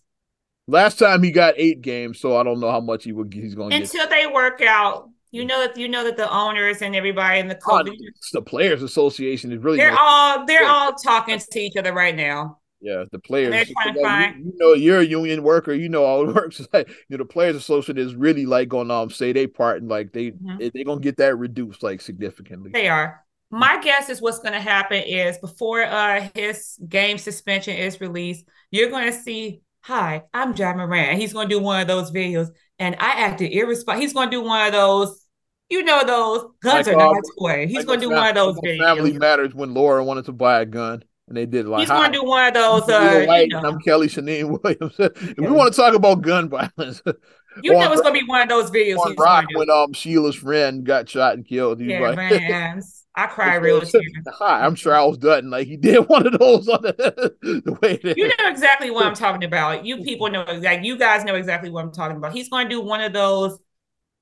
last 0.66 0.98
time 0.98 1.22
he 1.22 1.30
got 1.30 1.54
eight 1.56 1.80
games, 1.80 2.20
so 2.20 2.36
I 2.36 2.42
don't 2.42 2.60
know 2.60 2.70
how 2.70 2.80
much 2.80 3.04
he 3.04 3.12
would 3.12 3.32
he's 3.32 3.54
going 3.54 3.70
to 3.70 3.76
get. 3.78 3.84
until 3.84 4.08
get. 4.08 4.10
they 4.10 4.26
work 4.26 4.60
out 4.62 5.08
you 5.32 5.44
know 5.44 5.66
that 5.66 5.76
you 5.76 5.88
know 5.88 6.04
that 6.04 6.16
the 6.16 6.30
owners 6.32 6.82
and 6.82 6.94
everybody 6.96 7.40
in 7.40 7.48
the 7.48 7.54
club, 7.54 7.88
oh, 7.88 7.94
the 8.32 8.42
players 8.42 8.82
association 8.82 9.52
is 9.52 9.58
really 9.58 9.76
they're 9.78 9.96
all 9.98 10.46
they're 10.46 10.66
all 10.66 10.94
talking 10.94 11.38
to 11.38 11.60
each 11.60 11.76
other 11.76 11.92
right 11.92 12.14
now. 12.14 12.58
Yeah, 12.80 13.04
the 13.10 13.18
players. 13.18 13.50
they're 13.50 13.64
trying 13.64 13.94
to 13.94 14.02
find. 14.02 14.38
You, 14.38 14.44
you, 14.44 14.58
know, 14.58 14.72
you're 14.74 15.00
a 15.00 15.04
union 15.04 15.42
worker. 15.42 15.72
You 15.72 15.88
know 15.88 16.06
how 16.06 16.28
it 16.28 16.34
works. 16.34 16.60
like 16.72 16.88
you 17.08 17.16
know, 17.16 17.24
the 17.24 17.24
players 17.24 17.56
association 17.56 17.98
is 17.98 18.14
really 18.14 18.46
like 18.46 18.68
going 18.68 18.88
to 18.88 18.94
um 18.94 19.10
say 19.10 19.32
they 19.32 19.46
part 19.46 19.80
and 19.80 19.90
like 19.90 20.12
they 20.12 20.30
mm-hmm. 20.30 20.58
they, 20.58 20.70
they're 20.70 20.84
gonna 20.84 21.00
get 21.00 21.16
that 21.18 21.36
reduced 21.36 21.82
like 21.82 22.00
significantly. 22.00 22.70
They 22.72 22.88
are. 22.88 23.22
My 23.50 23.80
guess 23.80 24.08
is 24.08 24.20
what's 24.20 24.40
going 24.40 24.54
to 24.54 24.60
happen 24.60 25.02
is 25.02 25.38
before 25.38 25.84
uh 25.84 26.28
his 26.34 26.78
game 26.88 27.18
suspension 27.18 27.76
is 27.76 28.00
released, 28.00 28.44
you're 28.70 28.90
going 28.90 29.06
to 29.06 29.16
see, 29.16 29.62
"Hi, 29.86 30.24
I'm 30.34 30.54
Ja 30.54 30.74
Morant." 30.74 31.18
He's 31.18 31.32
going 31.32 31.48
to 31.48 31.54
do 31.54 31.60
one 31.60 31.80
of 31.80 31.88
those 31.88 32.10
videos, 32.10 32.48
and 32.78 32.96
I 32.98 33.22
acted 33.22 33.52
irresponsible. 33.52 34.00
He's 34.00 34.12
going 34.12 34.30
to 34.30 34.36
do 34.36 34.42
one 34.42 34.66
of 34.66 34.72
those 34.72 35.26
you 35.68 35.82
know 35.82 36.04
those 36.04 36.44
guns 36.60 36.86
like, 36.86 36.96
are 36.96 36.98
not 36.98 37.16
uh, 37.16 37.20
toy. 37.38 37.66
He's 37.66 37.78
like 37.78 37.86
gonna 37.86 38.00
do 38.00 38.10
one 38.10 38.28
of 38.28 38.34
those. 38.34 38.78
Family 38.78 39.12
matters 39.12 39.54
when 39.54 39.74
Laura 39.74 40.04
wanted 40.04 40.26
to 40.26 40.32
buy 40.32 40.60
a 40.60 40.66
gun. 40.66 41.02
And 41.28 41.36
they 41.36 41.44
did 41.44 41.66
like 41.66 41.80
he's 41.80 41.88
going 41.88 42.12
to 42.12 42.18
do 42.18 42.24
one 42.24 42.46
of 42.46 42.54
those. 42.54 42.88
Uh, 42.88 43.24
White, 43.26 43.48
you 43.48 43.60
know. 43.60 43.68
I'm 43.68 43.80
Kellie 43.80 44.06
Shanygne 44.06 44.60
Williams. 44.62 44.94
if 44.98 45.36
we 45.36 45.50
want 45.50 45.72
to 45.72 45.76
talk 45.76 45.92
about 45.94 46.22
gun 46.22 46.48
violence, 46.48 47.02
you 47.62 47.72
know 47.72 47.92
it's 47.92 48.02
going 48.02 48.14
to 48.14 48.20
be 48.20 48.26
one 48.26 48.42
of 48.42 48.48
those 48.48 48.70
videos. 48.70 48.98
On 48.98 49.14
Roc 49.16 49.46
when 49.54 49.70
um 49.70 49.92
Sheila's 49.92 50.36
friend 50.36 50.84
got 50.84 51.08
shot 51.08 51.34
and 51.34 51.46
killed. 51.46 51.80
He's 51.80 51.90
yeah, 51.90 52.00
like, 52.00 52.16
man, 52.16 52.82
I 53.14 53.26
cry 53.28 53.56
real 53.56 53.80
tears. 53.80 54.04
Hi, 54.38 54.64
I'm 54.64 54.74
Charles 54.74 55.18
Dutton. 55.18 55.50
Like 55.50 55.66
he 55.66 55.76
did 55.76 56.08
one 56.08 56.26
of 56.26 56.38
those 56.38 56.68
on 56.68 56.82
the, 56.82 57.34
the 57.42 57.78
way. 57.82 57.98
That, 58.02 58.16
you 58.16 58.28
know 58.28 58.48
exactly 58.48 58.90
what 58.90 59.06
I'm 59.06 59.14
talking 59.14 59.44
about. 59.44 59.84
You 59.84 60.02
people 60.02 60.30
know 60.30 60.42
exactly. 60.42 60.86
You 60.86 60.96
guys 60.96 61.24
know 61.24 61.34
exactly 61.34 61.70
what 61.70 61.84
I'm 61.84 61.92
talking 61.92 62.16
about. 62.16 62.32
He's 62.32 62.48
going 62.48 62.66
to 62.66 62.70
do 62.70 62.80
one 62.80 63.00
of 63.00 63.12
those 63.12 63.58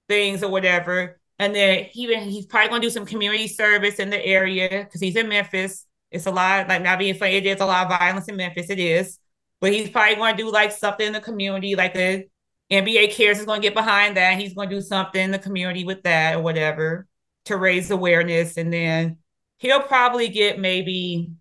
things 0.09 0.43
or 0.43 0.51
whatever 0.51 1.19
and 1.39 1.55
then 1.55 1.85
he 1.91 2.15
he's 2.21 2.47
probably 2.47 2.69
gonna 2.69 2.81
do 2.81 2.91
some 2.91 3.07
community 3.07 3.49
service 3.49 3.97
in 3.97 4.11
the 4.11 4.25
area 4.25 4.69
because 4.85 5.01
he's 5.01 5.17
in 5.17 5.29
Memphis. 5.29 5.87
It's 6.11 6.27
a 6.27 6.31
lot 6.31 6.69
like 6.69 6.83
not 6.83 6.99
being 6.99 7.15
funny. 7.15 7.35
It 7.35 7.47
is 7.47 7.61
a 7.61 7.67
lot 7.67 7.85
of 7.87 7.99
violence 7.99 8.29
in 8.29 8.37
Memphis. 8.37 8.71
It 8.71 8.79
is, 8.79 9.19
but 9.61 9.73
he's 9.73 9.91
probably 9.91 10.17
gonna 10.17 10.37
do 10.37 10.51
like 10.51 10.71
something 10.71 11.07
in 11.07 11.13
the 11.13 11.21
community, 11.21 11.75
like 11.75 11.95
the 11.95 12.25
NBA 12.71 13.13
Cares 13.13 13.39
is 13.39 13.47
gonna 13.47 13.61
get 13.61 13.75
behind 13.75 14.17
that. 14.17 14.39
He's 14.39 14.55
gonna 14.55 14.71
do 14.71 14.81
something 14.81 15.23
in 15.23 15.31
the 15.31 15.39
community 15.39 15.85
with 15.85 16.03
that 16.05 16.37
or 16.37 16.43
whatever 16.43 17.07
to 17.47 17.57
raise 17.57 17.91
awareness, 17.91 18.57
and 18.57 18.73
then 18.73 19.19
he'll 19.59 19.81
probably 19.81 20.29
get 20.29 20.59
maybe 20.59 21.33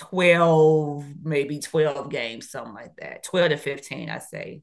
12, 0.00 1.04
maybe 1.22 1.58
12 1.58 2.10
games, 2.10 2.50
something 2.50 2.74
like 2.74 2.96
that. 2.96 3.22
12 3.24 3.50
to 3.50 3.56
15, 3.58 4.08
I 4.08 4.18
say. 4.18 4.62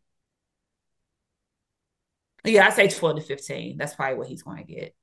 Yeah, 2.43 2.65
I 2.65 2.69
say 2.71 2.87
12 2.87 3.17
to 3.17 3.21
15. 3.21 3.77
That's 3.77 3.93
probably 3.93 4.17
what 4.17 4.27
he's 4.27 4.41
going 4.41 4.65
to 4.65 4.73
get. 4.73 4.95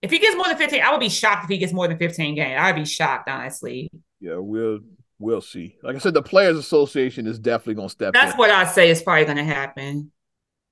If 0.00 0.10
he 0.10 0.18
gets 0.18 0.36
more 0.36 0.46
than 0.46 0.56
15, 0.56 0.82
I 0.82 0.90
would 0.90 1.00
be 1.00 1.08
shocked 1.08 1.44
if 1.44 1.50
he 1.50 1.58
gets 1.58 1.72
more 1.72 1.86
than 1.88 1.98
15 1.98 2.34
games. 2.34 2.58
I'd 2.58 2.74
be 2.74 2.84
shocked, 2.84 3.28
honestly. 3.28 3.90
Yeah, 4.20 4.36
we'll 4.36 4.80
we'll 5.22 5.40
see. 5.40 5.76
Like 5.82 5.96
I 5.96 5.98
said, 5.98 6.14
the 6.14 6.22
Players 6.22 6.58
Association 6.58 7.26
is 7.26 7.38
definitely 7.38 7.74
gonna 7.74 7.88
step 7.88 8.12
That's 8.12 8.32
in. 8.32 8.38
what 8.38 8.50
I 8.50 8.66
say 8.66 8.90
is 8.90 9.02
probably 9.02 9.24
gonna 9.24 9.44
happen. 9.44 10.10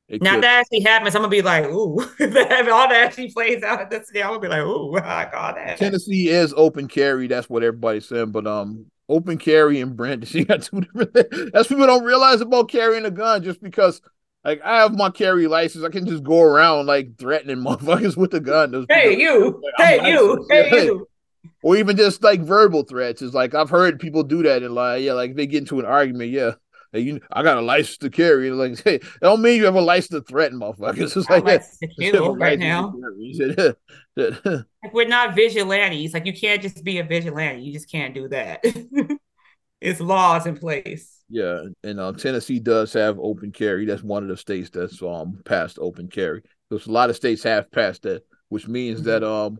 It 0.09 0.23
now 0.23 0.35
could. 0.35 0.43
that 0.43 0.61
actually 0.61 0.81
happens, 0.81 1.15
I'm 1.15 1.23
gonna 1.23 1.31
be 1.31 1.41
like, 1.41 1.67
ooh, 1.67 2.01
if 2.19 2.69
all 2.69 2.89
that 2.89 2.93
actually 2.93 3.33
plays 3.33 3.63
out 3.63 3.81
at 3.81 3.91
this 3.91 4.11
day, 4.13 4.23
I'm 4.23 4.31
gonna 4.31 4.41
be 4.41 4.49
like, 4.49 4.63
ooh, 4.63 4.97
I 5.03 5.29
got 5.31 5.55
that. 5.55 5.79
Tennessee 5.79 6.29
is 6.29 6.53
open 6.57 6.89
carry, 6.89 7.29
that's 7.29 7.49
what 7.49 7.63
everybody's 7.63 8.09
saying, 8.09 8.33
but 8.33 8.47
um 8.47 8.87
open 9.09 9.39
carry 9.39 9.81
and 9.81 9.97
Brandon, 9.97 10.27
she 10.29 10.45
got 10.45 10.63
two 10.63 10.81
different 10.81 11.53
that's 11.53 11.69
people 11.69 11.87
don't 11.87 12.05
realize 12.05 12.41
about 12.41 12.69
carrying 12.69 13.05
a 13.05 13.11
gun 13.11 13.43
just 13.45 13.63
because 13.63 14.03
like 14.45 14.61
I 14.65 14.81
have 14.81 14.97
my 14.97 15.11
carry 15.11 15.47
license, 15.47 15.85
I 15.85 15.91
can 15.91 16.07
just 16.07 16.25
go 16.25 16.41
around 16.41 16.87
like 16.87 17.17
threatening 17.17 17.59
motherfuckers 17.59 18.17
with 18.17 18.35
a 18.35 18.41
gun. 18.41 18.73
Those 18.73 18.87
hey 18.89 19.17
people, 19.17 19.23
you, 19.23 19.63
like, 19.79 20.01
hey 20.01 20.11
you, 20.11 20.47
hey 20.51 20.71
yeah. 20.73 20.83
you. 20.83 21.10
Or 21.63 21.77
even 21.77 21.97
just 21.97 22.23
like 22.23 22.41
verbal 22.41 22.83
threats. 22.83 23.23
It's 23.23 23.35
like 23.35 23.55
I've 23.55 23.71
heard 23.71 24.01
people 24.01 24.23
do 24.23 24.43
that 24.43 24.63
and 24.63 24.75
like 24.75 25.03
yeah, 25.03 25.15
like 25.15 25.35
they 25.35 25.47
get 25.47 25.59
into 25.59 25.81
an 25.81 25.87
argument. 25.87 26.31
Yeah, 26.31 26.53
hey, 26.93 27.01
you, 27.01 27.21
I 27.31 27.43
got 27.43 27.59
a 27.59 27.63
license 27.63 27.99
to 27.99 28.11
carry. 28.11 28.51
Like, 28.51 28.79
hey, 28.85 28.99
that 28.99 29.21
don't 29.21 29.43
mean 29.43 29.57
you 29.57 29.65
have 29.65 29.75
a 29.75 29.81
license 29.81 30.21
to 30.21 30.21
threaten 30.23 30.61
motherfuckers. 30.61 31.17
It's 31.17 31.31
like, 31.31 31.45
like 31.45 31.63
yeah, 31.99 32.19
right 32.35 32.59
now. 32.59 32.95
like 34.17 34.93
we're 34.93 35.09
not 35.09 35.35
vigilantes. 35.35 36.15
Like 36.15 36.27
you 36.27 36.33
can't 36.33 36.63
just 36.63 36.83
be 36.85 36.99
a 36.99 37.05
vigilante. 37.05 37.63
You 37.63 37.73
just 37.73 37.91
can't 37.91 38.15
do 38.15 38.29
that. 38.29 38.61
it's 39.81 40.01
laws 40.01 40.47
in 40.47 40.57
place. 40.57 41.19
Yeah, 41.29 41.63
and 41.85 42.01
um, 42.01 42.17
Tennessee 42.17 42.59
does 42.59 42.93
have 42.95 43.19
open 43.19 43.53
carry. 43.53 43.87
That's 43.87 44.03
one 44.03 44.25
of 44.25 44.29
the 44.29 44.37
states 44.37 44.71
that's 44.71 45.01
um 45.03 45.41
passed 45.45 45.79
open 45.81 46.09
carry. 46.09 46.43
Because 46.69 46.87
a 46.87 46.93
lot 46.93 47.11
of 47.11 47.17
states 47.17 47.43
have 47.43 47.71
passed 47.71 48.03
that, 48.03 48.23
which 48.49 48.69
means 48.69 49.01
mm-hmm. 49.01 49.11
that 49.11 49.25
um, 49.25 49.59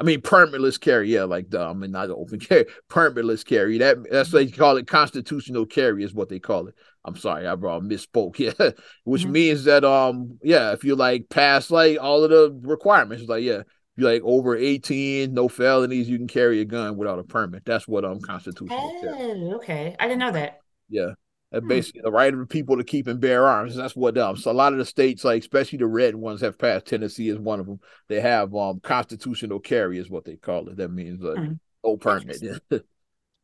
I 0.00 0.04
mean 0.04 0.20
permitless 0.20 0.80
carry. 0.80 1.12
Yeah, 1.12 1.24
like 1.24 1.50
the, 1.50 1.60
I 1.60 1.72
mean 1.72 1.92
not 1.92 2.10
open 2.10 2.40
carry, 2.40 2.66
permitless 2.90 3.44
carry. 3.44 3.78
That 3.78 3.98
that's 4.10 4.32
what 4.32 4.46
they 4.46 4.50
call 4.50 4.76
it. 4.76 4.86
Constitutional 4.86 5.66
carry 5.66 6.02
is 6.04 6.14
what 6.14 6.28
they 6.28 6.40
call 6.40 6.66
it. 6.66 6.74
I'm 7.04 7.16
sorry, 7.16 7.46
I 7.46 7.54
brought 7.54 7.82
misspoke. 7.82 8.38
Yeah, 8.38 8.70
which 9.04 9.22
mm-hmm. 9.22 9.32
means 9.32 9.64
that 9.64 9.84
um, 9.84 10.38
yeah, 10.42 10.72
if 10.72 10.84
you 10.84 10.96
like 10.96 11.28
pass 11.28 11.70
like 11.70 11.98
all 12.00 12.24
of 12.24 12.30
the 12.30 12.58
requirements, 12.62 13.24
like 13.28 13.44
yeah, 13.44 13.62
you 13.96 14.04
like 14.04 14.22
over 14.24 14.56
18, 14.56 15.32
no 15.32 15.48
felonies, 15.48 16.08
you 16.08 16.18
can 16.18 16.28
carry 16.28 16.60
a 16.60 16.64
gun 16.64 16.96
without 16.96 17.18
a 17.18 17.24
permit. 17.24 17.64
That's 17.64 17.86
what 17.86 18.04
um 18.04 18.20
constitutional. 18.20 18.98
Oh, 19.02 19.54
okay. 19.56 19.94
I 19.98 20.08
didn't 20.08 20.20
know 20.20 20.32
that. 20.32 20.60
Yeah. 20.88 21.12
And 21.54 21.62
hmm. 21.62 21.68
basically 21.68 22.00
the 22.02 22.10
right 22.10 22.32
of 22.32 22.40
the 22.40 22.46
people 22.46 22.76
to 22.76 22.84
keep 22.84 23.06
and 23.06 23.20
bear 23.20 23.46
arms. 23.46 23.76
That's 23.76 23.94
what 23.94 24.18
um 24.18 24.36
so 24.36 24.50
a 24.50 24.52
lot 24.52 24.72
of 24.72 24.78
the 24.80 24.84
states, 24.84 25.24
like 25.24 25.40
especially 25.40 25.78
the 25.78 25.86
red 25.86 26.16
ones, 26.16 26.40
have 26.40 26.58
passed. 26.58 26.86
Tennessee 26.86 27.28
is 27.28 27.38
one 27.38 27.60
of 27.60 27.66
them. 27.66 27.78
They 28.08 28.20
have 28.20 28.54
um 28.56 28.80
constitutional 28.80 29.60
carry 29.60 29.98
is 29.98 30.10
what 30.10 30.24
they 30.24 30.34
call 30.34 30.68
it. 30.68 30.78
That 30.78 30.90
means 30.90 31.22
like 31.22 31.36
mm. 31.36 31.58
no 31.84 31.96
permit. 31.96 32.38
so 32.70 32.82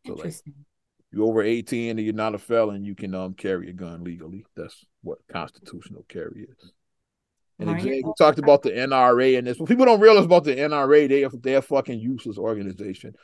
like 0.07 0.35
you're 1.13 1.27
over 1.27 1.43
18 1.43 1.91
and 1.91 2.01
you're 2.01 2.13
not 2.13 2.35
a 2.35 2.39
felon, 2.39 2.85
you 2.85 2.97
can 2.97 3.15
um 3.15 3.35
carry 3.35 3.71
a 3.71 3.73
gun 3.73 4.03
legally. 4.03 4.45
That's 4.57 4.85
what 5.03 5.19
constitutional 5.31 6.05
carry 6.09 6.49
is. 6.51 6.73
And 7.61 7.71
exactly, 7.71 8.03
we 8.05 8.13
talked 8.19 8.41
about 8.41 8.63
the 8.63 8.71
NRA 8.71 9.39
and 9.39 9.47
this. 9.47 9.59
What 9.59 9.69
people 9.69 9.85
don't 9.85 10.01
realize 10.01 10.25
about 10.25 10.43
the 10.43 10.57
NRA, 10.57 11.09
they 11.09 11.23
are 11.23 11.31
they're 11.31 11.59
a 11.59 11.63
fucking 11.63 12.01
useless 12.01 12.39
organization. 12.39 13.15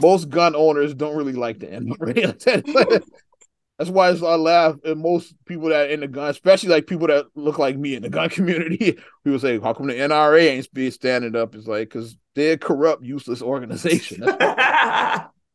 Most 0.00 0.30
gun 0.30 0.56
owners 0.56 0.94
don't 0.94 1.16
really 1.16 1.34
like 1.34 1.60
the 1.60 1.66
NRA. 1.66 3.02
That's 3.78 3.90
why 3.90 4.08
I 4.08 4.36
laugh. 4.36 4.76
And 4.84 5.00
most 5.00 5.34
people 5.44 5.68
that 5.70 5.90
in 5.90 6.00
the 6.00 6.08
gun, 6.08 6.30
especially 6.30 6.68
like 6.68 6.86
people 6.86 7.08
that 7.08 7.26
look 7.34 7.58
like 7.58 7.76
me 7.76 7.94
in 7.94 8.02
the 8.02 8.10
gun 8.10 8.28
community, 8.30 8.98
people 9.24 9.38
say, 9.38 9.58
"How 9.58 9.72
come 9.72 9.88
the 9.88 9.94
NRA 9.94 10.42
ain't 10.42 10.72
be 10.72 10.90
standing 10.90 11.34
up?" 11.34 11.54
It's 11.54 11.66
like 11.66 11.88
because 11.88 12.16
they're 12.34 12.56
corrupt, 12.56 13.04
useless 13.04 13.42
organization. 13.42 14.24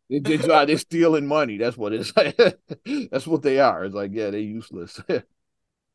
They, 0.09 0.19
they, 0.19 0.37
they're 0.37 0.77
stealing 0.77 1.27
money. 1.27 1.57
That's 1.57 1.77
what 1.77 1.91
it's 1.91 2.15
like. 2.15 2.37
That's 3.11 3.27
what 3.27 3.41
they 3.41 3.59
are. 3.59 3.83
It's 3.83 3.93
like 3.93 4.11
yeah, 4.13 4.29
they're 4.29 4.39
useless. 4.39 5.01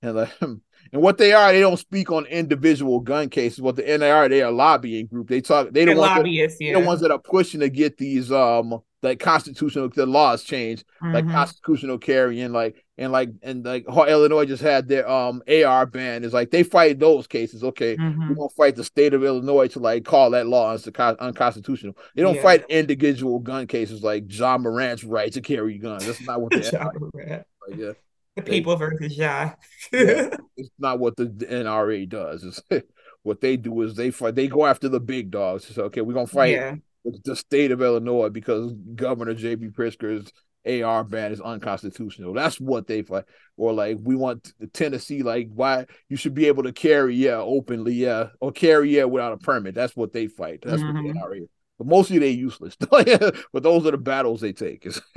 and 0.02 0.16
like 0.16 0.30
and 0.40 0.60
what 0.90 1.16
they 1.16 1.32
are, 1.32 1.50
they 1.50 1.60
don't 1.60 1.78
speak 1.78 2.10
on 2.12 2.26
individual 2.26 3.00
gun 3.00 3.30
cases. 3.30 3.62
What 3.62 3.76
the 3.76 3.96
NAR, 3.96 4.28
they 4.28 4.42
are 4.42 4.50
a 4.50 4.54
lobbying 4.54 5.06
group. 5.06 5.28
They 5.28 5.40
talk. 5.40 5.70
They 5.70 5.86
the 5.86 5.94
lobbyists. 5.94 6.58
That, 6.58 6.64
yeah. 6.64 6.80
the 6.80 6.86
ones 6.86 7.00
that 7.00 7.10
are 7.10 7.18
pushing 7.18 7.60
to 7.60 7.70
get 7.70 7.96
these 7.96 8.30
um 8.30 8.82
like 9.02 9.18
constitutional 9.18 9.88
the 9.88 10.06
laws 10.06 10.44
changed, 10.44 10.84
mm-hmm. 11.02 11.14
like 11.14 11.28
constitutional 11.28 11.98
carry 11.98 12.40
and 12.40 12.54
like 12.54 12.84
and 12.96 13.10
like 13.10 13.30
and 13.42 13.64
like 13.64 13.84
Illinois 13.88 14.44
just 14.44 14.62
had 14.62 14.88
their 14.88 15.08
um 15.08 15.42
AR 15.48 15.86
ban. 15.86 16.24
Is 16.24 16.32
like 16.32 16.50
they 16.50 16.62
fight 16.62 16.98
those 16.98 17.26
cases. 17.26 17.64
Okay, 17.64 17.96
mm-hmm. 17.96 18.28
we're 18.28 18.34
gonna 18.34 18.48
fight 18.50 18.76
the 18.76 18.84
state 18.84 19.12
of 19.12 19.24
Illinois 19.24 19.68
to 19.68 19.80
like 19.80 20.04
call 20.04 20.30
that 20.30 20.46
law 20.46 20.76
unconstitutional. 20.96 21.96
They 22.14 22.22
don't 22.22 22.36
yeah. 22.36 22.42
fight 22.42 22.64
individual 22.68 23.40
gun 23.40 23.66
cases 23.66 24.02
like 24.02 24.26
John 24.26 24.62
Morant's 24.62 25.04
right 25.04 25.32
to 25.32 25.40
carry 25.40 25.78
guns. 25.78 26.06
That's 26.06 26.22
not 26.22 26.40
what 26.40 26.52
they. 26.52 26.70
Ja 26.70 26.90
Morant. 26.94 27.46
Like, 27.68 27.78
yeah. 27.78 27.92
The 28.36 28.42
people 28.42 28.76
they, 28.76 28.86
versus 28.86 29.16
Ja. 29.16 29.52
yeah, 29.92 30.36
it's 30.56 30.70
not 30.78 30.98
what 30.98 31.16
the 31.16 31.26
NRA 31.26 32.08
does. 32.08 32.44
It's 32.44 32.62
what 33.22 33.40
they 33.40 33.56
do 33.56 33.82
is 33.82 33.94
they 33.94 34.10
fight. 34.10 34.36
They 34.36 34.48
go 34.48 34.64
after 34.64 34.88
the 34.88 35.00
big 35.00 35.30
dogs. 35.30 35.66
So 35.66 35.84
okay, 35.84 36.00
we're 36.02 36.14
gonna 36.14 36.26
fight 36.26 36.54
yeah. 36.54 36.76
The 37.04 37.36
state 37.36 37.70
of 37.70 37.82
Illinois 37.82 38.28
because 38.28 38.72
Governor 38.94 39.34
J.B. 39.34 39.68
Pritzker's 39.68 40.32
AR 40.64 41.04
ban 41.04 41.32
is 41.32 41.40
unconstitutional. 41.40 42.32
That's 42.32 42.60
what 42.60 42.86
they 42.86 43.02
fight. 43.02 43.24
Or 43.56 43.72
like 43.72 43.98
we 44.00 44.14
want 44.14 44.52
Tennessee, 44.72 45.22
like 45.22 45.48
why 45.52 45.86
you 46.08 46.16
should 46.16 46.34
be 46.34 46.46
able 46.46 46.62
to 46.62 46.72
carry, 46.72 47.16
yeah, 47.16 47.36
openly, 47.36 47.94
yeah, 47.94 48.28
or 48.40 48.52
carry, 48.52 48.96
yeah, 48.96 49.04
without 49.04 49.32
a 49.32 49.38
permit. 49.38 49.74
That's 49.74 49.96
what 49.96 50.12
they 50.12 50.28
fight. 50.28 50.60
That's 50.62 50.82
mm-hmm. 50.82 51.04
what 51.04 51.14
the 51.14 51.20
NRA. 51.20 51.48
But 51.78 51.86
mostly 51.86 52.18
they 52.18 52.30
useless. 52.30 52.76
but 52.90 53.62
those 53.62 53.86
are 53.86 53.90
the 53.90 53.98
battles 53.98 54.40
they 54.40 54.52
take. 54.52 54.86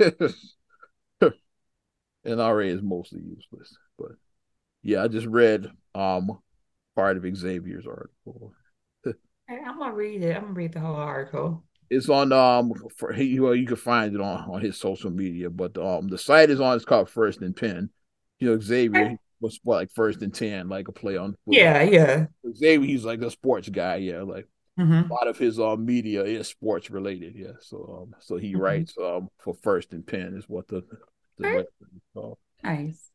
NRA 2.26 2.66
is 2.66 2.82
mostly 2.82 3.20
useless. 3.20 3.76
But 3.96 4.12
yeah, 4.82 5.04
I 5.04 5.08
just 5.08 5.26
read 5.26 5.70
um 5.94 6.38
part 6.96 7.16
of 7.16 7.36
Xavier's 7.36 7.86
article. 7.86 8.52
I'm 9.48 9.78
gonna 9.78 9.94
read 9.94 10.22
it. 10.22 10.36
I'm 10.36 10.42
gonna 10.42 10.54
read 10.54 10.72
the 10.72 10.80
whole 10.80 10.96
article. 10.96 11.62
It's 11.90 12.08
on 12.08 12.32
um 12.32 12.72
for 12.96 13.12
he 13.12 13.38
well 13.38 13.54
you 13.54 13.66
can 13.66 13.76
find 13.76 14.14
it 14.14 14.20
on 14.20 14.50
on 14.50 14.60
his 14.60 14.76
social 14.76 15.10
media, 15.10 15.50
but 15.50 15.76
um 15.78 16.08
the 16.08 16.18
site 16.18 16.50
is 16.50 16.60
on. 16.60 16.76
It's 16.76 16.84
called 16.84 17.10
First 17.10 17.40
and 17.40 17.56
Pen. 17.56 17.90
You 18.38 18.50
know 18.50 18.60
Xavier 18.60 19.16
was 19.40 19.60
what 19.62 19.76
like 19.76 19.90
first 19.94 20.22
and 20.22 20.34
ten, 20.34 20.68
like 20.68 20.88
a 20.88 20.92
play 20.92 21.16
on. 21.16 21.36
Yeah, 21.46 21.82
yeah. 21.82 22.26
Xavier, 22.52 22.86
he's 22.86 23.04
like 23.04 23.20
a 23.22 23.30
sports 23.30 23.68
guy. 23.68 23.96
Yeah, 23.96 24.22
like 24.22 24.46
Mm-hmm. 24.78 25.10
A 25.10 25.14
lot 25.14 25.26
of 25.26 25.38
his 25.38 25.58
uh, 25.58 25.76
media 25.76 26.22
is 26.22 26.48
sports 26.48 26.90
related, 26.90 27.34
yeah. 27.34 27.52
So 27.60 28.02
um, 28.02 28.14
so 28.20 28.36
he 28.36 28.52
mm-hmm. 28.52 28.60
writes 28.60 28.94
um 29.02 29.30
for 29.38 29.54
First 29.54 29.92
and 29.92 30.06
Pen 30.06 30.34
is 30.36 30.44
what 30.48 30.68
the 30.68 30.82
the 31.38 31.64
Nice. 32.62 33.10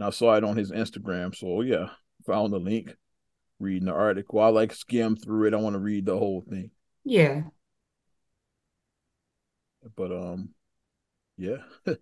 I 0.00 0.10
saw 0.10 0.34
it 0.34 0.44
on 0.44 0.56
his 0.56 0.70
Instagram, 0.70 1.34
so 1.34 1.62
yeah, 1.62 1.88
found 2.24 2.52
the 2.52 2.58
link, 2.58 2.94
reading 3.58 3.86
the 3.86 3.92
article. 3.92 4.40
I 4.40 4.48
like 4.48 4.72
skim 4.72 5.16
through 5.16 5.48
it. 5.48 5.54
I 5.54 5.58
want 5.58 5.74
to 5.74 5.80
read 5.80 6.06
the 6.06 6.16
whole 6.16 6.44
thing. 6.48 6.70
Yeah. 7.04 7.42
But 9.96 10.12
um, 10.12 10.50
yeah. 11.36 11.56
and 11.86 11.96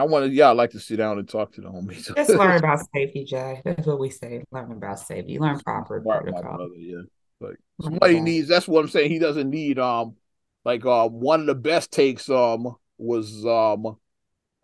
I 0.00 0.04
want 0.04 0.26
to, 0.26 0.32
yeah, 0.32 0.48
I 0.48 0.52
like 0.52 0.70
to 0.70 0.80
sit 0.80 0.96
down 0.96 1.18
and 1.18 1.28
talk 1.28 1.52
to 1.52 1.60
the 1.60 1.68
homies. 1.68 2.14
Just 2.16 2.30
learn 2.30 2.56
about 2.56 2.80
safety, 2.94 3.24
Jay. 3.24 3.60
That's 3.64 3.86
what 3.86 3.98
we 3.98 4.10
say. 4.10 4.44
Learn 4.50 4.72
about 4.72 5.00
safety. 5.00 5.38
Learn 5.38 5.58
proper 5.60 6.00
protocol. 6.00 6.42
Brother, 6.42 6.74
yeah. 6.76 7.02
Like 7.40 7.56
somebody 7.80 8.20
needs. 8.20 8.48
That's 8.48 8.68
what 8.68 8.80
I'm 8.80 8.90
saying. 8.90 9.10
He 9.10 9.18
doesn't 9.18 9.48
need 9.48 9.78
um, 9.78 10.16
like 10.64 10.84
um, 10.84 11.20
one 11.20 11.40
of 11.40 11.46
the 11.46 11.54
best 11.54 11.92
takes 11.92 12.28
um 12.28 12.74
was 12.96 13.46
um 13.46 13.96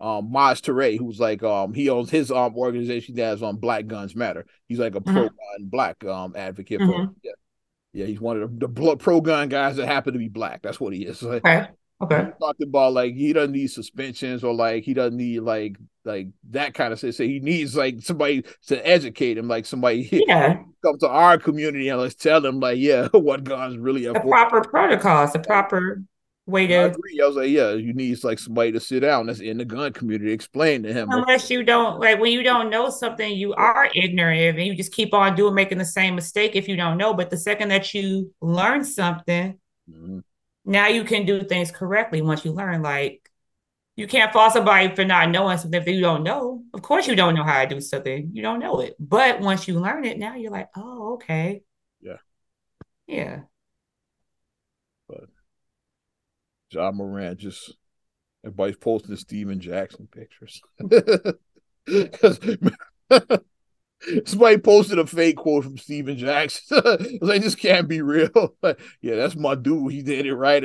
um 0.00 0.32
Maj 0.32 0.60
Toure, 0.60 0.98
who's 0.98 1.20
like 1.20 1.42
um 1.42 1.72
he 1.72 1.88
owns 1.88 2.10
his 2.10 2.32
um 2.32 2.56
organization 2.56 3.14
that 3.14 3.22
has 3.22 3.42
on 3.42 3.50
um, 3.50 3.56
Black 3.58 3.86
Guns 3.86 4.16
Matter. 4.16 4.44
He's 4.66 4.80
like 4.80 4.96
a 4.96 5.00
mm-hmm. 5.00 5.12
pro 5.12 5.22
gun 5.22 5.34
black 5.60 6.04
um 6.04 6.34
advocate 6.36 6.80
mm-hmm. 6.80 7.06
for 7.06 7.14
yeah. 7.22 7.32
Yeah, 7.94 8.06
he's 8.06 8.20
one 8.20 8.42
of 8.42 8.58
the, 8.58 8.66
the 8.66 8.96
pro 8.96 9.20
gun 9.20 9.48
guys 9.48 9.76
that 9.76 9.86
happen 9.86 10.12
to 10.12 10.18
be 10.18 10.28
black. 10.28 10.62
That's 10.62 10.80
what 10.80 10.92
he 10.92 11.06
is. 11.06 11.22
okay. 11.22 11.68
Okay. 12.02 12.24
He 12.24 12.44
talked 12.44 12.62
about 12.62 12.92
like 12.92 13.14
he 13.14 13.32
doesn't 13.32 13.52
need 13.52 13.68
suspensions 13.68 14.42
or 14.42 14.52
like 14.52 14.82
he 14.82 14.94
doesn't 14.94 15.16
need 15.16 15.40
like 15.40 15.76
like 16.04 16.28
that 16.50 16.74
kind 16.74 16.92
of 16.92 17.00
thing. 17.00 17.12
So 17.12 17.24
he 17.24 17.38
needs 17.38 17.76
like 17.76 18.02
somebody 18.02 18.44
to 18.66 18.86
educate 18.86 19.38
him, 19.38 19.48
like 19.48 19.64
somebody 19.64 20.08
yeah. 20.28 20.58
come 20.84 20.98
to 20.98 21.08
our 21.08 21.38
community 21.38 21.88
and 21.88 22.00
let's 22.00 22.16
tell 22.16 22.44
him 22.44 22.60
like 22.60 22.78
yeah, 22.78 23.08
what 23.12 23.44
guns 23.44 23.78
really 23.78 24.04
the 24.04 24.14
proper 24.14 24.60
protocols, 24.62 25.32
the 25.32 25.38
proper 25.38 26.02
way 26.46 26.66
to. 26.66 26.74
I 26.74 26.82
agree. 26.84 27.20
I 27.22 27.26
was 27.26 27.36
like, 27.36 27.50
yeah, 27.50 27.72
you 27.72 27.92
need 27.92 28.22
like 28.24 28.38
somebody 28.38 28.72
to 28.72 28.80
sit 28.80 29.00
down 29.00 29.26
that's 29.26 29.40
in 29.40 29.58
the 29.58 29.64
gun 29.64 29.92
community, 29.92 30.32
explain 30.32 30.82
to 30.82 30.92
him. 30.92 31.08
Unless 31.10 31.50
you 31.50 31.62
don't 31.62 32.00
like 32.00 32.20
when 32.20 32.32
you 32.32 32.42
don't 32.42 32.70
know 32.70 32.90
something, 32.90 33.34
you 33.34 33.54
are 33.54 33.88
ignorant 33.94 34.58
and 34.58 34.66
you 34.66 34.74
just 34.74 34.92
keep 34.92 35.14
on 35.14 35.34
doing 35.34 35.54
making 35.54 35.78
the 35.78 35.84
same 35.84 36.14
mistake 36.14 36.52
if 36.54 36.68
you 36.68 36.76
don't 36.76 36.98
know. 36.98 37.14
But 37.14 37.30
the 37.30 37.36
second 37.36 37.68
that 37.68 37.94
you 37.94 38.32
learn 38.40 38.84
something, 38.84 39.58
mm-hmm. 39.90 40.18
now 40.64 40.88
you 40.88 41.04
can 41.04 41.26
do 41.26 41.42
things 41.44 41.70
correctly 41.70 42.22
once 42.22 42.44
you 42.44 42.52
learn. 42.52 42.82
Like 42.82 43.30
you 43.96 44.06
can't 44.06 44.32
fault 44.32 44.52
somebody 44.52 44.94
for 44.94 45.04
not 45.04 45.30
knowing 45.30 45.56
something 45.58 45.80
if 45.80 45.88
you 45.88 46.00
don't 46.00 46.24
know. 46.24 46.64
Of 46.74 46.82
course, 46.82 47.06
you 47.06 47.14
don't 47.14 47.34
know 47.34 47.44
how 47.44 47.62
to 47.62 47.74
do 47.74 47.80
something. 47.80 48.30
You 48.32 48.42
don't 48.42 48.58
know 48.58 48.80
it. 48.80 48.96
But 48.98 49.40
once 49.40 49.68
you 49.68 49.78
learn 49.78 50.04
it, 50.04 50.18
now 50.18 50.34
you're 50.34 50.50
like, 50.50 50.68
oh, 50.76 51.14
okay. 51.14 51.62
Yeah. 52.00 52.16
Yeah. 53.06 53.40
Ja 56.74 56.90
Morant 56.90 57.38
just 57.38 57.74
everybody's 58.44 58.76
posting 58.76 59.16
Stephen 59.16 59.60
Jackson 59.60 60.08
pictures. 60.10 60.60
Somebody 64.26 64.58
posted 64.58 64.98
a 64.98 65.06
fake 65.06 65.36
quote 65.36 65.64
from 65.64 65.78
Stephen 65.78 66.18
Jackson. 66.18 66.78
like, 67.22 67.42
this 67.42 67.54
can't 67.54 67.88
be 67.88 68.02
real. 68.02 68.54
Like, 68.62 68.80
yeah, 69.00 69.16
that's 69.16 69.36
my 69.36 69.54
dude. 69.54 69.92
He 69.92 70.02
did 70.02 70.26
it 70.26 70.34
right. 70.34 70.62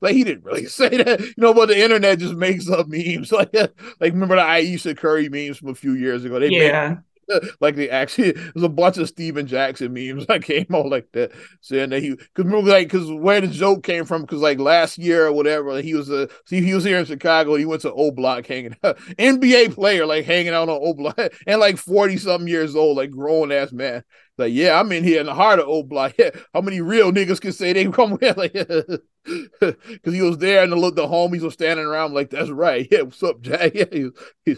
Like, 0.00 0.14
he 0.14 0.24
didn't 0.24 0.44
really 0.44 0.66
say 0.66 0.88
that. 0.88 1.20
You 1.20 1.34
know, 1.36 1.54
but 1.54 1.66
the 1.66 1.80
internet 1.80 2.18
just 2.18 2.34
makes 2.34 2.68
up 2.68 2.86
memes. 2.88 3.32
Like, 3.32 3.52
like 3.54 4.12
remember 4.12 4.36
the 4.36 4.42
Ayesha 4.42 4.94
Curry 4.94 5.28
memes 5.28 5.58
from 5.58 5.68
a 5.68 5.74
few 5.74 5.92
years 5.92 6.24
ago? 6.24 6.38
They 6.38 6.50
yeah. 6.50 6.88
Made, 6.88 6.98
like 7.60 7.76
they 7.76 7.90
actually 7.90 8.32
there's 8.32 8.62
a 8.62 8.68
bunch 8.68 8.98
of 8.98 9.08
Stephen 9.08 9.46
Jackson 9.46 9.92
memes 9.92 10.26
that 10.26 10.42
came 10.42 10.66
out 10.74 10.88
like 10.88 11.10
that 11.12 11.32
saying 11.60 11.90
that 11.90 12.00
he 12.02 12.10
because 12.10 12.44
remember 12.44 12.70
like 12.70 12.88
because 12.88 13.10
where 13.10 13.40
the 13.40 13.48
joke 13.48 13.82
came 13.82 14.04
from 14.04 14.22
because 14.22 14.40
like 14.40 14.58
last 14.58 14.98
year 14.98 15.26
or 15.26 15.32
whatever 15.32 15.80
he 15.80 15.94
was 15.94 16.08
a 16.10 16.28
see 16.44 16.60
he 16.60 16.74
was 16.74 16.84
here 16.84 16.98
in 16.98 17.04
Chicago 17.04 17.56
he 17.56 17.64
went 17.64 17.82
to 17.82 17.92
O 17.92 18.10
Block 18.10 18.46
hanging 18.46 18.76
out 18.84 18.98
NBA 19.18 19.68
player 19.68 20.06
like 20.06 20.24
hanging 20.24 20.52
out 20.52 20.68
on 20.68 20.78
O 20.80 20.94
Block 20.94 21.18
and 21.46 21.60
like 21.60 21.76
forty 21.76 22.16
something 22.16 22.48
years 22.48 22.76
old 22.76 22.96
like 22.96 23.10
grown 23.10 23.52
ass 23.52 23.72
man. 23.72 24.02
Like 24.38 24.52
yeah 24.52 24.78
I'm 24.78 24.92
in 24.92 25.02
here 25.04 25.20
in 25.20 25.26
the 25.26 25.34
heart 25.34 25.58
of 25.58 25.68
O 25.68 25.82
Block 25.82 26.14
yeah. 26.18 26.30
How 26.52 26.60
many 26.60 26.80
real 26.80 27.12
niggas 27.12 27.40
can 27.40 27.52
say 27.52 27.72
they 27.72 27.86
come 27.86 28.18
here 28.20 28.34
like 28.36 28.52
because 28.52 30.14
he 30.14 30.22
was 30.22 30.38
there 30.38 30.62
and 30.62 30.72
the 30.72 30.90
the 30.90 31.06
homies 31.06 31.42
were 31.42 31.50
standing 31.50 31.86
around 31.86 32.14
like 32.14 32.30
that's 32.30 32.50
right 32.50 32.86
yeah 32.90 33.02
what's 33.02 33.22
up 33.22 33.40
Jack? 33.40 33.72
Yeah 33.74 33.84
he 33.90 34.10
he, 34.44 34.56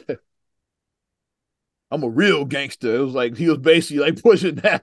I'm 1.90 2.02
a 2.02 2.08
real 2.08 2.44
gangster. 2.44 2.96
It 2.96 3.00
was 3.00 3.14
like 3.14 3.36
he 3.36 3.48
was 3.48 3.58
basically 3.58 4.04
like 4.04 4.22
pushing 4.22 4.56
that. 4.56 4.82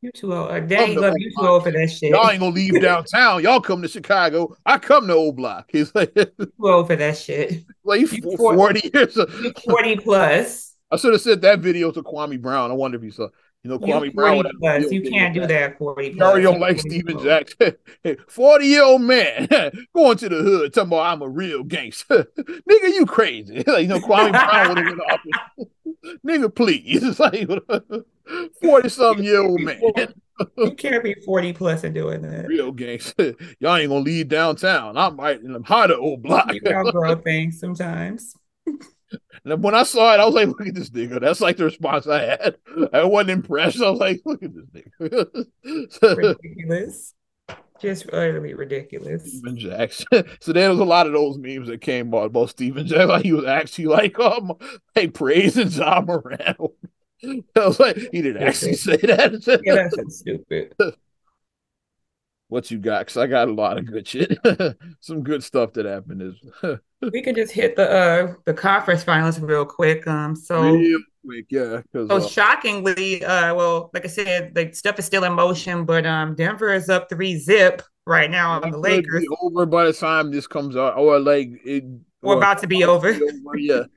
you 0.00 0.12
too 0.12 0.34
old. 0.34 0.50
Uh, 0.50 0.60
Dang, 0.60 0.96
love 0.96 1.14
you 1.16 1.30
too 1.30 1.46
old 1.46 1.62
for 1.64 1.70
that 1.70 1.88
shit. 1.88 2.10
Y'all 2.10 2.30
ain't 2.30 2.40
gonna 2.40 2.54
leave 2.54 2.80
downtown. 2.82 3.42
Y'all 3.42 3.60
come 3.60 3.82
to 3.82 3.88
Chicago. 3.88 4.56
I 4.66 4.78
come 4.78 5.06
to 5.06 5.14
Old 5.14 5.36
Block. 5.36 5.68
He's 5.72 5.94
like 5.94 6.14
too 6.14 6.52
old 6.60 6.88
for 6.88 6.96
that 6.96 7.16
shit. 7.16 7.64
Like 7.84 8.00
you 8.00 8.06
40, 8.08 8.36
40 8.36 8.90
years. 8.92 9.16
Of, 9.16 9.32
40 9.64 9.96
plus. 9.96 10.74
I 10.90 10.96
should 10.96 11.12
have 11.12 11.22
said 11.22 11.40
that 11.42 11.60
video 11.60 11.90
to 11.90 12.02
Kwame 12.02 12.40
Brown. 12.40 12.70
I 12.70 12.74
wonder 12.74 12.98
if 12.98 13.02
he 13.02 13.10
saw. 13.10 13.28
You 13.64 13.70
know, 13.70 13.78
Kwame 13.78 14.06
you 14.06 14.12
Brown. 14.12 14.44
Plus. 14.58 14.90
You 14.90 15.08
can't 15.08 15.32
do 15.32 15.46
that 15.46 15.78
40 15.78 16.10
plus. 16.10 16.16
You 16.16 16.22
already 16.22 16.42
don't 16.42 16.60
like 16.60 16.80
Stephen 16.80 17.18
Jackson. 17.20 17.76
40 18.28 18.66
year 18.66 18.82
old 18.82 19.02
man 19.02 19.46
going 19.94 20.18
to 20.18 20.28
the 20.28 20.36
hood 20.36 20.74
talking 20.74 20.88
about 20.88 21.12
I'm 21.12 21.22
a 21.22 21.28
real 21.28 21.62
gangster. 21.62 22.24
Nigga, 22.38 22.88
you 22.88 23.06
crazy. 23.06 23.62
like, 23.64 23.82
you 23.82 23.86
know, 23.86 24.00
Kwame 24.00 24.32
Brown 24.32 24.68
would 24.68 24.78
have 24.78 24.86
been 24.86 25.00
office. 25.00 25.68
Nigga, 26.26 26.52
please. 26.52 27.04
It's 27.04 27.20
like 27.20 27.48
40 28.60 28.88
something 28.88 29.24
year 29.24 29.42
old 29.42 29.60
man. 29.60 29.80
you 30.56 30.74
can't 30.74 31.04
be 31.04 31.14
40 31.14 31.52
plus 31.52 31.84
and 31.84 31.94
doing 31.94 32.22
that. 32.22 32.48
Real 32.48 32.72
gangster. 32.72 33.34
Y'all 33.60 33.76
ain't 33.76 33.90
gonna 33.90 34.00
leave 34.00 34.26
downtown. 34.26 34.96
I'm 34.96 35.16
right 35.16 35.40
in 35.40 35.52
the 35.52 35.60
of 35.60 36.00
old 36.00 36.22
block. 36.22 36.52
You 36.52 36.60
outgrow 36.66 37.14
things 37.16 37.60
sometimes. 37.60 38.34
And 39.44 39.62
when 39.62 39.74
I 39.74 39.82
saw 39.82 40.14
it, 40.14 40.20
I 40.20 40.24
was 40.24 40.34
like, 40.34 40.48
"Look 40.48 40.66
at 40.66 40.74
this 40.74 40.90
nigga." 40.90 41.20
That's 41.20 41.40
like 41.40 41.56
the 41.56 41.64
response 41.64 42.06
I 42.06 42.22
had. 42.22 42.56
I 42.92 43.04
wasn't 43.04 43.30
impressed. 43.30 43.82
I 43.82 43.90
was 43.90 44.00
like, 44.00 44.20
"Look 44.24 44.42
at 44.42 44.52
this 44.54 44.66
nigga." 45.00 46.16
ridiculous, 46.16 47.14
just 47.80 48.06
utterly 48.12 48.54
ridiculous. 48.54 49.24
Stephen 49.24 49.58
Jackson. 49.58 50.24
so 50.40 50.52
there 50.52 50.70
was 50.70 50.78
a 50.78 50.84
lot 50.84 51.06
of 51.06 51.12
those 51.12 51.38
memes 51.38 51.68
that 51.68 51.80
came 51.80 52.14
out 52.14 52.26
about 52.26 52.50
Stephen 52.50 52.86
Jackson. 52.86 53.08
Like 53.08 53.24
he 53.24 53.32
was 53.32 53.46
actually 53.46 53.86
like, 53.86 54.18
um, 54.18 54.52
like 54.94 55.14
praising 55.14 55.68
Ja 55.68 56.00
Morant. 56.00 56.56
I 57.24 57.66
was 57.66 57.80
like, 57.80 57.96
he 57.96 58.22
didn't 58.22 58.42
actually 58.42 58.74
say 58.74 58.96
that. 58.96 59.60
yeah, 59.64 59.88
that's 59.94 60.18
stupid 60.18 60.74
what 62.52 62.70
you 62.70 62.78
got 62.78 63.00
because 63.00 63.16
I 63.16 63.26
got 63.26 63.48
a 63.48 63.52
lot 63.52 63.78
of 63.78 63.86
good 63.86 64.06
shit. 64.06 64.38
Some 65.00 65.22
good 65.22 65.42
stuff 65.42 65.72
that 65.72 65.86
happened 65.86 66.20
is 66.20 66.80
we 67.12 67.22
could 67.22 67.36
just 67.36 67.52
hit 67.52 67.76
the 67.76 67.90
uh 67.90 68.34
the 68.44 68.54
conference 68.54 69.02
finals 69.02 69.40
real 69.40 69.64
quick. 69.64 70.06
Um 70.06 70.36
so 70.36 70.62
real 70.62 71.00
quick, 71.24 71.46
yeah. 71.50 71.80
So 71.92 72.06
uh, 72.08 72.20
shockingly, 72.20 73.24
uh 73.24 73.54
well, 73.54 73.90
like 73.94 74.04
I 74.04 74.08
said, 74.08 74.54
the 74.54 74.72
stuff 74.72 74.98
is 74.98 75.06
still 75.06 75.24
in 75.24 75.32
motion, 75.32 75.84
but 75.84 76.06
um 76.06 76.34
Denver 76.34 76.72
is 76.72 76.88
up 76.88 77.08
three 77.08 77.38
zip 77.38 77.82
right 78.06 78.30
now 78.30 78.60
on 78.62 78.70
the 78.70 78.78
Lakers. 78.78 79.24
over 79.40 79.66
by 79.66 79.84
the 79.84 79.92
time 79.92 80.30
this 80.30 80.46
comes 80.46 80.76
out, 80.76 80.96
or 80.96 81.18
like 81.18 81.48
it 81.64 81.84
we're 82.22 82.36
about 82.36 82.58
to 82.58 82.66
be 82.66 82.84
over. 82.84 83.08
over. 83.08 83.58
Yeah. 83.58 83.84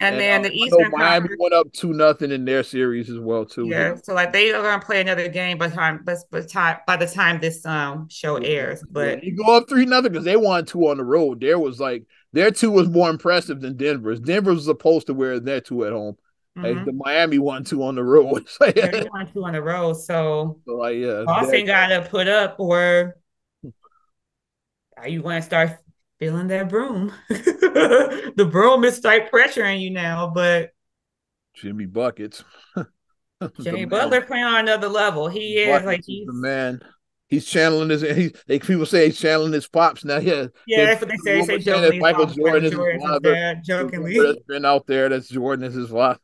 And, 0.00 0.16
and 0.16 0.20
then 0.20 0.42
the 0.42 0.50
Eastern 0.50 0.90
Miami 0.90 1.28
went 1.38 1.54
up 1.54 1.72
two 1.72 1.92
nothing 1.92 2.32
in 2.32 2.44
their 2.44 2.64
series 2.64 3.08
as 3.08 3.18
well 3.20 3.46
too. 3.46 3.68
Yeah, 3.68 3.94
so 4.02 4.12
like 4.12 4.32
they 4.32 4.52
are 4.52 4.60
gonna 4.60 4.84
play 4.84 5.00
another 5.00 5.28
game 5.28 5.56
by 5.56 5.68
time, 5.68 6.02
by, 6.04 6.16
by 6.30 6.40
time 6.42 6.78
by 6.84 6.96
the 6.96 7.06
time 7.06 7.40
this 7.40 7.64
um 7.64 8.08
show 8.10 8.36
airs. 8.36 8.82
But 8.90 9.22
you 9.22 9.36
go 9.36 9.56
up 9.56 9.68
three 9.68 9.86
nothing 9.86 10.10
because 10.10 10.24
they 10.24 10.36
won 10.36 10.66
two 10.66 10.88
on 10.88 10.96
the 10.96 11.04
road. 11.04 11.40
There 11.40 11.60
was 11.60 11.78
like 11.78 12.04
their 12.34 12.50
two 12.50 12.70
was 12.70 12.88
more 12.88 13.08
impressive 13.10 13.60
than 13.60 13.76
Denver's. 13.76 14.20
Denver 14.20 14.52
was 14.52 14.64
supposed 14.64 15.06
to 15.06 15.14
wear 15.14 15.38
their 15.38 15.60
two 15.60 15.84
at 15.84 15.92
home. 15.92 16.16
Mm-hmm. 16.58 16.76
Like 16.76 16.84
the 16.84 16.92
Miami 16.92 17.38
won 17.38 17.62
two 17.64 17.82
on 17.84 17.94
the 17.94 18.02
road. 18.02 18.46
they 18.60 19.06
won 19.12 19.32
two 19.32 19.44
on 19.44 19.52
the 19.52 19.62
road. 19.62 19.94
So, 19.94 20.60
so 20.66 20.74
like 20.74 20.96
yeah, 20.96 21.22
Boston 21.24 21.66
got 21.66 21.88
to 21.88 22.02
put 22.02 22.26
up 22.26 22.56
or 22.58 23.16
are 24.96 25.08
you 25.08 25.22
going 25.22 25.40
to 25.40 25.46
start 25.46 25.78
feeling 26.18 26.48
that 26.48 26.68
broom. 26.68 27.12
the 27.28 28.48
broom 28.50 28.84
is 28.84 28.96
start 28.96 29.30
pressuring 29.30 29.80
you 29.80 29.90
now, 29.90 30.30
but 30.34 30.70
Jimmy 31.54 31.86
buckets. 31.86 32.42
Jimmy 33.60 33.84
Butler 33.84 34.22
playing 34.22 34.44
on 34.44 34.60
another 34.60 34.88
level. 34.88 35.28
He 35.28 35.58
is 35.58 35.68
buckets 35.68 35.86
like 35.86 36.00
he's 36.04 36.26
the 36.26 36.32
man 36.32 36.80
he's 37.28 37.46
channeling 37.46 37.90
his. 37.90 38.02
He, 38.02 38.34
they 38.46 38.58
people 38.58 38.86
say 38.86 39.06
he's 39.06 39.18
channeling 39.18 39.52
his 39.52 39.66
pops 39.66 40.04
now. 40.04 40.18
Yeah, 40.18 40.46
yeah, 40.66 40.86
that's 40.86 41.00
what 41.00 41.10
they 41.10 41.16
say. 41.18 41.40
They 41.40 41.46
say 41.46 41.58
jokingly, 41.58 41.98
Michael 41.98 42.26
Jordan 42.26 42.64
is 42.64 42.72
his 42.72 43.02
father. 43.02 43.60
jokingly, 43.64 44.20
that's 44.20 44.42
been 44.46 44.64
out 44.64 44.86
there. 44.86 45.08
That's 45.08 45.28
Jordan 45.28 45.64
is 45.64 45.74
his 45.74 45.90
father. 45.90 46.18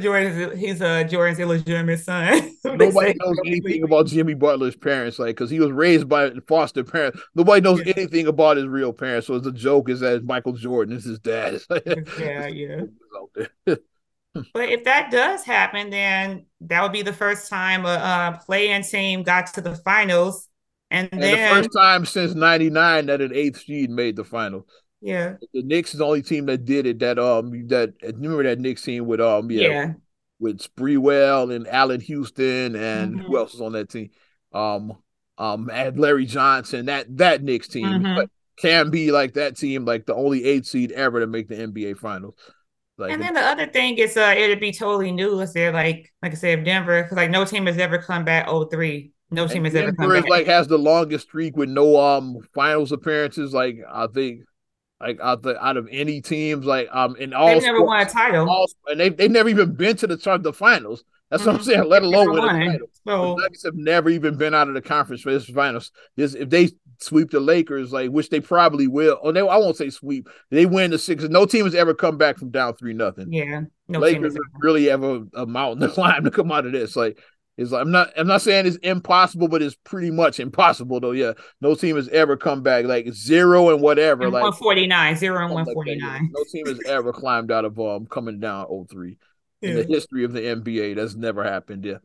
Jordan 0.00 0.58
he's 0.58 0.82
uh 0.82 1.04
Jordan's 1.04 1.38
illegitimate 1.38 2.00
son. 2.00 2.52
Nobody 2.64 3.14
knows 3.18 3.36
anything 3.46 3.82
about 3.82 4.06
Jimmy 4.06 4.34
Butler's 4.34 4.76
parents, 4.76 5.18
like 5.18 5.36
because 5.36 5.50
he 5.50 5.60
was 5.60 5.70
raised 5.70 6.08
by 6.08 6.30
foster 6.46 6.84
parents. 6.84 7.20
Nobody 7.34 7.60
knows 7.60 7.82
yeah. 7.84 7.92
anything 7.96 8.26
about 8.26 8.56
his 8.56 8.66
real 8.66 8.92
parents. 8.92 9.26
So 9.26 9.34
a 9.34 9.52
joke 9.52 9.88
is 9.88 10.00
that 10.00 10.24
Michael 10.24 10.52
Jordan 10.52 10.96
is 10.96 11.04
his 11.04 11.18
dad. 11.18 11.60
yeah, 12.18 12.46
yeah. 12.46 13.74
But 14.34 14.68
if 14.68 14.84
that 14.84 15.10
does 15.10 15.44
happen, 15.44 15.90
then 15.90 16.46
that 16.62 16.82
would 16.82 16.92
be 16.92 17.02
the 17.02 17.12
first 17.12 17.48
time 17.48 17.84
a, 17.84 17.88
a 17.88 18.40
play-in 18.44 18.82
team 18.82 19.22
got 19.22 19.52
to 19.54 19.60
the 19.60 19.74
finals, 19.74 20.48
and, 20.90 21.08
and 21.12 21.22
then 21.22 21.54
the 21.54 21.62
first 21.62 21.70
time 21.76 22.04
since 22.04 22.34
'99 22.34 23.06
that 23.06 23.20
an 23.20 23.34
eighth 23.34 23.62
seed 23.62 23.90
made 23.90 24.16
the 24.16 24.24
final. 24.24 24.66
Yeah, 25.00 25.34
the 25.52 25.62
Knicks 25.62 25.92
is 25.92 25.98
the 25.98 26.06
only 26.06 26.22
team 26.22 26.46
that 26.46 26.64
did 26.64 26.86
it. 26.86 26.98
That 27.00 27.18
um, 27.18 27.66
that 27.68 27.94
remember 28.02 28.44
that 28.44 28.60
Knicks 28.60 28.82
team 28.82 29.06
with 29.06 29.20
um, 29.20 29.50
yeah, 29.50 29.68
yeah. 29.68 29.92
with 30.38 30.60
Sprewell 30.60 31.54
and 31.54 31.66
Allan 31.66 32.00
Houston 32.00 32.76
and 32.76 33.16
mm-hmm. 33.16 33.26
who 33.26 33.38
else 33.38 33.52
was 33.52 33.62
on 33.62 33.72
that 33.72 33.88
team? 33.88 34.10
Um, 34.52 34.92
um, 35.38 35.70
and 35.72 35.98
Larry 35.98 36.26
Johnson. 36.26 36.86
That 36.86 37.16
that 37.16 37.42
Knicks 37.42 37.66
team 37.66 37.86
mm-hmm. 37.86 38.24
can 38.58 38.90
be 38.90 39.10
like 39.10 39.34
that 39.34 39.56
team, 39.56 39.84
like 39.84 40.06
the 40.06 40.14
only 40.14 40.44
eighth 40.44 40.66
seed 40.66 40.92
ever 40.92 41.20
to 41.20 41.26
make 41.26 41.48
the 41.48 41.56
NBA 41.56 41.98
finals. 41.98 42.34
Like, 43.00 43.12
and 43.12 43.22
then 43.22 43.32
the 43.34 43.40
other 43.40 43.66
thing 43.66 43.96
is, 43.96 44.16
uh, 44.16 44.34
it'd 44.36 44.60
be 44.60 44.72
totally 44.72 45.10
new. 45.10 45.40
If 45.40 45.54
they're 45.54 45.72
like, 45.72 46.12
like 46.22 46.32
I 46.32 46.34
said, 46.34 46.64
Denver, 46.64 47.02
because 47.02 47.16
like 47.16 47.30
no 47.30 47.44
team 47.44 47.66
has 47.66 47.78
ever 47.78 47.98
come 47.98 48.24
back 48.24 48.46
03. 48.48 49.10
No 49.30 49.46
team 49.46 49.64
has 49.64 49.72
Denver 49.72 49.88
ever 49.88 49.96
come 49.96 50.22
back. 50.22 50.28
Like 50.28 50.46
has 50.46 50.68
the 50.68 50.78
longest 50.78 51.28
streak 51.28 51.56
with 51.56 51.70
no 51.70 51.98
um 51.98 52.38
finals 52.54 52.92
appearances. 52.92 53.54
Like 53.54 53.78
I 53.90 54.06
think, 54.08 54.42
like 55.00 55.18
out 55.20 55.42
the 55.42 55.58
out 55.64 55.78
of 55.78 55.88
any 55.90 56.20
teams, 56.20 56.66
like 56.66 56.88
um 56.92 57.16
in 57.16 57.32
all 57.32 57.46
they've 57.46 57.62
never 57.62 57.78
sports, 57.78 57.88
won 57.88 58.00
a 58.06 58.10
title, 58.10 58.50
all, 58.50 58.66
and 58.86 59.00
they 59.00 59.08
they've 59.08 59.30
never 59.30 59.48
even 59.48 59.74
been 59.74 59.96
to 59.96 60.06
the 60.06 60.38
the 60.42 60.52
finals. 60.52 61.02
That's 61.30 61.42
mm-hmm. 61.42 61.48
what 61.48 61.54
I'm 61.54 61.60
mm-hmm. 61.60 61.70
saying. 61.70 61.88
Let 61.88 62.02
alone 62.02 62.32
win 62.32 62.44
a 62.44 62.70
title. 62.70 62.86
So, 63.06 63.34
the 63.34 63.42
Nuggets 63.42 63.64
have 63.64 63.76
never 63.76 64.10
even 64.10 64.36
been 64.36 64.52
out 64.52 64.68
of 64.68 64.74
the 64.74 64.82
conference 64.82 65.22
for 65.22 65.32
this 65.32 65.46
finals. 65.46 65.90
This 66.16 66.34
if 66.34 66.50
they 66.50 66.70
sweep 67.00 67.30
the 67.30 67.40
Lakers, 67.40 67.92
like 67.92 68.10
which 68.10 68.30
they 68.30 68.40
probably 68.40 68.86
will. 68.86 69.18
Or 69.22 69.32
they, 69.32 69.40
I 69.40 69.56
won't 69.56 69.76
say 69.76 69.90
sweep. 69.90 70.28
They 70.50 70.66
win 70.66 70.90
the 70.90 70.98
six. 70.98 71.24
No 71.24 71.46
team 71.46 71.64
has 71.64 71.74
ever 71.74 71.94
come 71.94 72.18
back 72.18 72.38
from 72.38 72.50
down 72.50 72.76
three 72.76 72.92
nothing. 72.92 73.32
Yeah, 73.32 73.62
no 73.88 73.98
Lakers 73.98 74.36
really 74.60 74.86
have 74.86 75.02
a, 75.02 75.24
a, 75.34 75.46
mountain 75.46 75.80
to 75.88 75.92
climb 75.92 76.24
to 76.24 76.30
come 76.30 76.52
out 76.52 76.66
of 76.66 76.72
this. 76.72 76.96
Like 76.96 77.18
it's 77.56 77.72
like 77.72 77.82
I'm 77.82 77.90
not 77.90 78.12
I'm 78.16 78.26
not 78.26 78.42
saying 78.42 78.66
it's 78.66 78.76
impossible, 78.76 79.48
but 79.48 79.62
it's 79.62 79.76
pretty 79.84 80.10
much 80.10 80.40
impossible 80.40 81.00
though. 81.00 81.12
Yeah, 81.12 81.32
no 81.60 81.74
team 81.74 81.96
has 81.96 82.08
ever 82.08 82.36
come 82.36 82.62
back 82.62 82.84
like 82.84 83.12
zero 83.12 83.70
and 83.70 83.82
whatever. 83.82 84.24
And 84.24 84.32
like 84.32 84.42
149, 84.42 85.16
zero 85.16 85.44
and 85.44 85.54
149. 85.54 86.30
no 86.32 86.44
team 86.50 86.66
has 86.66 86.80
ever 86.86 87.12
climbed 87.12 87.50
out 87.50 87.64
of 87.64 87.78
um 87.78 88.06
coming 88.06 88.40
down 88.40 88.66
03 88.88 89.16
yeah. 89.60 89.70
in 89.70 89.76
the 89.76 89.84
history 89.84 90.24
of 90.24 90.32
the 90.32 90.40
NBA. 90.40 90.96
That's 90.96 91.14
never 91.14 91.44
happened. 91.44 91.84
Yeah. 91.84 91.98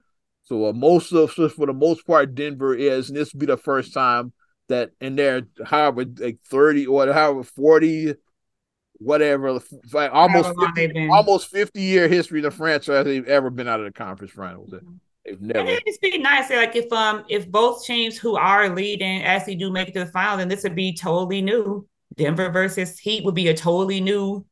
So 0.44 0.68
uh, 0.68 0.74
most 0.74 1.12
of 1.12 1.32
for 1.32 1.66
the 1.66 1.74
most 1.74 2.06
part, 2.06 2.36
Denver 2.36 2.76
is, 2.76 3.10
and 3.10 3.18
this 3.18 3.34
will 3.34 3.40
be 3.40 3.48
the 3.48 3.58
first 3.58 3.94
time 3.94 4.32
that 4.70 4.92
in 5.00 5.16
their 5.16 5.44
however 5.66 6.06
like 6.18 6.40
30 6.50 6.88
or 6.88 7.12
however 7.12 7.44
40 7.44 8.16
whatever 8.98 9.60
like 9.92 10.12
almost 10.14 10.54
50, 10.76 11.10
almost 11.10 11.50
50 11.50 11.82
year 11.82 12.08
history 12.08 12.40
of 12.40 12.44
the 12.44 12.52
franchise 12.52 13.06
they've 13.06 13.28
ever 13.28 13.50
been 13.50 13.68
out 13.68 13.80
of 13.80 13.86
the 13.86 13.92
conference 13.92 14.34
finals. 14.34 14.74
They've 15.26 15.42
never 15.42 15.70
it'd 15.70 16.02
be 16.02 16.18
nice 16.18 16.50
like 16.50 16.76
if 16.76 16.92
um 16.94 17.26
if 17.30 17.50
both 17.50 17.84
teams 17.86 18.18
who 18.18 18.36
are 18.36 18.70
leading 18.70 19.24
actually 19.24 19.56
do 19.56 19.72
make 19.72 19.90
it 19.90 19.94
to 19.94 20.06
the 20.06 20.12
final 20.12 20.38
then 20.38 20.48
this 20.48 20.64
would 20.64 20.76
be 20.76 20.94
totally 20.94 21.42
new. 21.42 21.88
Denver 22.16 22.50
versus 22.50 22.98
heat 22.98 23.26
would 23.26 23.36
be 23.36 23.50
a 23.50 23.54
totally 23.54 24.00
new 24.00 24.46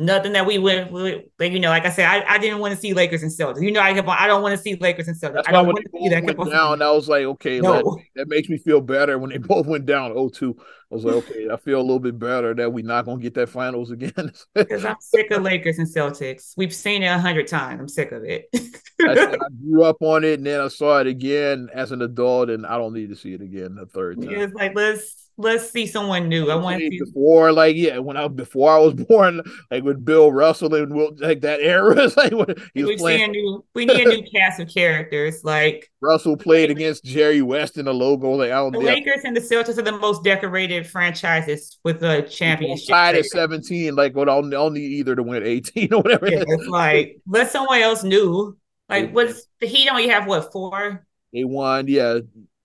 nothing 0.00 0.32
that 0.32 0.46
we 0.46 0.58
would, 0.58 0.90
like 1.38 1.52
you 1.52 1.60
know, 1.60 1.68
like 1.68 1.84
I 1.84 1.90
said, 1.90 2.06
I, 2.06 2.34
I 2.34 2.38
didn't 2.38 2.58
want 2.58 2.74
to 2.74 2.80
see 2.80 2.94
Lakers 2.94 3.22
and 3.22 3.30
Celtics. 3.30 3.62
You 3.62 3.70
know, 3.70 3.80
I 3.80 3.92
kept 3.92 4.08
on, 4.08 4.16
I 4.18 4.26
don't 4.26 4.42
want 4.42 4.56
to 4.56 4.62
see 4.62 4.74
Lakers 4.74 5.08
and 5.08 5.16
Celtics. 5.16 5.34
That's 5.34 5.48
I 5.48 5.52
don't 5.52 5.66
want 5.66 5.78
to 5.78 5.90
see 5.92 6.08
that. 6.08 6.24
Went 6.24 6.50
down, 6.50 6.82
I 6.82 6.90
was 6.90 7.08
like, 7.08 7.24
okay, 7.24 7.60
no. 7.60 7.74
that, 7.74 8.02
that, 8.16 8.28
makes 8.28 8.48
me 8.48 8.56
feel 8.56 8.80
better 8.80 9.18
when 9.18 9.30
they 9.30 9.38
both 9.38 9.66
went 9.66 9.86
down 9.86 10.12
0-2. 10.12 10.54
I 10.58 10.94
was 10.94 11.04
like, 11.04 11.14
okay, 11.16 11.48
I 11.52 11.56
feel 11.56 11.78
a 11.78 11.82
little 11.82 12.00
bit 12.00 12.18
better 12.18 12.54
that 12.54 12.72
we're 12.72 12.84
not 12.84 13.04
gonna 13.04 13.20
get 13.20 13.34
that 13.34 13.48
finals 13.48 13.90
again. 13.90 14.32
Because 14.54 14.84
I'm 14.84 14.96
sick 15.00 15.30
of 15.30 15.42
Lakers 15.42 15.78
and 15.78 15.86
Celtics. 15.86 16.54
We've 16.56 16.74
seen 16.74 17.02
it 17.02 17.06
a 17.06 17.18
hundred 17.18 17.46
times. 17.46 17.80
I'm 17.80 17.88
sick 17.88 18.10
of 18.12 18.24
it. 18.24 18.48
I, 18.54 18.56
I, 19.02 19.36
grew 19.62 19.84
up 19.84 19.98
on 20.00 20.24
it, 20.24 20.38
and 20.38 20.46
then 20.46 20.60
I 20.60 20.68
saw 20.68 20.98
it 20.98 21.06
again 21.06 21.68
as 21.72 21.92
an 21.92 22.02
adult, 22.02 22.50
and 22.50 22.66
I 22.66 22.76
don't 22.76 22.92
need 22.92 23.10
to 23.10 23.16
see 23.16 23.34
it 23.34 23.40
again 23.40 23.76
the 23.76 23.86
third 23.86 24.20
time. 24.20 24.30
It's 24.30 24.54
like 24.54 24.74
let's 24.74 25.29
let's 25.40 25.70
see 25.70 25.86
someone 25.86 26.28
new. 26.28 26.50
I 26.50 26.54
want 26.54 26.80
to 26.80 26.88
see 26.88 26.98
before, 26.98 27.52
like 27.52 27.76
yeah, 27.76 27.98
when 27.98 28.16
I 28.16 28.28
before 28.28 28.70
I 28.70 28.78
was 28.78 28.94
born, 29.08 29.42
like 29.70 29.82
with 29.82 30.04
Bill 30.04 30.30
Russell 30.30 30.74
and 30.74 30.94
Wilt, 30.94 31.20
like 31.20 31.40
that 31.40 31.60
era. 31.60 32.10
like 32.16 32.32
when 32.32 32.54
he 32.74 32.84
was 32.84 33.00
playing. 33.00 33.32
New, 33.32 33.64
we 33.74 33.86
need 33.86 34.06
a 34.06 34.08
new 34.16 34.22
cast 34.30 34.60
of 34.60 34.68
characters. 34.68 35.42
Like 35.44 35.90
Russell 36.00 36.36
played 36.36 36.70
against 36.70 37.04
Jerry 37.04 37.42
West 37.42 37.78
in 37.78 37.86
the 37.86 37.94
logo. 37.94 38.30
Like 38.30 38.50
I 38.50 38.56
don't. 38.56 38.72
The 38.72 38.80
Lakers 38.80 39.22
and 39.24 39.36
the 39.36 39.40
Celtics 39.40 39.78
are 39.78 39.82
the 39.82 39.92
most 39.92 40.22
decorated 40.22 40.86
franchises 40.86 41.78
with 41.84 42.02
a 42.02 42.22
championship. 42.22 42.88
Tied 42.88 43.16
at 43.16 43.26
seventeen, 43.26 43.96
like 43.96 44.14
what? 44.14 44.28
I'll, 44.28 44.54
I'll 44.54 44.70
need 44.70 44.92
either 44.92 45.16
to 45.16 45.22
win 45.22 45.42
eighteen 45.44 45.92
or 45.92 46.02
whatever. 46.02 46.28
Yeah, 46.28 46.44
it's 46.46 46.66
like 46.66 47.20
let 47.26 47.50
someone 47.50 47.80
else 47.80 48.02
new. 48.02 48.56
Like 48.88 49.12
what's 49.12 49.46
the 49.60 49.66
Heat 49.66 49.88
only 49.88 50.08
have 50.08 50.26
what 50.26 50.52
four? 50.52 51.06
They 51.32 51.44
won, 51.44 51.86
yeah. 51.86 52.18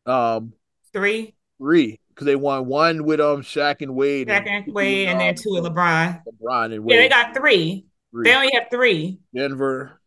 Um, 0.07 0.53
three. 0.91 1.35
Three 1.59 1.99
because 2.15 2.25
they 2.25 2.35
won 2.35 2.65
one 2.65 3.03
with 3.03 3.19
um 3.19 3.41
Shaq 3.41 3.81
and 3.81 3.93
Wade, 3.93 4.29
Shaq 4.29 4.47
and, 4.47 4.47
and 4.47 4.73
Wade, 4.73 5.09
and 5.09 5.19
then 5.19 5.35
two 5.35 5.51
with 5.51 5.63
LeBron. 5.63 6.23
LeBron 6.25 6.73
and 6.73 6.85
Wade. 6.85 6.95
Yeah, 6.95 7.01
they 7.01 7.09
got 7.09 7.35
three. 7.35 7.85
three. 8.11 8.23
They 8.23 8.35
only 8.35 8.51
have 8.53 8.67
three. 8.71 9.19
Denver 9.35 10.01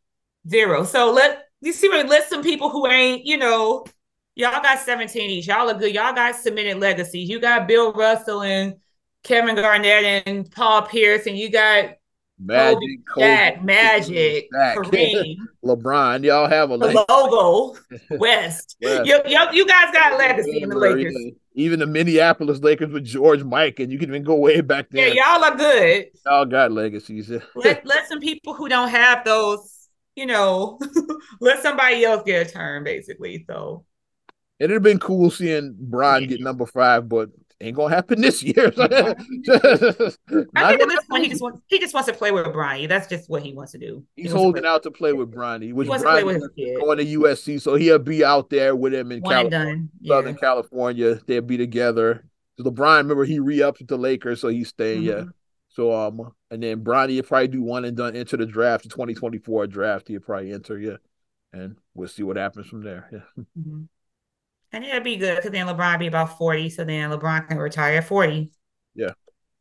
zero. 0.49 0.85
So 0.85 1.13
let 1.13 1.45
you 1.61 1.73
see 1.73 1.89
what 1.89 2.09
let 2.09 2.29
some 2.29 2.43
people 2.43 2.71
who 2.71 2.87
ain't 2.87 3.27
you 3.27 3.37
know 3.37 3.85
y'all 4.35 4.63
got 4.63 4.79
seventeen 4.79 5.31
each. 5.31 5.49
Y'all 5.49 5.69
are 5.69 5.79
good. 5.79 5.95
Y'all 5.95 6.15
got 6.15 6.35
submitted 6.35 6.79
legacies. 6.79 7.29
You 7.29 7.41
got 7.41 7.69
Bill 7.69 7.93
Russell 7.93 8.43
and 8.43 8.77
Kevin 9.23 9.57
Garnett 9.57 10.23
and 10.27 10.51
Paul 10.51 10.83
Pierce, 10.83 11.27
and 11.27 11.37
you 11.37 11.51
got 11.51 11.91
Magic, 12.41 13.01
Kobe, 13.13 13.61
Magic, 13.63 14.49
Kareem, 14.53 15.37
LeBron. 15.65 16.25
Y'all 16.25 16.49
have 16.49 16.71
a 16.71 16.77
logo, 16.77 17.77
West. 18.11 18.77
West. 18.81 19.07
You, 19.07 19.21
you, 19.27 19.39
you 19.53 19.67
guys 19.67 19.93
got 19.93 20.17
legacy 20.17 20.63
in 20.63 20.69
the 20.69 20.79
Lakers. 20.79 21.17
Even 21.59 21.81
the 21.81 21.87
Minneapolis 21.87 22.61
Lakers 22.61 22.93
with 22.93 23.05
George 23.05 23.41
Mikan, 23.41 23.81
and 23.81 23.93
you 23.93 23.99
can 23.99 24.11
even 24.11 24.23
go 24.23 24.37
way 24.37 24.61
back 24.61 24.91
there. 24.91 25.09
Yeah, 25.09 25.35
y'all 25.35 25.45
are 25.45 25.57
good. 25.57 26.07
Y'all 26.25 26.45
got 26.45 26.71
legacies. 26.71 27.29
let 27.57 27.85
let 27.85 28.09
some 28.09 28.21
people 28.21 28.55
who 28.55 28.69
don't 28.69 28.91
have 28.91 29.25
those, 29.25 29.89
you 30.15 30.27
know, 30.27 30.79
let 31.41 31.61
somebody 31.61 32.05
else 32.05 32.23
get 32.25 32.47
a 32.47 32.51
turn, 32.51 32.85
basically. 32.85 33.45
So 33.49 33.85
it'd 34.61 34.73
have 34.73 34.85
been 34.85 35.01
cool 35.01 35.33
seeing 35.33 35.75
Brian 35.77 36.29
get 36.29 36.41
number 36.41 36.65
five, 36.65 37.09
but 37.09 37.31
ain't 37.61 37.77
gonna 37.77 37.95
happen 37.95 38.21
this 38.21 38.43
year. 38.43 38.73
I 38.79 39.15
think 39.15 40.83
at 40.83 40.89
this 40.89 41.05
point 41.11 41.25
he 41.25 41.31
just 41.31 41.43
wants 41.43 41.61
he 41.67 41.79
just 41.79 41.95
wants 41.95 42.09
to 42.09 42.15
play 42.15 42.31
with 42.31 42.47
Bronny. 42.47 42.89
That's 42.89 43.07
just 43.07 43.29
what 43.29 43.43
he 43.43 43.53
wants 43.53 43.73
to 43.73 43.79
do. 43.79 44.05
He's 44.17 44.27
he 44.27 44.37
holding 44.37 44.63
to 44.63 44.69
out 44.69 44.83
to 44.85 44.91
play 44.91 45.13
with 45.13 45.33
Bronny, 45.33 45.73
which 45.73 45.89
Bronny 45.89 46.81
going 46.81 46.99
to 46.99 47.05
USC, 47.05 47.61
so 47.61 47.75
he'll 47.75 47.99
be 47.99 48.25
out 48.25 48.51
there 48.51 48.77
with 48.77 48.95
him 48.95 49.13
in 49.13 49.23
California, 49.23 49.89
yeah. 50.01 50.15
Southern 50.15 50.37
California. 50.37 51.21
They'll 51.27 51.43
be 51.43 51.57
together. 51.57 52.25
LeBron, 52.61 52.99
remember 52.99 53.25
he 53.25 53.39
re-ups 53.39 53.79
with 53.79 53.89
the 53.89 53.97
Lakers, 53.97 54.41
so 54.41 54.49
he's 54.49 54.69
staying. 54.69 55.03
Mm-hmm. 55.03 55.27
Yeah. 55.27 55.33
So 55.69 55.95
um, 55.95 56.33
and 56.51 56.63
then 56.63 56.83
Bronny 56.83 57.17
will 57.17 57.23
probably 57.23 57.49
do 57.49 57.63
one 57.63 57.85
and 57.85 57.97
done 57.97 58.17
enter 58.17 58.37
the 58.37 58.47
draft, 58.47 58.85
the 58.85 58.91
2024 58.91 59.69
draft. 59.69 60.09
He'll 60.09 60.21
probably 60.21 60.53
enter, 60.53 60.79
yeah, 60.79 60.97
and 61.53 61.77
we'll 61.95 62.09
see 62.09 62.23
what 62.23 62.37
happens 62.37 62.67
from 62.67 62.83
there. 62.83 63.09
Yeah. 63.13 63.45
Mm-hmm. 63.59 63.83
And 64.73 64.85
it'd 64.85 65.05
be 65.05 65.17
good 65.17 65.37
because 65.37 65.51
then 65.51 65.67
LeBron 65.67 65.99
be 65.99 66.07
about 66.07 66.37
40. 66.37 66.71
So 66.71 66.85
then 66.85 67.11
LeBron 67.11 67.49
can 67.49 67.59
retire 67.59 67.99
at 67.99 68.07
40. 68.07 68.53
Yeah. 68.95 69.13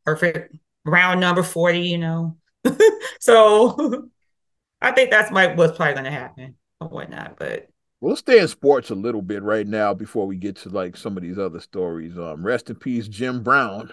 Perfect. 0.05 0.55
Round 0.85 1.19
number 1.19 1.43
40, 1.43 1.79
you 1.79 1.97
know. 1.97 2.37
so 3.19 4.09
I 4.81 4.91
think 4.91 5.11
that's 5.11 5.31
my 5.31 5.53
what's 5.53 5.77
probably 5.77 5.95
gonna 5.95 6.11
happen 6.11 6.55
or 6.81 6.89
whatnot. 6.89 7.37
But 7.37 7.69
we'll 8.01 8.15
stay 8.15 8.39
in 8.39 8.47
sports 8.47 8.89
a 8.89 8.95
little 8.95 9.21
bit 9.21 9.43
right 9.43 9.65
now 9.65 9.93
before 9.93 10.27
we 10.27 10.37
get 10.37 10.57
to 10.57 10.69
like 10.69 10.97
some 10.97 11.17
of 11.17 11.23
these 11.23 11.37
other 11.37 11.59
stories. 11.59 12.17
Um, 12.17 12.45
rest 12.45 12.69
in 12.69 12.75
peace, 12.75 13.07
Jim 13.07 13.43
Brown 13.43 13.91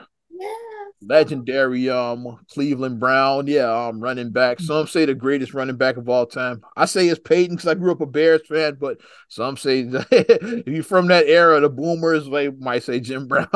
legendary 1.06 1.88
um 1.90 2.38
Cleveland 2.52 3.00
Brown, 3.00 3.46
yeah, 3.46 3.70
um 3.70 4.00
running 4.00 4.30
back. 4.30 4.58
Mm-hmm. 4.58 4.66
Some 4.66 4.86
say 4.86 5.04
the 5.04 5.14
greatest 5.14 5.54
running 5.54 5.76
back 5.76 5.96
of 5.96 6.08
all 6.08 6.26
time. 6.26 6.62
I 6.76 6.86
say 6.86 7.08
it's 7.08 7.20
Payton 7.20 7.56
because 7.56 7.68
I 7.68 7.74
grew 7.74 7.92
up 7.92 8.00
a 8.00 8.06
Bears 8.06 8.46
fan, 8.46 8.76
but 8.80 8.98
some 9.28 9.56
say 9.56 9.80
if 10.10 10.66
you're 10.66 10.82
from 10.82 11.08
that 11.08 11.26
era, 11.26 11.60
the 11.60 11.68
Boomers 11.68 12.28
they 12.28 12.50
might 12.50 12.82
say 12.82 13.00
Jim 13.00 13.28
Brown, 13.28 13.48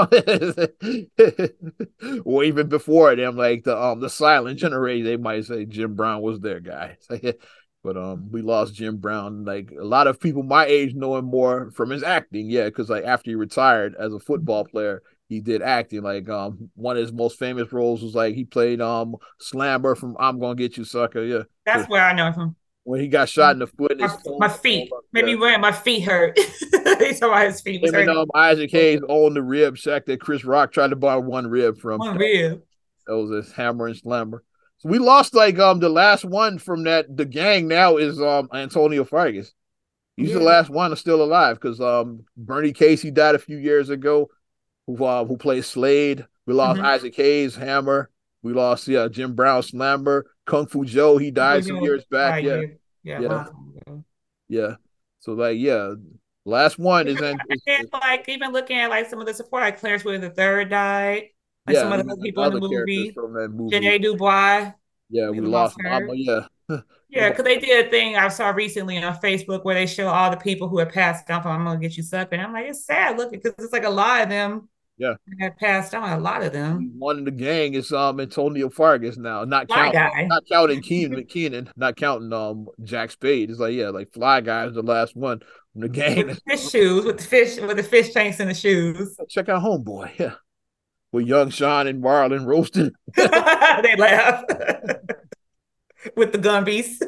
or 2.24 2.44
even 2.44 2.68
before 2.68 3.14
them, 3.16 3.36
like 3.36 3.64
the 3.64 3.76
um 3.76 4.00
the 4.00 4.10
silent 4.10 4.58
generation, 4.58 5.04
they 5.04 5.16
might 5.16 5.44
say 5.44 5.64
Jim 5.64 5.94
Brown 5.94 6.22
was 6.22 6.40
their 6.40 6.60
guy. 6.60 6.96
But 7.84 7.96
um, 7.96 8.30
we 8.30 8.42
lost 8.42 8.74
Jim 8.74 8.96
Brown. 8.96 9.44
Like 9.44 9.70
a 9.70 9.84
lot 9.84 10.08
of 10.08 10.20
people 10.20 10.42
my 10.42 10.66
age 10.66 10.94
know 10.94 11.16
him 11.16 11.26
more 11.26 11.70
from 11.70 11.90
his 11.90 12.02
acting, 12.02 12.50
yeah, 12.50 12.64
because 12.64 12.90
like 12.90 13.04
after 13.04 13.30
he 13.30 13.34
retired 13.36 13.94
as 13.98 14.12
a 14.12 14.18
football 14.18 14.64
player, 14.64 15.02
he 15.28 15.40
did 15.40 15.62
acting. 15.62 16.02
Like 16.02 16.28
um 16.28 16.70
one 16.74 16.96
of 16.96 17.02
his 17.02 17.12
most 17.12 17.38
famous 17.38 17.72
roles 17.72 18.02
was 18.02 18.14
like 18.14 18.34
he 18.34 18.44
played 18.44 18.80
um 18.80 19.16
Slammer 19.40 19.94
from 19.94 20.16
I'm 20.18 20.38
Gonna 20.38 20.54
Get 20.54 20.76
You 20.76 20.84
Sucker. 20.84 21.22
Yeah. 21.22 21.42
That's 21.66 21.88
where 21.88 22.04
I 22.04 22.12
know 22.14 22.32
him. 22.32 22.56
When 22.84 23.00
he 23.00 23.08
got 23.08 23.28
shot 23.28 23.52
in 23.52 23.58
the 23.58 23.66
foot. 23.66 23.98
My, 23.98 24.16
my 24.38 24.48
feet. 24.48 24.90
Maybe 25.12 25.36
when 25.36 25.60
my 25.60 25.72
feet 25.72 26.00
hurt. 26.04 26.38
he 26.98 27.12
saw 27.12 27.38
his 27.38 27.60
feet 27.60 27.82
was 27.82 27.92
hurting. 27.92 28.16
Um, 28.16 28.30
Isaac 28.34 28.70
Hayes 28.70 29.02
on 29.06 29.34
the 29.34 29.42
rib 29.42 29.76
shack 29.76 30.06
that 30.06 30.22
Chris 30.22 30.42
Rock 30.42 30.72
tried 30.72 30.88
to 30.88 30.96
buy 30.96 31.16
one 31.16 31.46
rib 31.48 31.78
from. 31.78 31.98
One 31.98 32.16
rib. 32.16 32.62
That 33.06 33.18
was 33.18 33.30
his 33.30 33.52
hammer 33.54 33.88
and 33.88 33.96
slammer. 33.96 34.42
So 34.78 34.88
we 34.88 34.98
lost 34.98 35.34
like 35.34 35.58
um 35.58 35.80
the 35.80 35.90
last 35.90 36.24
one 36.24 36.58
from 36.58 36.84
that 36.84 37.14
the 37.14 37.26
gang 37.26 37.68
now 37.68 37.98
is 37.98 38.20
um 38.22 38.48
Antonio 38.54 39.04
Fargas. 39.04 39.52
He's 40.16 40.30
yeah. 40.30 40.38
the 40.38 40.44
last 40.44 40.70
one 40.70 40.90
that's 40.90 41.00
still 41.00 41.22
alive 41.22 41.60
because 41.60 41.80
um 41.82 42.24
Bernie 42.38 42.72
Casey 42.72 43.10
died 43.10 43.34
a 43.34 43.38
few 43.38 43.58
years 43.58 43.90
ago 43.90 44.30
who 44.88 45.04
uh, 45.04 45.24
who 45.24 45.36
plays 45.36 45.66
Slade. 45.66 46.24
We 46.46 46.54
lost 46.54 46.78
mm-hmm. 46.78 46.86
Isaac 46.86 47.14
Hayes, 47.16 47.54
Hammer. 47.54 48.10
We 48.42 48.54
lost 48.54 48.88
yeah 48.88 49.06
Jim 49.08 49.34
Brown, 49.34 49.62
Slammer, 49.62 50.24
Kung 50.46 50.66
Fu 50.66 50.84
Joe. 50.84 51.18
He 51.18 51.30
died 51.30 51.64
some 51.66 51.82
years 51.82 52.04
back. 52.10 52.42
Yeah, 52.42 52.62
yeah, 53.02 53.20
yeah. 53.20 53.46
yeah. 54.48 54.74
So 55.20 55.32
like 55.34 55.58
yeah, 55.58 55.92
last 56.46 56.78
one 56.78 57.06
is 57.06 57.20
in, 57.20 57.38
like 57.92 58.28
even 58.28 58.52
looking 58.52 58.78
at 58.78 58.88
like 58.88 59.10
some 59.10 59.20
of 59.20 59.26
the 59.26 59.34
support, 59.34 59.62
like 59.62 59.78
Clarence 59.78 60.04
Williams 60.04 60.26
the 60.26 60.34
third 60.34 60.70
died. 60.70 61.24
Like 61.66 61.74
yeah, 61.76 61.82
some 61.82 61.92
of 61.92 62.06
the 62.06 62.16
people 62.16 62.44
in 62.44 62.54
the 62.54 62.60
movie. 62.60 63.10
From 63.10 63.34
that 63.34 63.50
movie. 63.50 63.76
Ja'net 63.76 64.02
DuBois. 64.02 64.72
Yeah, 65.10 65.30
we, 65.30 65.40
we 65.40 65.46
lost, 65.46 65.76
lost. 65.84 66.04
Yeah. 66.14 66.40
yeah, 67.10 67.30
because 67.30 67.44
they 67.44 67.58
did 67.58 67.86
a 67.86 67.90
thing 67.90 68.16
I 68.16 68.28
saw 68.28 68.50
recently 68.50 68.96
on 68.98 69.16
Facebook 69.16 69.64
where 69.64 69.74
they 69.74 69.86
show 69.86 70.08
all 70.08 70.30
the 70.30 70.36
people 70.36 70.68
who 70.68 70.78
have 70.78 70.90
passed 70.90 71.30
on 71.30 71.42
from 71.42 71.52
I'm 71.52 71.64
gonna 71.64 71.78
get 71.78 71.96
you 71.96 72.02
sucked. 72.02 72.32
And 72.32 72.40
I'm 72.40 72.54
like, 72.54 72.66
it's 72.66 72.86
sad 72.86 73.18
looking 73.18 73.40
because 73.40 73.54
it's 73.58 73.72
like 73.72 73.84
a 73.84 73.90
lot 73.90 74.22
of 74.22 74.28
them 74.30 74.68
yeah. 74.98 75.14
That 75.38 75.58
passed 75.58 75.94
on 75.94 76.10
a 76.10 76.20
lot 76.20 76.42
of 76.42 76.52
them. 76.52 76.94
One 76.98 77.18
in 77.18 77.24
the 77.24 77.30
gang 77.30 77.74
is 77.74 77.92
um 77.92 78.20
Antonio 78.20 78.68
Fargas 78.68 79.16
now, 79.16 79.44
not 79.44 79.68
fly 79.68 79.92
counting 79.92 80.22
guy. 80.22 80.26
not 80.26 80.42
counting 80.50 80.82
Keenen 80.82 81.24
Keenen, 81.26 81.70
not 81.76 81.96
counting 81.96 82.32
um 82.32 82.66
Jack 82.82 83.12
Spade. 83.12 83.50
It's 83.50 83.60
like, 83.60 83.74
yeah, 83.74 83.90
like 83.90 84.12
Fly 84.12 84.40
Guy 84.40 84.66
is 84.66 84.74
the 84.74 84.82
last 84.82 85.16
one 85.16 85.40
from 85.72 85.82
the 85.82 85.88
gang. 85.88 86.26
With 86.26 86.36
the 86.44 86.56
fish 86.56 86.70
shoes, 86.70 87.04
with 87.04 87.18
the 87.18 87.24
fish 87.24 87.60
with 87.60 87.76
the 87.76 87.82
fish 87.82 88.12
tanks 88.12 88.40
and 88.40 88.50
the 88.50 88.54
shoes. 88.54 89.16
Check 89.28 89.48
out 89.48 89.62
Homeboy, 89.62 90.18
yeah. 90.18 90.34
With 91.12 91.26
young 91.26 91.50
Sean 91.50 91.86
and 91.86 92.02
Marlon 92.02 92.44
roasting. 92.44 92.90
they 93.16 93.96
laugh. 93.96 94.44
with 96.16 96.32
the 96.32 96.38
Gumbies. 96.38 97.00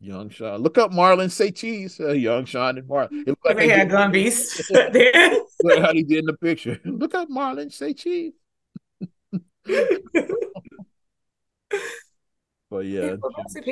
Young 0.00 0.30
Sean. 0.30 0.60
Look 0.60 0.78
up 0.78 0.92
Marlon 0.92 1.30
say 1.30 1.50
cheese. 1.50 1.98
Uh, 1.98 2.12
young 2.12 2.44
Sean 2.44 2.78
and 2.78 2.88
Marlon. 2.88 3.26
It 3.26 3.36
like 3.44 3.56
they 3.56 3.68
had 3.68 3.88
Gumbies. 3.88 4.60
Look 5.64 5.78
how 5.80 5.92
he 5.92 6.04
did 6.04 6.20
in 6.20 6.26
the 6.26 6.36
picture. 6.40 6.80
Look 6.84 7.14
up 7.14 7.28
Marlon 7.28 7.72
say 7.72 7.94
cheese. 7.94 8.34
but 12.70 12.86
yeah. 12.86 13.16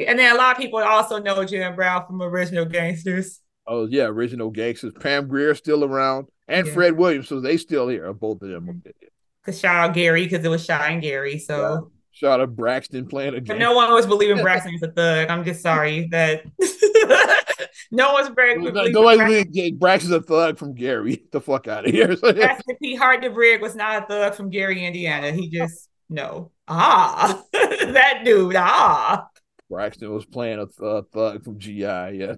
And 0.06 0.18
then 0.18 0.34
a 0.34 0.36
lot 0.36 0.56
of 0.56 0.58
people 0.60 0.80
also 0.80 1.18
know 1.18 1.44
Jim 1.44 1.76
Brown 1.76 2.06
from 2.06 2.20
Original 2.20 2.64
Gangsters. 2.64 3.40
Oh 3.68 3.86
yeah, 3.86 4.04
Original 4.04 4.50
Gangsters. 4.50 4.94
Pam 4.98 5.28
Grier 5.28 5.54
still 5.54 5.84
around. 5.84 6.26
And 6.48 6.66
yeah. 6.66 6.72
Fred 6.72 6.96
Williamson, 6.96 7.38
so 7.38 7.40
they 7.40 7.56
still 7.56 7.88
here. 7.88 8.12
Both 8.12 8.42
of 8.42 8.48
them. 8.48 8.82
Cause 9.44 9.60
shout 9.60 9.90
out 9.90 9.94
Gary, 9.94 10.24
because 10.24 10.44
it 10.44 10.48
was 10.48 10.66
Chi 10.66 10.88
and 10.88 11.00
Gary. 11.00 11.38
So 11.38 11.92
Shout 12.16 12.40
of 12.40 12.56
Braxton 12.56 13.06
playing 13.06 13.34
a 13.34 13.42
game. 13.42 13.58
No 13.58 13.74
one 13.74 13.92
was 13.92 14.06
believing 14.06 14.42
Braxton 14.42 14.72
was 14.72 14.82
a 14.82 14.90
thug. 14.90 15.28
I'm 15.28 15.44
just 15.44 15.60
sorry 15.60 16.08
that 16.12 16.44
no 17.90 18.14
one's 18.14 18.30
very 18.34 18.56
no, 18.56 18.70
nobody 18.70 19.44
Braxton. 19.44 19.76
Braxton's 19.76 20.14
a 20.14 20.22
thug 20.22 20.56
from 20.56 20.72
Gary. 20.72 21.16
Get 21.16 21.30
the 21.32 21.42
fuck 21.42 21.68
out 21.68 21.86
of 21.86 21.92
here. 21.92 22.16
Braxton 22.16 22.76
P. 22.80 22.96
Hartnabrig 22.96 23.60
was 23.60 23.76
not 23.76 24.04
a 24.04 24.06
thug 24.06 24.34
from 24.34 24.48
Gary, 24.48 24.86
Indiana. 24.86 25.30
He 25.30 25.50
just 25.50 25.90
no. 26.08 26.52
Ah, 26.66 27.44
that 27.52 28.22
dude. 28.24 28.56
Ah. 28.56 29.26
Braxton 29.68 30.10
was 30.10 30.24
playing 30.24 30.58
a 30.58 30.66
th- 30.68 31.04
thug 31.12 31.44
from 31.44 31.58
GI. 31.58 31.82
Yeah. 31.82 32.36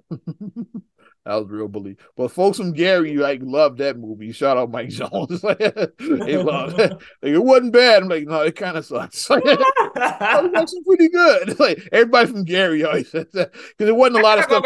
That 1.28 1.34
was 1.42 1.50
real 1.50 1.68
belief. 1.68 1.98
But 2.16 2.28
folks 2.28 2.56
from 2.56 2.72
Gary 2.72 3.14
like 3.16 3.40
love 3.42 3.76
that 3.76 3.98
movie. 3.98 4.32
Shout 4.32 4.56
out 4.56 4.70
Mike 4.70 4.88
Jones. 4.88 5.42
they 5.98 6.38
love 6.38 6.78
it. 6.78 6.92
Like, 6.92 7.02
it 7.22 7.38
wasn't 7.38 7.74
bad. 7.74 8.02
I'm 8.02 8.08
like, 8.08 8.26
no, 8.26 8.40
it 8.40 8.56
kind 8.56 8.78
of 8.78 8.86
sucks. 8.86 9.28
Like, 9.28 9.42
it 9.46 9.58
was 9.58 10.52
actually 10.54 10.84
pretty 10.84 11.10
good. 11.10 11.60
Like 11.60 11.86
everybody 11.92 12.32
from 12.32 12.44
Gary 12.44 12.82
always 12.82 13.10
says 13.10 13.26
that 13.34 13.52
because 13.52 13.90
it 13.90 13.94
wasn't 13.94 14.20
a 14.20 14.22
lot 14.22 14.38
of 14.38 14.44
stuff. 14.44 14.64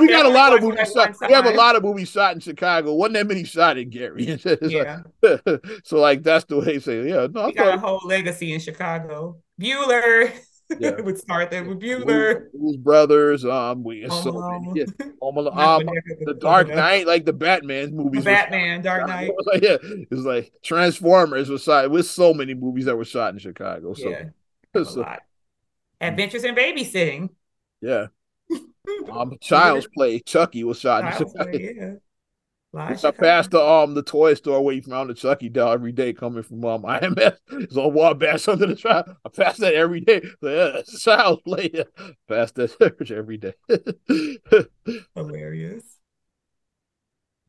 we 0.00 0.08
got 0.08 0.26
a 0.26 0.30
lot 0.30 0.52
of 0.52 0.62
movies 0.62 0.90
shot. 0.92 1.14
We 1.20 1.32
have 1.32 1.46
a 1.46 1.54
lot 1.54 1.76
of 1.76 1.84
movies 1.84 2.10
shot 2.10 2.34
in 2.34 2.40
Chicago. 2.40 2.92
wasn't 2.92 3.14
that 3.14 3.28
many 3.28 3.44
shot 3.44 3.78
in 3.78 3.88
Gary. 3.90 4.36
yeah. 4.62 5.02
Like, 5.22 5.64
so 5.84 6.00
like 6.00 6.24
that's 6.24 6.44
the 6.46 6.58
way 6.58 6.64
they 6.64 6.78
say. 6.80 7.08
Yeah, 7.08 7.28
no, 7.30 7.46
we 7.46 7.52
got 7.52 7.76
a 7.76 7.78
whole 7.78 8.00
legacy 8.04 8.52
in 8.52 8.58
Chicago. 8.58 9.36
Bueller 9.60 10.32
yeah. 10.78 11.00
would 11.00 11.18
start 11.18 11.50
there 11.50 11.64
with 11.64 11.80
Bueller. 11.80 12.50
Blues 12.52 12.76
Brothers, 12.76 13.44
um, 13.44 13.82
we 13.82 14.02
Home 14.02 14.22
so 14.22 14.32
many, 14.32 14.80
yeah. 14.80 15.06
Home 15.22 15.36
Alone, 15.36 15.58
um, 15.58 15.94
the 16.24 16.34
Dark 16.34 16.68
Knight, 16.68 17.06
like 17.06 17.24
the 17.24 17.32
Batman 17.32 17.94
movies. 17.94 18.24
Batman, 18.24 18.82
Dark 18.82 19.06
Knight. 19.06 19.30
Like, 19.46 19.62
yeah, 19.62 19.76
it 19.82 20.10
was 20.10 20.24
like 20.24 20.52
Transformers 20.62 21.48
was 21.48 21.64
shot 21.64 21.90
with 21.90 22.06
so 22.06 22.32
many 22.34 22.54
movies 22.54 22.84
that 22.84 22.96
were 22.96 23.04
shot 23.04 23.32
in 23.32 23.38
Chicago. 23.38 23.94
So, 23.94 24.10
yeah, 24.10 24.24
so 24.84 25.16
Adventures 26.00 26.44
in 26.44 26.54
Babysitting. 26.54 27.30
Yeah. 27.80 28.06
um, 29.10 29.36
Child's 29.40 29.88
Play, 29.94 30.20
Chucky 30.20 30.64
was 30.64 30.78
shot 30.78 31.02
Child's 31.02 31.20
in 31.20 31.28
Chicago. 31.28 31.50
Play, 31.50 31.74
yeah. 31.76 31.92
I 32.72 32.94
passed 32.94 33.50
the 33.50 33.60
um 33.60 33.94
the 33.94 34.02
toy 34.02 34.34
store 34.34 34.62
where 34.62 34.74
you 34.74 34.82
found 34.82 35.10
the 35.10 35.14
Chucky 35.14 35.48
doll 35.48 35.72
every 35.72 35.92
day 35.92 36.12
coming 36.12 36.42
from 36.42 36.64
um 36.64 36.82
IMS. 36.84 37.36
It's 37.50 37.76
on 37.76 37.92
Wabash 37.92 38.46
under 38.48 38.66
the 38.66 38.76
trial. 38.76 39.04
I 39.24 39.28
pass 39.28 39.56
that 39.58 39.74
every 39.74 40.00
day. 40.00 40.22
So, 40.40 40.48
yeah, 40.74 40.82
child's 40.98 41.42
play. 41.42 41.84
Pass 42.28 42.52
that 42.52 43.10
every 43.10 43.38
day. 43.38 43.54
Hilarious. 45.14 45.84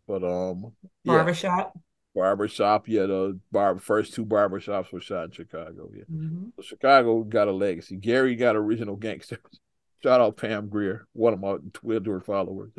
But 0.07 0.23
um 0.23 0.73
barbershop. 1.05 1.73
Yeah. 1.75 1.81
Barbershop, 2.13 2.89
yeah, 2.89 3.05
the 3.05 3.39
bar 3.53 3.79
first 3.79 4.13
two 4.13 4.25
barbershops 4.25 4.91
were 4.91 4.99
shot 4.99 5.25
in 5.25 5.31
Chicago. 5.31 5.89
Yeah. 5.95 6.03
Mm-hmm. 6.11 6.49
So 6.57 6.61
Chicago 6.63 7.23
got 7.23 7.47
a 7.47 7.53
legacy. 7.53 7.95
Gary 7.95 8.35
got 8.35 8.55
original 8.57 8.97
gangsters. 8.97 9.39
Shout 10.03 10.19
out 10.19 10.35
Pam 10.35 10.67
Grier, 10.67 11.07
one 11.13 11.33
of 11.33 11.39
my 11.39 11.57
Twitter 11.73 12.19
followers. 12.19 12.71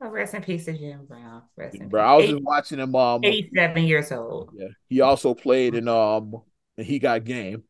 Oh, 0.00 0.10
rest 0.10 0.34
in 0.34 0.42
peace 0.42 0.66
to 0.66 0.72
Jim 0.72 1.06
Brown. 1.06 1.42
Rest 1.56 1.76
in 1.76 1.88
Bro, 1.88 2.02
peace. 2.02 2.08
I 2.08 2.16
was 2.16 2.26
just 2.26 2.42
watching 2.44 2.78
him. 2.78 2.94
Um, 2.94 3.24
eighty-seven 3.24 3.84
years 3.84 4.12
old. 4.12 4.50
Yeah, 4.54 4.68
he 4.88 5.00
also 5.00 5.34
played 5.34 5.74
in 5.74 5.88
um, 5.88 6.34
and 6.76 6.86
he 6.86 6.98
got 7.00 7.24
game, 7.24 7.64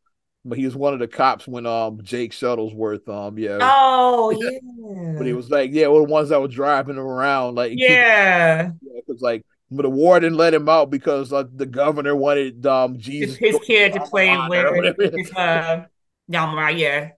but 0.45 0.57
he 0.57 0.65
was 0.65 0.75
one 0.75 0.93
of 0.93 0.99
the 0.99 1.07
cops 1.07 1.47
when 1.47 1.65
um 1.65 1.99
Jake 2.03 2.31
Shuttlesworth 2.31 3.07
um 3.09 3.37
yeah. 3.37 3.57
Oh 3.61 4.29
yeah. 4.39 5.13
but 5.17 5.25
he 5.25 5.33
was 5.33 5.49
like 5.49 5.71
yeah, 5.73 5.87
of 5.87 5.95
the 5.95 6.03
ones 6.03 6.29
that 6.29 6.39
were 6.39 6.47
driving 6.47 6.95
him 6.95 7.01
around 7.01 7.55
like 7.55 7.73
yeah, 7.75 8.71
because 8.95 9.21
like 9.21 9.43
but 9.71 9.83
the 9.83 9.89
warden 9.89 10.33
let 10.33 10.53
him 10.53 10.67
out 10.67 10.89
because 10.89 11.31
uh, 11.31 11.43
the 11.53 11.65
governor 11.65 12.15
wanted 12.15 12.65
um 12.65 12.97
Jesus 12.97 13.37
his, 13.37 13.57
kid 13.65 13.93
to 13.93 14.01
play 14.01 14.35
with 14.47 15.13
his 15.13 15.31
uh 15.33 15.85
yeah. 16.27 17.09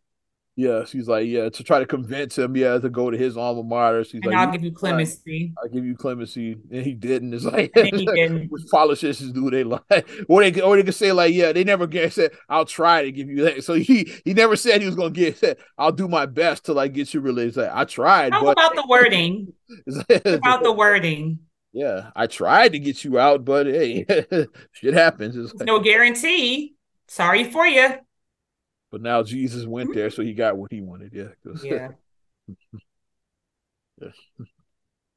Yeah, 0.57 0.83
she's 0.83 1.07
like, 1.07 1.27
yeah, 1.27 1.47
to 1.47 1.63
try 1.63 1.79
to 1.79 1.85
convince 1.85 2.37
him, 2.37 2.57
yeah, 2.57 2.77
to 2.77 2.89
go 2.89 3.09
to 3.09 3.17
his 3.17 3.37
alma 3.37 3.63
mater. 3.63 4.03
She's 4.03 4.15
and 4.15 4.25
like, 4.25 4.35
I'll 4.35 4.51
give 4.51 4.63
you 4.63 4.73
clemency. 4.73 5.53
I'll 5.57 5.69
give 5.69 5.85
you 5.85 5.95
clemency, 5.95 6.57
and 6.69 6.83
he 6.83 6.93
didn't. 6.93 7.33
It's 7.33 7.45
like, 7.45 7.71
he 7.73 8.05
didn't. 8.05 8.51
which 8.51 8.63
politicians 8.69 9.31
do 9.31 9.49
they 9.49 9.63
like? 9.63 9.81
Or 10.27 10.43
they, 10.43 10.61
or 10.61 10.75
they 10.75 10.83
could 10.83 10.93
say 10.93 11.13
like, 11.13 11.33
yeah, 11.33 11.53
they 11.53 11.63
never 11.63 11.87
get 11.87 12.11
said, 12.11 12.31
I'll 12.49 12.65
try 12.65 13.03
to 13.03 13.11
give 13.11 13.29
you 13.29 13.43
that. 13.43 13.63
So 13.63 13.75
he 13.75 14.11
he 14.25 14.33
never 14.33 14.55
said 14.55 14.81
he 14.81 14.87
was 14.87 14.95
gonna 14.95 15.11
get 15.11 15.37
said, 15.37 15.57
I'll 15.77 15.91
do 15.91 16.07
my 16.07 16.25
best 16.25 16.65
to 16.65 16.73
like 16.73 16.93
get 16.93 17.13
you 17.13 17.21
released. 17.21 17.57
Like, 17.57 17.71
I 17.71 17.85
tried. 17.85 18.33
How 18.33 18.43
but... 18.43 18.51
about 18.51 18.75
the 18.75 18.85
wording? 18.89 19.53
about 20.25 20.63
the 20.63 20.73
wording. 20.73 21.39
Yeah, 21.71 22.11
I 22.13 22.27
tried 22.27 22.73
to 22.73 22.79
get 22.79 23.05
you 23.05 23.17
out, 23.17 23.45
but 23.45 23.67
hey, 23.67 24.05
shit 24.73 24.93
happens. 24.93 25.37
It's 25.37 25.53
like, 25.53 25.65
no 25.65 25.79
guarantee. 25.79 26.75
Sorry 27.07 27.45
for 27.45 27.65
you. 27.65 27.95
But 28.91 29.01
now 29.01 29.23
Jesus 29.23 29.65
went 29.65 29.93
there, 29.93 30.09
so 30.09 30.21
he 30.21 30.33
got 30.33 30.57
what 30.57 30.71
he 30.71 30.81
wanted. 30.81 31.13
Yeah. 31.13 31.29
Yeah. 31.63 31.89
yeah. 34.01 34.09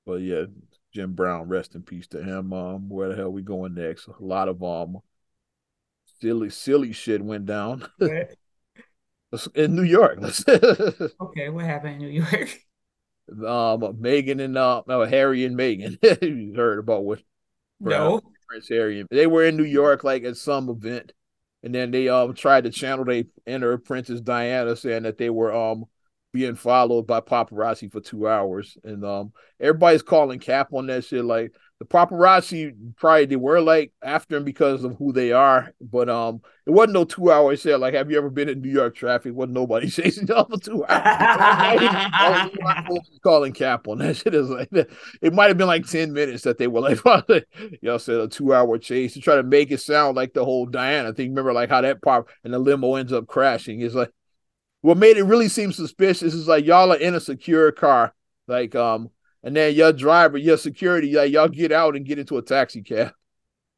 But 0.07 0.16
yeah, 0.16 0.45
Jim 0.93 1.14
Brown, 1.14 1.49
rest 1.49 1.75
in 1.75 1.83
peace 1.83 2.07
to 2.09 2.22
him. 2.22 2.53
Um, 2.53 2.89
where 2.89 3.09
the 3.09 3.16
hell 3.16 3.31
we 3.31 3.43
going 3.43 3.75
next? 3.75 4.07
A 4.07 4.12
lot 4.20 4.49
of 4.49 4.62
um 4.62 4.99
silly, 6.20 6.51
silly 6.51 6.93
shit 6.93 7.22
went 7.22 7.47
down. 7.47 7.87
in 9.55 9.75
New 9.75 9.83
York. 9.83 10.18
okay, 10.49 11.49
what 11.49 11.64
happened 11.64 11.95
in 11.95 11.99
New 11.99 12.22
York? 12.22 12.61
Um, 13.31 13.81
Meghan 14.01 14.41
and 14.41 14.57
uh, 14.57 14.83
no, 14.87 15.05
Harry 15.05 15.45
and 15.45 15.57
Meghan. 15.57 15.99
you 16.22 16.55
heard 16.55 16.79
about 16.79 17.05
what? 17.05 17.22
No, 17.81 18.20
Prince 18.49 18.68
Harry. 18.68 19.01
And, 19.01 19.09
They 19.11 19.27
were 19.27 19.45
in 19.45 19.57
New 19.57 19.64
York, 19.64 20.05
like 20.05 20.25
at 20.25 20.37
some 20.37 20.68
event, 20.68 21.12
and 21.65 21.75
then 21.75 21.91
they 21.91 22.09
um 22.09 22.35
tried 22.35 22.65
to 22.65 22.71
channel 22.71 23.05
they 23.07 23.25
inner 23.47 23.79
Princess 23.79 24.21
Diana 24.21 24.77
saying 24.77 25.03
that 25.05 25.19
they 25.19 25.31
were 25.31 25.53
um 25.53 25.87
being 26.33 26.55
followed 26.57 27.07
by 27.07 27.21
paparazzi 27.21 27.91
for 27.91 28.01
two 28.01 28.29
hours, 28.29 28.77
and 28.85 29.05
um 29.05 29.33
everybody's 29.59 30.03
calling 30.03 30.39
cap 30.39 30.69
on 30.73 30.87
that 30.89 31.05
shit. 31.05 31.25
Like 31.25 31.55
the 31.81 31.85
paparazzi 31.85 32.72
probably 32.97 33.27
they 33.27 33.37
were 33.37 33.61
like 33.61 33.93
after 34.03 34.37
him 34.37 34.45
because 34.45 34.85
of 34.85 34.97
who 34.97 35.12
they 35.12 35.33
are, 35.33 35.72
but 35.81 36.09
um 36.09 36.41
it 36.66 36.70
wasn't 36.70 36.95
no 36.95 37.05
two 37.05 37.31
hours 37.31 37.62
there. 37.62 37.77
Like, 37.77 37.95
have 37.95 38.11
you 38.11 38.16
ever 38.16 38.31
been 38.31 38.49
in 38.49 38.62
New 38.62 38.70
York 38.70 38.95
traffic? 38.95 39.35
Wasn't 39.35 39.53
nobody 39.53 39.91
chasing 39.91 40.27
y'all 40.27 40.49
for 40.49 40.59
two 40.59 40.85
hours. 40.87 42.51
calling 43.22 43.53
cap 43.53 43.89
on 43.89 43.99
that 43.99 44.16
shit 44.16 44.35
is 44.35 44.49
like 44.49 44.68
it 44.72 45.35
might 45.35 45.49
have 45.49 45.59
been 45.59 45.66
like 45.66 45.87
10 45.87 46.12
minutes 46.12 46.45
that 46.45 46.59
they 46.59 46.68
were 46.68 46.81
like 46.81 47.01
y'all 47.83 47.99
said 47.99 48.20
a 48.20 48.29
two 48.29 48.55
hour 48.55 48.79
chase 48.79 49.14
to 49.14 49.20
try 49.20 49.37
to 49.37 49.43
make 49.43 49.70
it 49.70 49.81
sound 49.81 50.16
like 50.16 50.33
the 50.33 50.45
whole 50.45 50.66
Diana 50.66 51.12
thing. 51.12 51.31
Remember 51.31 51.53
like 51.53 51.70
how 51.70 51.81
that 51.81 52.03
part 52.03 52.29
and 52.45 52.55
the 52.55 52.59
limo 52.59 52.95
ends 52.95 53.12
up 53.12 53.27
crashing. 53.27 53.81
It's 53.81 53.95
like 53.95 54.11
what 54.83 54.97
made 54.97 55.16
it 55.16 55.25
really 55.25 55.49
seem 55.49 55.72
suspicious 55.72 56.35
is 56.35 56.47
like 56.47 56.64
y'all 56.64 56.93
are 56.93 56.97
in 56.97 57.14
a 57.14 57.20
secure 57.20 57.72
car, 57.72 58.14
like 58.47 58.75
um 58.77 59.11
and 59.45 59.55
then 59.55 59.74
your 59.74 59.92
driver, 59.92 60.38
your 60.38 60.57
security, 60.57 61.12
like 61.12 61.30
y'all 61.30 61.49
get 61.49 61.70
out 61.70 61.95
and 61.95 62.07
get 62.07 62.18
into 62.18 62.38
a 62.38 62.42
taxi 62.42 62.82
cab. 62.82 63.12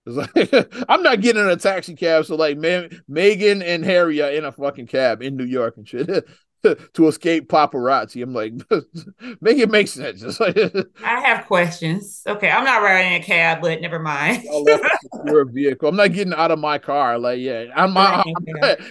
It's 0.06 0.16
like 0.16 0.84
I'm 0.88 1.02
not 1.02 1.20
getting 1.20 1.42
in 1.42 1.50
a 1.50 1.56
taxi 1.56 1.96
cab, 1.96 2.24
so 2.24 2.36
like 2.36 2.56
man, 2.56 3.02
Meghan 3.10 3.62
and 3.62 3.84
Harry 3.84 4.22
are 4.22 4.30
in 4.30 4.44
a 4.44 4.52
fucking 4.52 4.86
cab 4.86 5.20
in 5.20 5.36
New 5.36 5.44
York 5.44 5.76
and 5.76 5.86
shit. 5.86 6.08
to 6.94 7.08
escape 7.08 7.48
paparazzi. 7.48 8.22
I'm 8.22 8.32
like, 8.32 8.54
make 9.40 9.58
it 9.58 9.70
make 9.70 9.88
sense. 9.88 10.40
Like, 10.40 10.56
I 11.04 11.20
have 11.20 11.46
questions. 11.46 12.22
Okay, 12.26 12.50
I'm 12.50 12.64
not 12.64 12.82
riding 12.82 13.14
a 13.14 13.24
cab, 13.24 13.60
but 13.60 13.80
never 13.80 13.98
mind. 13.98 14.44
Your 15.24 15.44
vehicle. 15.44 15.88
I'm 15.88 15.96
not 15.96 16.12
getting 16.12 16.34
out 16.34 16.50
of 16.50 16.58
my 16.58 16.78
car. 16.78 17.18
Like, 17.18 17.40
yeah, 17.40 17.64
I'm, 17.74 17.92
my, 17.92 18.22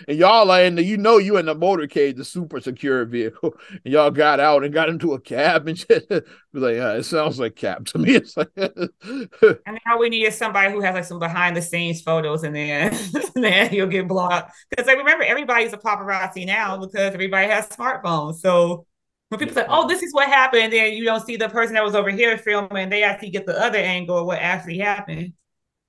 and 0.08 0.18
y'all 0.18 0.52
are 0.52 0.64
in 0.64 0.76
the, 0.76 0.84
you 0.84 0.98
know, 0.98 1.18
you 1.18 1.38
in 1.38 1.46
the 1.46 1.56
motorcade, 1.56 2.18
the 2.18 2.26
super 2.26 2.60
secure 2.60 3.06
vehicle, 3.06 3.56
and 3.70 3.94
y'all 3.94 4.12
got 4.12 4.40
out 4.40 4.64
and 4.64 4.74
got 4.74 4.90
into 4.90 5.14
a 5.14 5.20
cab 5.20 5.68
and 5.68 5.78
shit. 5.78 6.10
like, 6.54 6.76
yeah, 6.76 6.94
it 6.94 7.04
sounds 7.04 7.40
like 7.40 7.56
cab 7.56 7.86
to 7.88 7.98
me. 7.98 8.16
It's 8.16 8.36
like, 8.38 8.50
and 8.56 9.80
now 9.86 10.00
we 10.00 10.10
need 10.10 10.26
is 10.26 10.38
somebody 10.38 10.72
who 10.72 10.82
has 10.82 10.96
like 10.96 11.06
some 11.06 11.20
behind 11.20 11.56
the 11.56 11.62
scenes 11.62 12.02
photos, 12.02 12.44
and 12.44 12.56
then 12.56 12.98
then 13.36 13.74
you'll 13.74 13.88
get 13.88 14.08
blocked 14.08 14.54
because 14.70 14.86
like 14.86 14.98
remember 14.98 15.24
everybody's 15.24 15.74
a 15.74 15.78
paparazzi 15.78 16.46
now 16.46 16.78
because 16.78 17.14
everybody 17.14 17.48
has 17.48 17.65
smartphones. 17.70 18.36
So 18.36 18.86
when 19.30 19.40
people 19.40 19.56
say, 19.56 19.66
"Oh, 19.68 19.88
this 19.88 20.04
is 20.04 20.14
what 20.14 20.28
happened," 20.28 20.74
then 20.74 20.94
you 20.94 21.04
don't 21.04 21.26
see 21.26 21.38
the 21.38 21.50
person 21.50 21.74
that 21.76 21.84
was 21.84 21.96
over 21.96 22.10
here 22.10 22.38
filming, 22.38 22.90
they 22.90 23.04
actually 23.04 23.32
get 23.32 23.46
the 23.46 23.60
other 23.62 23.78
angle 23.78 24.18
of 24.18 24.26
what 24.26 24.40
actually 24.40 24.80
happened. 24.80 25.34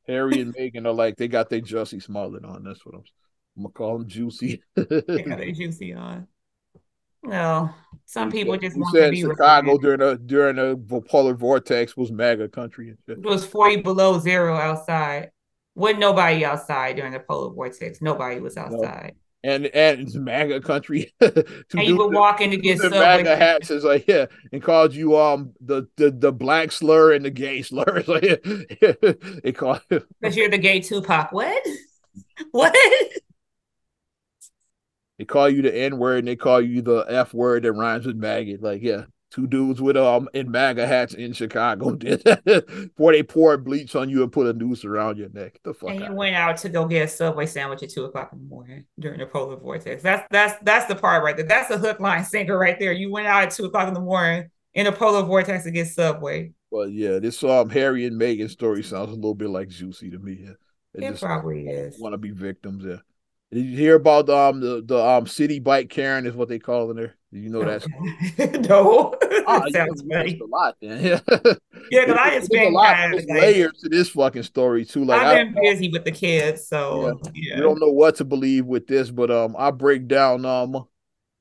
Harry 0.07 0.41
and 0.41 0.55
Meghan 0.57 0.87
are 0.87 0.93
like 0.93 1.17
they 1.17 1.29
got 1.29 1.51
their 1.51 1.61
Jussie 1.61 2.03
Smollett 2.03 2.45
on. 2.45 2.63
That's 2.65 2.85
what 2.85 2.95
I'm. 2.95 3.05
I'm 3.57 3.63
gonna 3.63 3.73
call 3.73 3.99
them 3.99 4.09
juicy. 4.09 4.63
they 4.75 5.23
got 5.23 5.39
their 5.39 5.53
juicy 5.53 5.95
on. 5.95 6.29
No, 7.23 7.71
some 8.05 8.31
people 8.31 8.55
said, 8.55 8.61
just 8.61 8.77
want 8.77 8.95
to 8.95 9.11
be 9.11 9.23
Chicago 9.23 9.79
during 9.79 10.01
a 10.01 10.17
during 10.17 10.59
a 10.59 10.77
polar 10.77 11.35
vortex 11.35 11.97
was 11.97 12.13
MAGA 12.13 12.51
country. 12.51 12.95
It 13.09 13.23
was 13.23 13.45
forty 13.45 13.77
below 13.77 14.19
zero 14.21 14.55
outside. 14.55 15.31
Wasn't 15.75 15.99
nobody 15.99 16.45
outside 16.45 16.97
during 16.97 17.13
the 17.13 17.21
polar 17.21 17.53
vortex. 17.53 18.01
Nobody 18.01 18.41
was 18.41 18.57
outside. 18.57 19.17
And 19.47 19.67
and 19.67 20.01
it's 20.01 20.17
MAGA 20.17 20.61
country. 20.63 21.15
and 21.21 21.45
you 21.73 21.97
would 21.97 22.13
walk 22.13 22.41
in 22.41 22.51
to 22.51 22.57
get 22.57 22.79
the 22.79 22.91
MAGA 22.91 23.37
hats 23.37 23.71
is 23.71 23.85
like 23.85 24.09
yeah, 24.09 24.27
and 24.51 24.61
called 24.61 24.93
you 24.93 25.17
um 25.17 25.53
the 25.61 25.87
the, 25.97 26.11
the 26.11 26.33
black 26.33 26.73
slur 26.73 27.13
and 27.13 27.25
the 27.25 27.31
gay 27.31 27.63
slur. 27.63 27.85
It's 27.97 28.09
like 28.09 28.25
yeah, 28.25 29.13
it 29.45 29.53
called 29.57 29.83
because 29.89 30.37
you're 30.37 30.51
the 30.51 30.59
gay 30.59 30.81
Tupac. 30.81 31.31
What? 31.31 31.65
What? 32.51 32.75
They 35.19 35.25
call 35.25 35.49
you 35.49 35.63
the 35.63 35.75
N 35.75 35.99
word 35.99 36.19
and 36.19 36.29
they 36.29 36.37
call 36.37 36.61
you 36.61 36.83
the 36.83 37.05
F 37.09 37.33
word 37.33 37.63
that 37.63 37.73
rhymes 37.73 38.05
with 38.05 38.17
maggot. 38.17 38.63
Like 38.63 38.83
yeah, 38.83 39.05
two 39.37 39.47
dudes 39.47 39.83
with 39.83 39.99
um 39.99 40.29
in 40.33 40.51
MAGA 40.51 40.87
hats 40.87 41.13
in 41.13 41.35
Chicago 41.35 41.91
did 41.95 42.25
before 42.45 43.13
they 43.13 43.23
poured 43.23 43.65
bleach 43.65 43.95
on 43.95 44.09
you 44.09 44.23
and 44.23 44.33
put 44.33 44.47
a 44.47 44.53
noose 44.55 44.85
around 44.85 45.19
your 45.19 45.29
neck. 45.29 45.61
The 45.63 45.75
fuck. 45.75 45.91
And 45.91 46.01
you 46.01 46.13
went 46.13 46.35
out 46.35 46.57
to 46.59 46.71
go 46.71 46.87
get 46.87 47.05
a 47.05 47.09
subway 47.09 47.45
sandwich 47.45 47.83
at 47.83 47.91
two 47.91 48.07
o'clock 48.07 48.31
in 48.33 48.39
the 48.39 48.45
morning 48.49 48.87
during 48.99 49.21
the 49.21 49.27
polar 49.27 49.57
vortex. 49.57 50.03
That's 50.03 50.27
that's 50.31 50.59
that's 50.63 50.87
the 50.87 50.95
part 50.95 51.23
right 51.23 51.37
there. 51.37 51.47
That's 51.47 51.69
the 51.69 51.77
hook 51.77 52.01
line 52.01 52.25
sinker 52.25 52.57
right 52.57 52.79
there. 52.79 52.93
You 52.93 53.13
went 53.13 53.27
out 53.27 53.43
at 53.43 53.51
two 53.51 53.67
o'clock 53.67 53.89
in 53.89 53.95
the 53.95 54.01
morning 54.01 54.51
in 54.73 54.87
a 54.87 54.93
polar 54.93 55.23
vortex 55.23 55.65
to 55.65 55.71
get 55.71 55.89
subway. 55.89 56.53
Well, 56.71 56.89
yeah, 56.89 57.19
this 57.19 57.45
um 57.45 57.69
Harry 57.69 58.07
and 58.07 58.19
Meghan 58.19 58.51
story 58.51 58.83
sounds 58.83 59.11
a 59.11 59.15
little 59.15 59.35
bit 59.35 59.51
like 59.51 59.69
juicy 59.69 60.11
to 60.11 60.19
me. 60.19 60.49
It, 60.95 61.03
it 61.03 61.21
probably 61.21 61.67
is. 61.67 62.01
Want 62.01 62.15
to 62.15 62.19
be 62.19 62.31
victims? 62.31 62.85
Yeah. 62.87 62.97
Did 63.53 63.67
you 63.67 63.77
hear 63.77 63.97
about 63.97 64.31
um 64.31 64.61
the 64.61 64.83
the 64.83 64.99
um 64.99 65.27
Citi 65.27 65.63
Bike 65.63 65.91
Karen 65.91 66.27
is 66.27 66.35
what 66.35 66.49
they 66.49 66.59
call 66.59 66.91
in 66.91 66.97
there? 66.97 67.17
You 67.43 67.51
know 67.51 67.65
that? 67.65 67.87
no, 68.69 69.15
oh, 69.47 69.63
sounds 69.73 70.03
funny. 70.11 70.39
A 70.41 70.47
lot, 70.47 70.77
then. 70.81 71.05
yeah. 71.05 71.21
yeah, 71.91 72.05
because 72.07 72.19
I 72.19 72.39
just 72.39 72.51
been 72.51 72.73
a 72.73 72.77
lot 72.77 73.15
of 73.15 73.25
layers 73.29 73.73
to 73.83 73.89
this 73.89 74.09
fucking 74.11 74.43
story 74.43 74.85
too. 74.85 75.05
Like 75.05 75.21
I've 75.21 75.55
been 75.55 75.59
I, 75.59 75.73
busy 75.73 75.91
with 75.91 76.05
the 76.05 76.13
kids, 76.13 76.67
so 76.67 77.07
yeah. 77.07 77.31
yeah. 77.35 77.57
We 77.57 77.63
don't 77.63 77.81
know 77.81 77.91
what 77.91 78.17
to 78.17 78.25
believe 78.25 78.67
with 78.67 78.87
this, 78.87 79.11
but 79.11 79.31
um, 79.31 79.55
I 79.59 79.71
break 79.71 80.09
down 80.09 80.45
um 80.45 80.87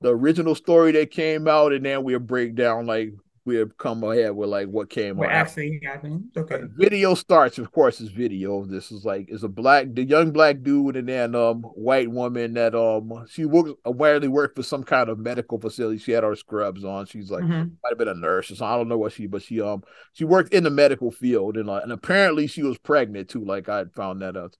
the 0.01 0.09
original 0.09 0.55
story 0.55 0.91
that 0.93 1.11
came 1.11 1.47
out, 1.47 1.73
and 1.73 1.85
then 1.85 2.03
we'll 2.03 2.19
break 2.19 2.55
down 2.55 2.85
like 2.85 3.13
we 3.45 3.55
have 3.57 3.77
come 3.77 4.03
ahead 4.03 4.35
with 4.35 4.49
like 4.49 4.67
what 4.67 4.89
came 4.89 5.17
what 5.17 5.29
actually 5.29 5.79
happened. 5.83 6.25
Okay. 6.35 6.61
video 6.75 7.13
starts, 7.13 7.59
of 7.59 7.71
course, 7.71 8.01
is 8.01 8.09
video. 8.09 8.65
This 8.65 8.91
is 8.91 9.05
like 9.05 9.27
is 9.29 9.43
a 9.43 9.47
black 9.47 9.87
the 9.93 10.03
young 10.03 10.31
black 10.31 10.63
dude 10.63 10.95
and 10.95 11.07
then 11.07 11.35
um 11.35 11.61
white 11.61 12.09
woman 12.09 12.55
that 12.55 12.73
um 12.73 13.25
she 13.29 13.45
works 13.45 13.71
apparently 13.85 14.27
worked 14.27 14.55
for 14.55 14.63
some 14.63 14.83
kind 14.83 15.09
of 15.09 15.19
medical 15.19 15.59
facility. 15.59 15.99
She 15.99 16.11
had 16.11 16.23
her 16.23 16.35
scrubs 16.35 16.83
on. 16.83 17.05
She's 17.05 17.29
like 17.29 17.43
mm-hmm. 17.43 17.69
might 17.83 17.89
have 17.89 17.97
been 17.99 18.07
a 18.07 18.15
nurse 18.15 18.49
or 18.49 18.55
something. 18.55 18.73
I 18.73 18.77
don't 18.77 18.89
know 18.89 18.97
what 18.97 19.13
she 19.13 19.27
but 19.27 19.43
she 19.43 19.61
um 19.61 19.83
she 20.13 20.25
worked 20.25 20.53
in 20.53 20.63
the 20.63 20.71
medical 20.71 21.11
field 21.11 21.55
and 21.55 21.67
like 21.67 21.83
and 21.83 21.91
apparently 21.91 22.47
she 22.47 22.63
was 22.63 22.79
pregnant 22.79 23.29
too. 23.29 23.45
Like 23.45 23.69
I 23.69 23.85
found 23.95 24.23
that 24.23 24.35
out. 24.35 24.57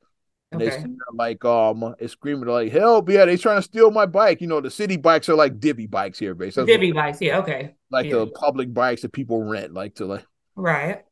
And 0.52 0.62
okay. 0.62 0.78
they 0.78 0.86
like 1.14 1.44
um 1.44 1.96
it's 1.98 2.14
screaming 2.14 2.48
like 2.48 2.72
help 2.72 3.10
yeah 3.10 3.26
they 3.26 3.36
trying 3.36 3.58
to 3.58 3.64
steal 3.64 3.90
my 3.90 4.06
bike 4.06 4.42
you 4.42 4.48
know 4.48 4.62
the 4.62 4.70
Citi 4.70 5.02
Bikes 5.02 5.28
are 5.28 5.36
like 5.36 5.60
divvy 5.60 5.88
bikes 5.88 6.20
here 6.20 6.36
basically 6.36 6.72
divvy 6.72 6.92
bikes 6.92 7.20
yeah 7.20 7.40
okay 7.40 7.74
like 7.96 8.08
yeah. 8.08 8.18
the 8.18 8.28
public 8.28 8.74
bikes 8.74 9.02
that 9.02 9.14
people 9.14 9.42
rent 9.42 9.74
like 9.74 9.96
to 9.96 10.06
like 10.06 10.26
right 10.56 11.04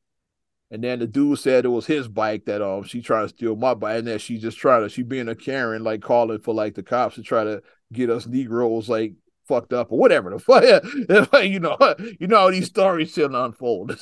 and 0.69 0.83
then 0.83 0.99
the 0.99 1.07
dude 1.07 1.39
said 1.39 1.65
it 1.65 1.69
was 1.69 1.85
his 1.85 2.07
bike 2.07 2.45
that 2.45 2.61
um 2.61 2.83
she 2.83 3.01
trying 3.01 3.25
to 3.25 3.29
steal 3.29 3.55
my 3.55 3.73
bike 3.73 3.99
and 3.99 4.07
then 4.07 4.19
she 4.19 4.37
just 4.37 4.57
trying 4.57 4.83
to 4.83 4.89
she 4.89 5.03
being 5.03 5.29
a 5.29 5.35
Karen 5.35 5.83
like 5.83 6.01
calling 6.01 6.39
for 6.39 6.53
like 6.53 6.75
the 6.75 6.83
cops 6.83 7.15
to 7.15 7.23
try 7.23 7.43
to 7.43 7.61
get 7.91 8.09
us 8.09 8.27
Negroes 8.27 8.89
like 8.89 9.13
fucked 9.47 9.73
up 9.73 9.91
or 9.91 9.99
whatever 9.99 10.29
the 10.29 10.39
fuck. 11.29 11.43
you 11.43 11.59
know, 11.59 11.77
you 12.19 12.27
know 12.27 12.37
how 12.37 12.51
these 12.51 12.67
stories 12.67 13.11
still 13.11 13.35
unfold. 13.35 14.01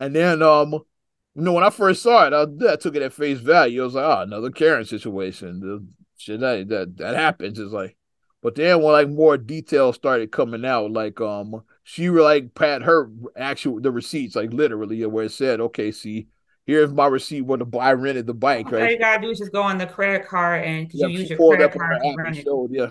and 0.00 0.14
then 0.14 0.42
um, 0.42 0.72
you 0.72 1.42
know, 1.42 1.52
when 1.52 1.64
I 1.64 1.70
first 1.70 2.02
saw 2.02 2.26
it, 2.26 2.32
I, 2.32 2.72
I, 2.72 2.76
took 2.76 2.94
it 2.94 3.02
at 3.02 3.12
face 3.12 3.38
value. 3.38 3.82
I 3.82 3.84
was 3.84 3.94
like, 3.94 4.04
oh, 4.04 4.22
another 4.22 4.50
Karen 4.50 4.84
situation. 4.84 5.60
The 5.60 5.86
shit 6.18 6.40
that 6.40 6.68
that, 6.68 6.96
that 6.98 7.16
happens 7.16 7.58
is 7.58 7.72
like, 7.72 7.96
but 8.42 8.56
then 8.56 8.82
when 8.82 8.92
like 8.92 9.08
more 9.08 9.38
details 9.38 9.94
started 9.94 10.32
coming 10.32 10.64
out, 10.64 10.90
like 10.90 11.20
um, 11.20 11.62
she 11.84 12.10
like 12.10 12.54
pat 12.54 12.82
her 12.82 13.08
actual 13.36 13.80
the 13.80 13.92
receipts, 13.92 14.34
like 14.34 14.52
literally, 14.52 15.06
where 15.06 15.26
it 15.26 15.32
said, 15.32 15.60
okay, 15.60 15.92
see, 15.92 16.26
here's 16.66 16.92
my 16.92 17.06
receipt 17.06 17.42
where 17.42 17.58
the 17.58 17.78
I 17.78 17.92
rented 17.92 18.26
the 18.26 18.34
bike. 18.34 18.66
All 18.66 18.72
right? 18.72 18.90
you 18.92 18.98
gotta 18.98 19.22
do 19.22 19.30
is 19.30 19.38
just 19.38 19.52
go 19.52 19.62
on 19.62 19.78
the 19.78 19.86
credit 19.86 20.26
card 20.26 20.64
and 20.64 20.90
yeah, 20.92 21.06
you 21.06 21.20
use 21.20 21.30
your 21.30 21.38
credit 21.38 21.78
card. 21.78 22.36
Showed, 22.36 22.72
yeah. 22.72 22.90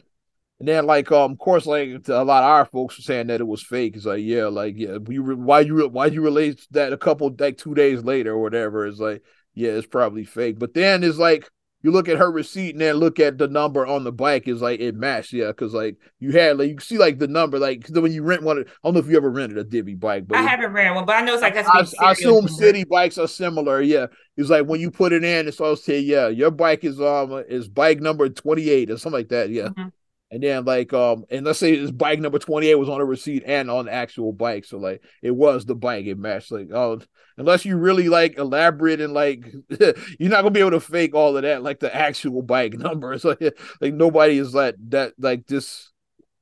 And 0.59 0.67
then 0.67 0.85
like 0.85 1.11
um, 1.11 1.33
of 1.33 1.37
course, 1.37 1.65
like 1.65 2.07
a 2.07 2.23
lot 2.23 2.43
of 2.43 2.49
our 2.49 2.65
folks 2.65 2.97
were 2.97 3.03
saying 3.03 3.27
that 3.27 3.41
it 3.41 3.47
was 3.47 3.61
fake. 3.61 3.97
It's 3.97 4.05
like 4.05 4.23
yeah, 4.23 4.45
like 4.45 4.75
yeah, 4.77 4.99
you 5.09 5.21
re- 5.21 5.35
why 5.35 5.61
you 5.61 5.85
why 5.89 6.05
you 6.05 6.21
relate 6.21 6.65
that 6.71 6.93
a 6.93 6.97
couple 6.97 7.35
like 7.39 7.57
two 7.57 7.73
days 7.73 8.03
later 8.03 8.33
or 8.33 8.41
whatever? 8.41 8.87
It's 8.87 8.99
like 8.99 9.21
yeah, 9.53 9.71
it's 9.71 9.87
probably 9.87 10.23
fake. 10.23 10.59
But 10.59 10.73
then 10.73 11.03
it's 11.03 11.17
like 11.17 11.49
you 11.83 11.91
look 11.91 12.07
at 12.07 12.17
her 12.17 12.31
receipt 12.31 12.71
and 12.71 12.81
then 12.81 12.95
look 12.95 13.19
at 13.19 13.37
the 13.37 13.47
number 13.47 13.85
on 13.85 14.03
the 14.03 14.11
bike 14.11 14.47
is 14.47 14.61
like 14.61 14.79
it 14.79 14.95
matched, 14.95 15.33
yeah, 15.33 15.47
because 15.47 15.73
like 15.73 15.97
you 16.19 16.31
had 16.31 16.57
like 16.57 16.69
you 16.69 16.79
see 16.79 16.97
like 16.97 17.19
the 17.19 17.27
number 17.27 17.59
like 17.59 17.87
when 17.89 18.11
you 18.11 18.23
rent 18.23 18.43
one. 18.43 18.59
I 18.59 18.63
don't 18.83 18.93
know 18.93 18.99
if 18.99 19.07
you 19.07 19.17
ever 19.17 19.29
rented 19.29 19.57
a 19.57 19.63
Divvy 19.63 19.95
bike, 19.95 20.27
but 20.27 20.37
I 20.37 20.41
haven't 20.41 20.73
rented 20.73 20.95
one, 20.95 21.05
but 21.05 21.15
I 21.15 21.21
know 21.21 21.33
it's 21.33 21.41
like 21.41 21.53
that's. 21.53 21.95
I, 21.99 22.07
I 22.07 22.11
assume 22.11 22.47
Citi 22.47 22.87
Bikes 22.87 23.17
are 23.17 23.27
similar. 23.27 23.81
Yeah, 23.81 24.07
it's 24.37 24.49
like 24.49 24.65
when 24.65 24.79
you 24.79 24.91
put 24.91 25.13
it 25.13 25.23
in, 25.23 25.47
it's 25.47 25.59
all 25.59 25.75
say 25.75 25.99
yeah, 25.99 26.27
your 26.27 26.51
bike 26.51 26.83
is 26.83 27.01
um 27.01 27.43
is 27.47 27.67
bike 27.67 27.99
number 27.99 28.29
twenty 28.29 28.69
eight 28.69 28.89
or 28.91 28.97
something 28.97 29.19
like 29.19 29.29
that. 29.29 29.49
Yeah. 29.49 29.69
Mm-hmm. 29.69 29.87
And 30.31 30.41
then 30.41 30.63
like 30.63 30.93
um 30.93 31.25
and 31.29 31.45
let's 31.45 31.59
say 31.59 31.75
this 31.75 31.91
bike 31.91 32.19
number 32.19 32.39
28 32.39 32.75
was 32.75 32.87
on 32.87 33.01
a 33.01 33.05
receipt 33.05 33.43
and 33.45 33.69
on 33.69 33.85
the 33.85 33.93
actual 33.93 34.31
bike. 34.31 34.63
So 34.63 34.77
like 34.77 35.03
it 35.21 35.31
was 35.31 35.65
the 35.65 35.75
bike 35.75 36.05
it 36.05 36.17
matched. 36.17 36.51
Like 36.51 36.69
oh 36.73 37.01
unless 37.37 37.65
you 37.65 37.75
really 37.75 38.07
like 38.07 38.37
elaborate 38.37 39.01
and 39.01 39.13
like 39.13 39.45
you're 39.79 40.29
not 40.29 40.41
gonna 40.41 40.51
be 40.51 40.61
able 40.61 40.71
to 40.71 40.79
fake 40.79 41.13
all 41.13 41.35
of 41.35 41.43
that, 41.43 41.63
like 41.63 41.81
the 41.81 41.93
actual 41.93 42.41
bike 42.41 42.73
number. 42.77 43.17
So 43.19 43.35
like, 43.41 43.59
like 43.81 43.93
nobody 43.93 44.37
is 44.37 44.55
like 44.55 44.75
that 44.89 45.13
like 45.19 45.47
this. 45.47 45.91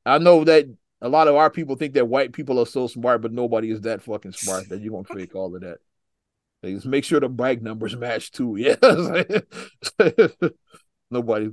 I 0.05 0.19
know 0.19 0.43
that 0.43 0.65
a 1.01 1.09
lot 1.09 1.27
of 1.27 1.35
our 1.35 1.49
people 1.49 1.75
think 1.75 1.93
that 1.93 2.07
white 2.07 2.33
people 2.33 2.59
are 2.59 2.65
so 2.65 2.87
smart, 2.87 3.21
but 3.21 3.31
nobody 3.31 3.71
is 3.71 3.81
that 3.81 4.03
fucking 4.03 4.33
smart 4.33 4.69
that 4.69 4.81
you're 4.81 4.91
gonna 4.91 5.03
fake 5.19 5.33
all 5.35 5.55
of 5.55 5.61
that. 5.61 5.77
Like, 6.61 6.75
just 6.75 6.85
make 6.85 7.05
sure 7.05 7.19
the 7.19 7.29
bike 7.29 7.61
numbers 7.61 7.95
match 7.95 8.31
too. 8.31 8.55
Yeah. 8.57 8.75
nobody 11.09 11.49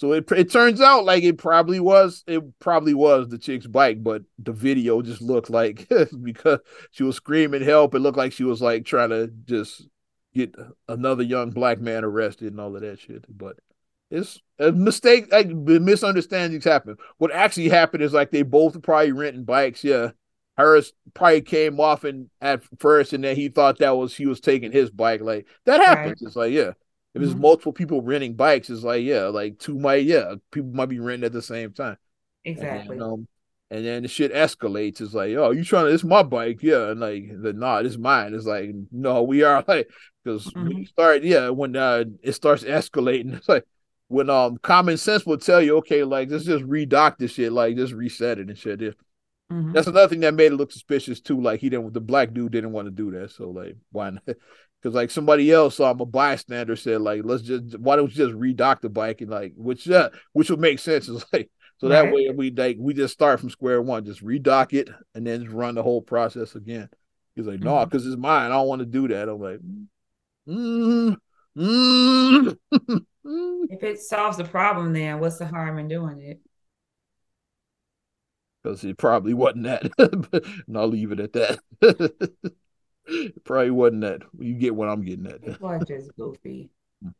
so 0.00 0.12
it 0.12 0.32
it 0.32 0.50
turns 0.50 0.80
out 0.80 1.04
like 1.04 1.24
it 1.24 1.36
probably 1.36 1.78
was 1.78 2.24
it 2.26 2.42
probably 2.58 2.94
was 2.94 3.28
the 3.28 3.36
chick's 3.36 3.66
bike, 3.66 4.02
but 4.02 4.22
the 4.38 4.50
video 4.50 5.02
just 5.02 5.20
looked 5.20 5.50
like 5.50 5.86
because 6.22 6.60
she 6.90 7.02
was 7.02 7.16
screaming 7.16 7.60
help. 7.60 7.94
It 7.94 7.98
looked 7.98 8.16
like 8.16 8.32
she 8.32 8.44
was 8.44 8.62
like 8.62 8.86
trying 8.86 9.10
to 9.10 9.26
just 9.44 9.86
get 10.32 10.54
another 10.88 11.22
young 11.22 11.50
black 11.50 11.80
man 11.80 12.02
arrested 12.02 12.50
and 12.50 12.58
all 12.62 12.74
of 12.74 12.80
that 12.80 12.98
shit. 12.98 13.26
But 13.28 13.58
it's 14.10 14.40
a 14.58 14.72
mistake. 14.72 15.30
Like 15.30 15.48
misunderstandings 15.50 16.64
happen. 16.64 16.96
What 17.18 17.30
actually 17.30 17.68
happened 17.68 18.02
is 18.02 18.14
like 18.14 18.30
they 18.30 18.40
both 18.40 18.80
probably 18.80 19.12
renting 19.12 19.44
bikes. 19.44 19.84
Yeah, 19.84 20.12
hers 20.56 20.94
probably 21.12 21.42
came 21.42 21.78
off 21.78 22.04
and 22.04 22.30
at 22.40 22.62
first, 22.78 23.12
and 23.12 23.22
then 23.22 23.36
he 23.36 23.50
thought 23.50 23.80
that 23.80 23.90
was 23.98 24.16
he 24.16 24.24
was 24.24 24.40
taking 24.40 24.72
his 24.72 24.90
bike. 24.90 25.20
Like 25.20 25.46
that 25.66 25.82
happens. 25.82 26.22
Right. 26.22 26.26
It's 26.26 26.36
like 26.36 26.52
yeah. 26.52 26.70
If 27.14 27.22
it's 27.22 27.32
mm-hmm. 27.32 27.40
multiple 27.40 27.72
people 27.72 28.02
renting 28.02 28.34
bikes, 28.34 28.70
it's 28.70 28.84
like 28.84 29.02
yeah, 29.02 29.24
like 29.24 29.58
two 29.58 29.78
might 29.78 30.04
yeah, 30.04 30.34
people 30.52 30.70
might 30.70 30.88
be 30.88 31.00
renting 31.00 31.26
at 31.26 31.32
the 31.32 31.42
same 31.42 31.72
time. 31.72 31.96
Exactly. 32.44 32.92
And 32.94 33.00
then, 33.00 33.02
um, 33.02 33.28
and 33.70 33.84
then 33.84 34.02
the 34.02 34.08
shit 34.08 34.32
escalates. 34.32 35.00
It's 35.00 35.14
like, 35.14 35.34
oh, 35.36 35.50
you 35.50 35.64
trying 35.64 35.86
to? 35.86 35.92
It's 35.92 36.04
my 36.04 36.22
bike, 36.22 36.62
yeah. 36.62 36.90
And 36.90 37.00
like, 37.00 37.30
the 37.40 37.52
nah, 37.52 37.78
it's 37.78 37.96
mine. 37.96 38.34
It's 38.34 38.46
like, 38.46 38.70
no, 38.90 39.22
we 39.22 39.42
are 39.42 39.64
like, 39.68 39.88
because 40.24 40.46
mm-hmm. 40.46 40.62
when 40.62 40.76
you 40.78 40.86
start, 40.86 41.22
yeah, 41.22 41.48
when 41.50 41.76
uh, 41.76 42.04
it 42.22 42.32
starts 42.32 42.64
escalating, 42.64 43.34
it's 43.36 43.48
like 43.48 43.64
when 44.08 44.28
um 44.28 44.58
common 44.58 44.96
sense 44.96 45.24
will 45.24 45.38
tell 45.38 45.62
you, 45.62 45.78
okay, 45.78 46.04
like 46.04 46.30
let's 46.30 46.44
just 46.44 46.64
redock 46.64 47.16
this 47.18 47.32
shit, 47.32 47.52
like 47.52 47.76
just 47.76 47.92
reset 47.92 48.38
it 48.38 48.48
and 48.48 48.58
shit. 48.58 48.80
Mm-hmm. 49.50 49.72
That's 49.72 49.88
another 49.88 50.08
thing 50.08 50.20
that 50.20 50.34
made 50.34 50.52
it 50.52 50.56
look 50.56 50.70
suspicious 50.72 51.20
too. 51.20 51.40
Like 51.40 51.60
he 51.60 51.68
didn't, 51.68 51.92
the 51.92 52.00
black 52.00 52.32
dude 52.32 52.52
didn't 52.52 52.72
want 52.72 52.86
to 52.86 52.92
do 52.92 53.10
that. 53.12 53.32
So 53.32 53.50
like, 53.50 53.76
why 53.90 54.10
not? 54.10 54.22
Because 54.26 54.94
like 54.94 55.10
somebody 55.10 55.50
else, 55.52 55.78
um, 55.80 56.00
a 56.00 56.06
bystander 56.06 56.76
said 56.76 57.02
like, 57.02 57.22
let's 57.24 57.42
just 57.42 57.78
why 57.78 57.96
don't 57.96 58.10
you 58.14 58.26
just 58.26 58.38
redock 58.38 58.80
the 58.80 58.88
bike 58.88 59.20
and 59.20 59.30
like 59.30 59.52
which 59.56 59.88
uh, 59.90 60.10
which 60.32 60.50
would 60.50 60.60
make 60.60 60.78
sense 60.78 61.08
is 61.08 61.24
like 61.32 61.50
so 61.80 61.88
right. 61.88 62.04
that 62.04 62.14
way 62.14 62.30
we 62.30 62.50
like 62.50 62.76
we 62.78 62.94
just 62.94 63.14
start 63.14 63.40
from 63.40 63.50
square 63.50 63.80
one, 63.80 64.04
just 64.04 64.24
redock 64.24 64.72
it 64.72 64.88
and 65.14 65.26
then 65.26 65.42
just 65.42 65.52
run 65.52 65.74
the 65.74 65.82
whole 65.82 66.02
process 66.02 66.54
again. 66.54 66.88
He's 67.34 67.46
like, 67.46 67.60
no, 67.60 67.84
because 67.84 68.02
mm-hmm. 68.02 68.12
it's 68.12 68.20
mine. 68.20 68.50
I 68.50 68.54
don't 68.54 68.68
want 68.68 68.80
to 68.80 68.86
do 68.86 69.08
that. 69.08 69.28
I'm 69.28 69.40
like, 69.40 69.60
mm, 70.46 71.16
mm. 71.56 72.56
if 73.70 73.82
it 73.82 73.98
solves 74.00 74.36
the 74.36 74.44
problem, 74.44 74.92
then 74.92 75.20
what's 75.20 75.38
the 75.38 75.46
harm 75.46 75.78
in 75.78 75.88
doing 75.88 76.20
it? 76.20 76.40
Because 78.62 78.84
it 78.84 78.98
probably 78.98 79.34
wasn't 79.34 79.64
that, 79.64 79.90
and 80.66 80.76
I'll 80.76 80.86
leave 80.86 81.12
it 81.12 81.20
at 81.20 81.32
that. 81.32 81.60
Probably 83.44 83.70
wasn't 83.70 84.02
that. 84.02 84.22
You 84.38 84.54
get 84.54 84.74
what 84.74 84.88
I'm 84.88 85.02
getting 85.02 85.26
at. 85.26 85.44
People 85.44 85.68
are 85.68 85.82
just 85.84 86.14
goofy. 86.16 86.70
Mm. 87.04 87.12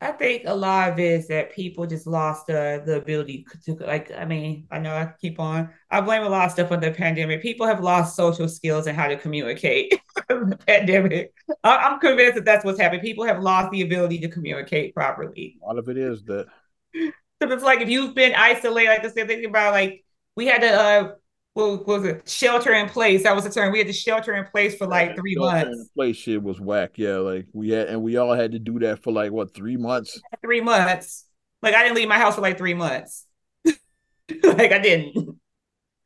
I 0.00 0.12
think 0.12 0.44
a 0.46 0.54
lot 0.54 0.92
of 0.92 0.98
it 0.98 1.02
is 1.02 1.28
that 1.28 1.52
people 1.52 1.86
just 1.86 2.06
lost 2.06 2.46
the 2.46 2.82
the 2.86 2.96
ability 2.96 3.44
to 3.64 3.74
like. 3.74 4.10
I 4.12 4.24
mean, 4.24 4.66
I 4.70 4.78
know 4.78 4.94
I 4.94 5.12
keep 5.20 5.38
on. 5.40 5.70
I 5.90 6.00
blame 6.00 6.22
a 6.22 6.28
lot 6.28 6.46
of 6.46 6.52
stuff 6.52 6.72
on 6.72 6.80
the 6.80 6.92
pandemic. 6.92 7.42
People 7.42 7.66
have 7.66 7.80
lost 7.80 8.16
social 8.16 8.48
skills 8.48 8.86
and 8.86 8.96
how 8.96 9.08
to 9.08 9.16
communicate. 9.16 10.00
the 10.28 10.58
pandemic. 10.66 11.32
I, 11.64 11.90
am 11.90 12.00
convinced 12.00 12.36
that 12.36 12.44
that's 12.44 12.64
what's 12.64 12.80
happening. 12.80 13.02
People 13.02 13.24
have 13.24 13.42
lost 13.42 13.70
the 13.70 13.82
ability 13.82 14.20
to 14.20 14.28
communicate 14.28 14.94
properly. 14.94 15.58
A 15.62 15.66
lot 15.66 15.78
of 15.78 15.88
it 15.88 15.98
is 15.98 16.22
that. 16.24 16.46
So 16.94 17.52
it's 17.52 17.62
like 17.62 17.80
if 17.80 17.88
you've 17.88 18.14
been 18.14 18.34
isolated, 18.34 18.88
like 18.88 19.02
the 19.02 19.10
same 19.10 19.26
thing 19.26 19.44
about 19.44 19.72
like 19.72 20.04
we 20.38 20.46
had 20.46 20.60
to 20.60 20.68
uh 20.68 21.12
what 21.54 21.86
was 21.88 22.04
it? 22.04 22.28
Shelter 22.28 22.72
in 22.72 22.88
place. 22.88 23.24
That 23.24 23.34
was 23.34 23.42
the 23.42 23.50
term. 23.50 23.72
We 23.72 23.78
had 23.78 23.88
to 23.88 23.92
shelter 23.92 24.34
in 24.34 24.44
place 24.44 24.76
for 24.76 24.86
like 24.86 25.16
three 25.16 25.34
shelter 25.34 25.66
months. 25.66 25.78
In 25.80 25.88
place 25.96 26.16
shit 26.16 26.40
was 26.40 26.60
whack. 26.60 26.92
Yeah, 26.94 27.16
like 27.16 27.46
we 27.52 27.70
had, 27.70 27.88
and 27.88 28.00
we 28.00 28.16
all 28.16 28.32
had 28.32 28.52
to 28.52 28.60
do 28.60 28.78
that 28.78 29.02
for 29.02 29.12
like 29.12 29.32
what 29.32 29.52
three 29.52 29.76
months? 29.76 30.20
Three 30.40 30.60
months. 30.60 31.26
Like 31.60 31.74
I 31.74 31.82
didn't 31.82 31.96
leave 31.96 32.08
my 32.08 32.18
house 32.18 32.36
for 32.36 32.42
like 32.42 32.56
three 32.56 32.74
months. 32.74 33.26
like 33.64 34.70
I 34.70 34.78
didn't. 34.78 35.36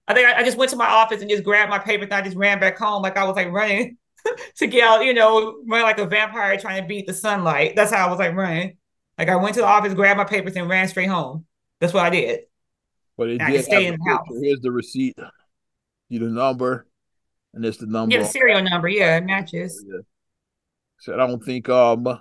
I 0.09 0.15
think 0.15 0.27
I, 0.27 0.41
I, 0.41 0.43
just 0.43 0.57
went 0.57 0.71
to 0.71 0.77
my 0.77 0.87
office 0.87 1.21
and 1.21 1.31
just 1.31 1.45
grabbed 1.45 1.71
my 1.71 1.79
papers 1.79 2.07
and 2.07 2.15
I 2.15 2.23
just 2.23 2.37
ran 2.37 2.59
back 2.59 2.79
home. 2.79 3.03
Like 3.03 3.19
I 3.19 3.25
was 3.25 3.37
like 3.37 3.53
running 3.53 3.99
to 4.57 4.67
get 4.67 4.83
out, 4.83 5.05
you 5.05 5.13
know, 5.13 5.59
run 5.69 5.83
like 5.83 5.99
a 5.99 6.07
vampire 6.07 6.57
trying 6.57 6.83
to 6.83 6.89
beat 6.89 7.07
the 7.07 7.13
sunlight. 7.13 7.77
That's 7.77 7.93
how 7.93 8.07
I 8.07 8.11
was 8.11 8.19
like 8.19 8.35
running. 8.35 8.79
Like 9.19 9.29
I 9.29 9.37
went 9.37 9.55
to 9.57 9.61
the 9.61 9.67
office, 9.67 9.93
grabbed 9.93 10.17
my 10.17 10.25
papers, 10.25 10.57
and 10.57 10.69
ran 10.69 10.89
straight 10.89 11.11
home. 11.11 11.45
That's 11.79 11.93
what 11.93 12.07
I 12.07 12.11
did. 12.11 12.41
But 13.17 13.29
it 13.29 13.39
did 13.39 13.65
stay 13.65 13.87
in 13.87 13.99
the 13.99 14.11
house. 14.11 14.27
Here's 14.41 14.61
the 14.61 14.73
receipt 14.73 15.17
you 16.09 16.19
the 16.19 16.27
number, 16.27 16.87
and 17.55 17.65
it's 17.65 17.79
the 17.79 17.87
number. 17.87 18.15
Yeah, 18.15 18.23
the 18.23 18.29
serial 18.29 18.63
number. 18.63 18.89
Yeah, 18.89 19.17
it 19.17 19.25
matches. 19.25 19.85
Yeah. 19.87 20.01
So 21.01 21.15
I 21.15 21.17
don't 21.27 21.43
think 21.43 21.69
um 21.69 22.21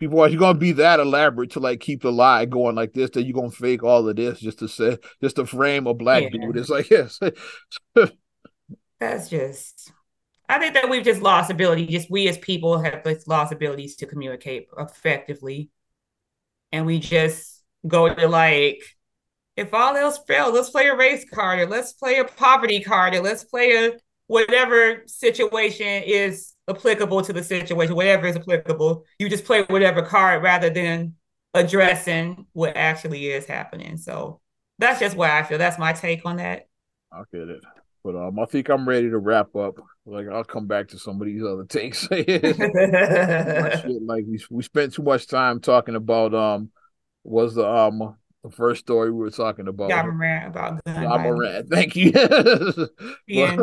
people 0.00 0.20
are 0.20 0.28
you 0.28 0.38
gonna 0.38 0.58
be 0.58 0.72
that 0.72 0.98
elaborate 0.98 1.50
to 1.52 1.60
like 1.60 1.80
keep 1.80 2.02
the 2.02 2.10
lie 2.10 2.44
going 2.44 2.74
like 2.74 2.92
this 2.92 3.10
that 3.10 3.22
you're 3.22 3.34
gonna 3.34 3.50
fake 3.50 3.82
all 3.82 4.08
of 4.08 4.16
this 4.16 4.40
just 4.40 4.58
to 4.58 4.68
say 4.68 4.98
just 5.22 5.36
to 5.36 5.46
frame 5.46 5.86
a 5.86 5.94
black 5.94 6.24
yeah. 6.24 6.28
dude. 6.30 6.56
It's 6.56 6.70
like 6.70 6.90
yes. 6.90 7.20
That's 8.98 9.28
just 9.28 9.92
I 10.48 10.58
think 10.58 10.74
that 10.74 10.90
we've 10.90 11.04
just 11.04 11.22
lost 11.22 11.50
ability. 11.50 11.86
Just 11.86 12.10
we 12.10 12.28
as 12.28 12.36
people 12.38 12.78
have 12.78 13.06
lost 13.26 13.52
abilities 13.52 13.96
to 13.96 14.06
communicate 14.06 14.66
effectively. 14.78 15.70
And 16.72 16.84
we 16.84 16.98
just 16.98 17.62
go 17.86 18.12
to 18.12 18.28
like 18.28 18.82
if 19.56 19.72
all 19.74 19.96
else 19.96 20.18
fails, 20.26 20.54
let's 20.54 20.70
play 20.70 20.88
a 20.88 20.96
race 20.96 21.24
card 21.28 21.60
or 21.60 21.66
let's 21.66 21.92
play 21.92 22.18
a 22.18 22.24
poverty 22.24 22.80
card 22.80 23.14
or 23.14 23.20
let's 23.20 23.44
play 23.44 23.86
a 23.86 23.92
whatever 24.26 25.02
situation 25.06 26.02
is 26.04 26.54
applicable 26.68 27.22
to 27.22 27.32
the 27.32 27.42
situation, 27.42 27.94
whatever 27.94 28.26
is 28.26 28.36
applicable. 28.36 29.04
You 29.18 29.28
just 29.28 29.44
play 29.44 29.62
whatever 29.64 30.02
card 30.02 30.42
rather 30.42 30.70
than 30.70 31.14
addressing 31.54 32.46
what 32.52 32.76
actually 32.76 33.26
is 33.26 33.44
happening. 33.46 33.98
So 33.98 34.40
that's 34.78 35.00
just 35.00 35.16
why 35.16 35.38
I 35.38 35.42
feel. 35.42 35.58
That's 35.58 35.78
my 35.78 35.92
take 35.92 36.24
on 36.24 36.36
that. 36.36 36.68
I 37.12 37.22
get 37.30 37.48
it. 37.48 37.60
But 38.02 38.16
um, 38.16 38.38
I 38.40 38.46
think 38.46 38.68
I'm 38.68 38.88
ready 38.88 39.10
to 39.10 39.18
wrap 39.18 39.54
up. 39.54 39.74
Like 40.06 40.26
I'll 40.28 40.44
come 40.44 40.66
back 40.66 40.88
to 40.88 40.98
some 40.98 41.20
of 41.20 41.26
these 41.26 41.44
other 41.44 41.64
takes. 41.64 42.10
like 42.10 42.26
we 44.26 44.40
we 44.50 44.62
spent 44.62 44.94
too 44.94 45.02
much 45.02 45.28
time 45.28 45.60
talking 45.60 45.94
about 45.94 46.34
um 46.34 46.70
was 47.22 47.54
the 47.54 47.64
um 47.64 48.16
the 48.42 48.50
first 48.50 48.80
story 48.80 49.10
we 49.10 49.18
were 49.18 49.30
talking 49.30 49.68
about. 49.68 49.90
Ja 49.90 50.02
Morant 50.02 50.48
about 50.48 50.84
gun. 50.84 51.22
Morant, 51.22 51.70
thank 51.70 51.96
you. 51.96 52.12
yeah. 53.26 53.56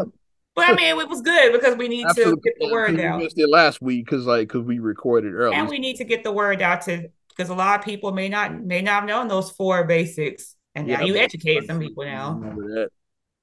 But 0.55 0.69
I 0.69 0.73
mean, 0.73 0.97
it 0.97 1.07
was 1.07 1.21
good 1.21 1.53
because 1.53 1.77
we 1.77 1.87
need 1.87 2.07
to 2.15 2.37
get 2.43 2.53
the 2.59 2.69
word 2.69 2.99
out. 2.99 3.17
We 3.17 3.23
missed 3.23 3.37
it 3.37 3.49
last 3.49 3.81
week 3.81 4.05
because 4.05 4.25
like 4.25 4.47
because 4.47 4.63
we 4.63 4.79
recorded 4.79 5.33
early, 5.33 5.55
and 5.55 5.69
we 5.69 5.79
need 5.79 5.97
to 5.97 6.03
get 6.03 6.23
the 6.23 6.31
word 6.31 6.61
out 6.61 6.81
to 6.83 7.09
because 7.29 7.49
a 7.49 7.55
lot 7.55 7.79
of 7.79 7.85
people 7.85 8.11
may 8.11 8.27
not 8.27 8.61
may 8.61 8.81
not 8.81 9.01
have 9.01 9.05
known 9.05 9.27
those 9.29 9.51
four 9.51 9.85
basics 9.85 10.55
And 10.75 10.87
yeah, 10.87 10.97
now 10.97 11.05
you 11.05 11.15
educate 11.15 11.65
some 11.67 11.79
people 11.79 12.03
now. 12.03 12.33
Remember 12.33 12.67
that. 12.75 12.89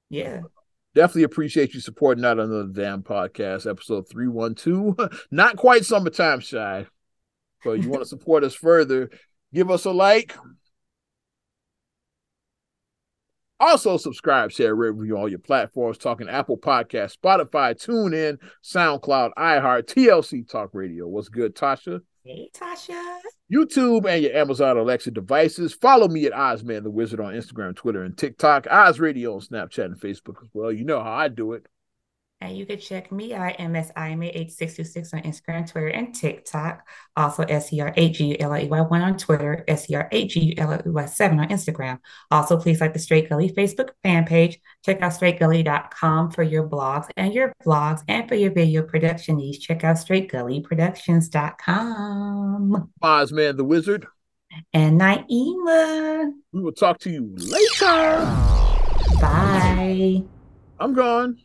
Yeah. 0.09 0.41
Definitely 0.93 1.23
appreciate 1.23 1.73
you 1.73 1.79
supporting 1.79 2.21
Not 2.21 2.39
Another 2.39 2.69
Damn 2.71 3.03
Podcast, 3.03 3.69
episode 3.69 4.09
312. 4.09 5.27
Not 5.31 5.55
quite 5.55 5.85
summertime 5.85 6.41
Chi. 6.41 6.85
But 7.63 7.83
you 7.83 7.89
want 7.89 8.01
to 8.01 8.07
support 8.07 8.43
us 8.43 8.55
further, 8.55 9.09
give 9.53 9.69
us 9.69 9.85
a 9.85 9.91
like. 9.91 10.35
Also, 13.59 13.97
subscribe, 13.97 14.51
share, 14.51 14.75
review 14.75 15.15
on 15.15 15.21
all 15.21 15.29
your 15.29 15.39
platforms, 15.39 15.97
talking 15.97 16.29
Apple 16.29 16.57
Podcast, 16.57 17.17
Spotify, 17.17 17.73
TuneIn, 17.73 18.37
SoundCloud, 18.63 19.31
iHeart, 19.37 19.83
TLC 19.83 20.47
Talk 20.47 20.69
Radio. 20.73 21.07
What's 21.07 21.29
good, 21.29 21.55
Tasha? 21.55 22.01
Hey, 22.23 22.49
Tasha. 22.53 23.19
YouTube 23.51 24.05
and 24.05 24.21
your 24.21 24.35
Amazon 24.35 24.77
Alexa 24.77 25.11
devices. 25.11 25.73
Follow 25.73 26.07
me 26.07 26.25
at 26.25 26.33
Ozman 26.33 26.83
the 26.83 26.91
Wizard 26.91 27.19
on 27.19 27.33
Instagram, 27.33 27.75
Twitter, 27.75 28.03
and 28.03 28.17
TikTok. 28.17 28.67
Oz 28.69 28.99
Radio 28.99 29.35
on 29.35 29.39
Snapchat 29.39 29.85
and 29.85 29.99
Facebook 29.99 30.43
as 30.43 30.49
well. 30.53 30.71
You 30.71 30.83
know 30.83 31.01
how 31.01 31.13
I 31.13 31.29
do 31.29 31.53
it. 31.53 31.65
And 32.39 32.55
you 32.55 32.67
can 32.67 32.79
check 32.79 33.11
me 33.11 33.33
out, 33.33 33.57
MSIMA8626 33.57 35.15
on 35.15 35.23
Instagram, 35.23 35.67
Twitter, 35.69 35.87
and 35.87 36.13
TikTok. 36.13 36.87
Also, 37.15 37.43
SER8GULLEY1 37.43 38.91
on 38.91 39.17
Twitter, 39.17 39.65
SER8GULLEY7 39.67 41.39
on 41.39 41.49
Instagram. 41.49 41.97
Also, 42.29 42.57
please 42.57 42.79
like 42.79 42.93
the 42.93 42.99
Straight 42.99 43.27
Gully 43.27 43.49
Facebook 43.49 43.89
fan 44.03 44.25
page. 44.25 44.59
Check 44.85 45.01
out 45.01 45.13
straightgully.com 45.13 46.29
for 46.29 46.43
your 46.43 46.69
blogs 46.69 47.09
and 47.17 47.33
your 47.33 47.55
vlogs. 47.65 48.03
And 48.07 48.27
for 48.27 48.35
your 48.35 48.51
video 48.51 48.83
production 48.83 49.37
needs, 49.37 49.57
check 49.57 49.83
out 49.83 49.95
straightgullyproductions.com. 49.95 52.91
Ozman 53.01 53.57
the 53.57 53.63
Wizard. 53.63 54.05
And 54.73 55.01
Naima. 55.01 56.33
We 56.51 56.61
will 56.61 56.71
talk 56.71 56.99
to 56.99 57.09
you 57.09 57.33
later. 57.35 58.25
Bye. 59.19 60.21
I'm 60.79 60.93
gone. 60.93 61.39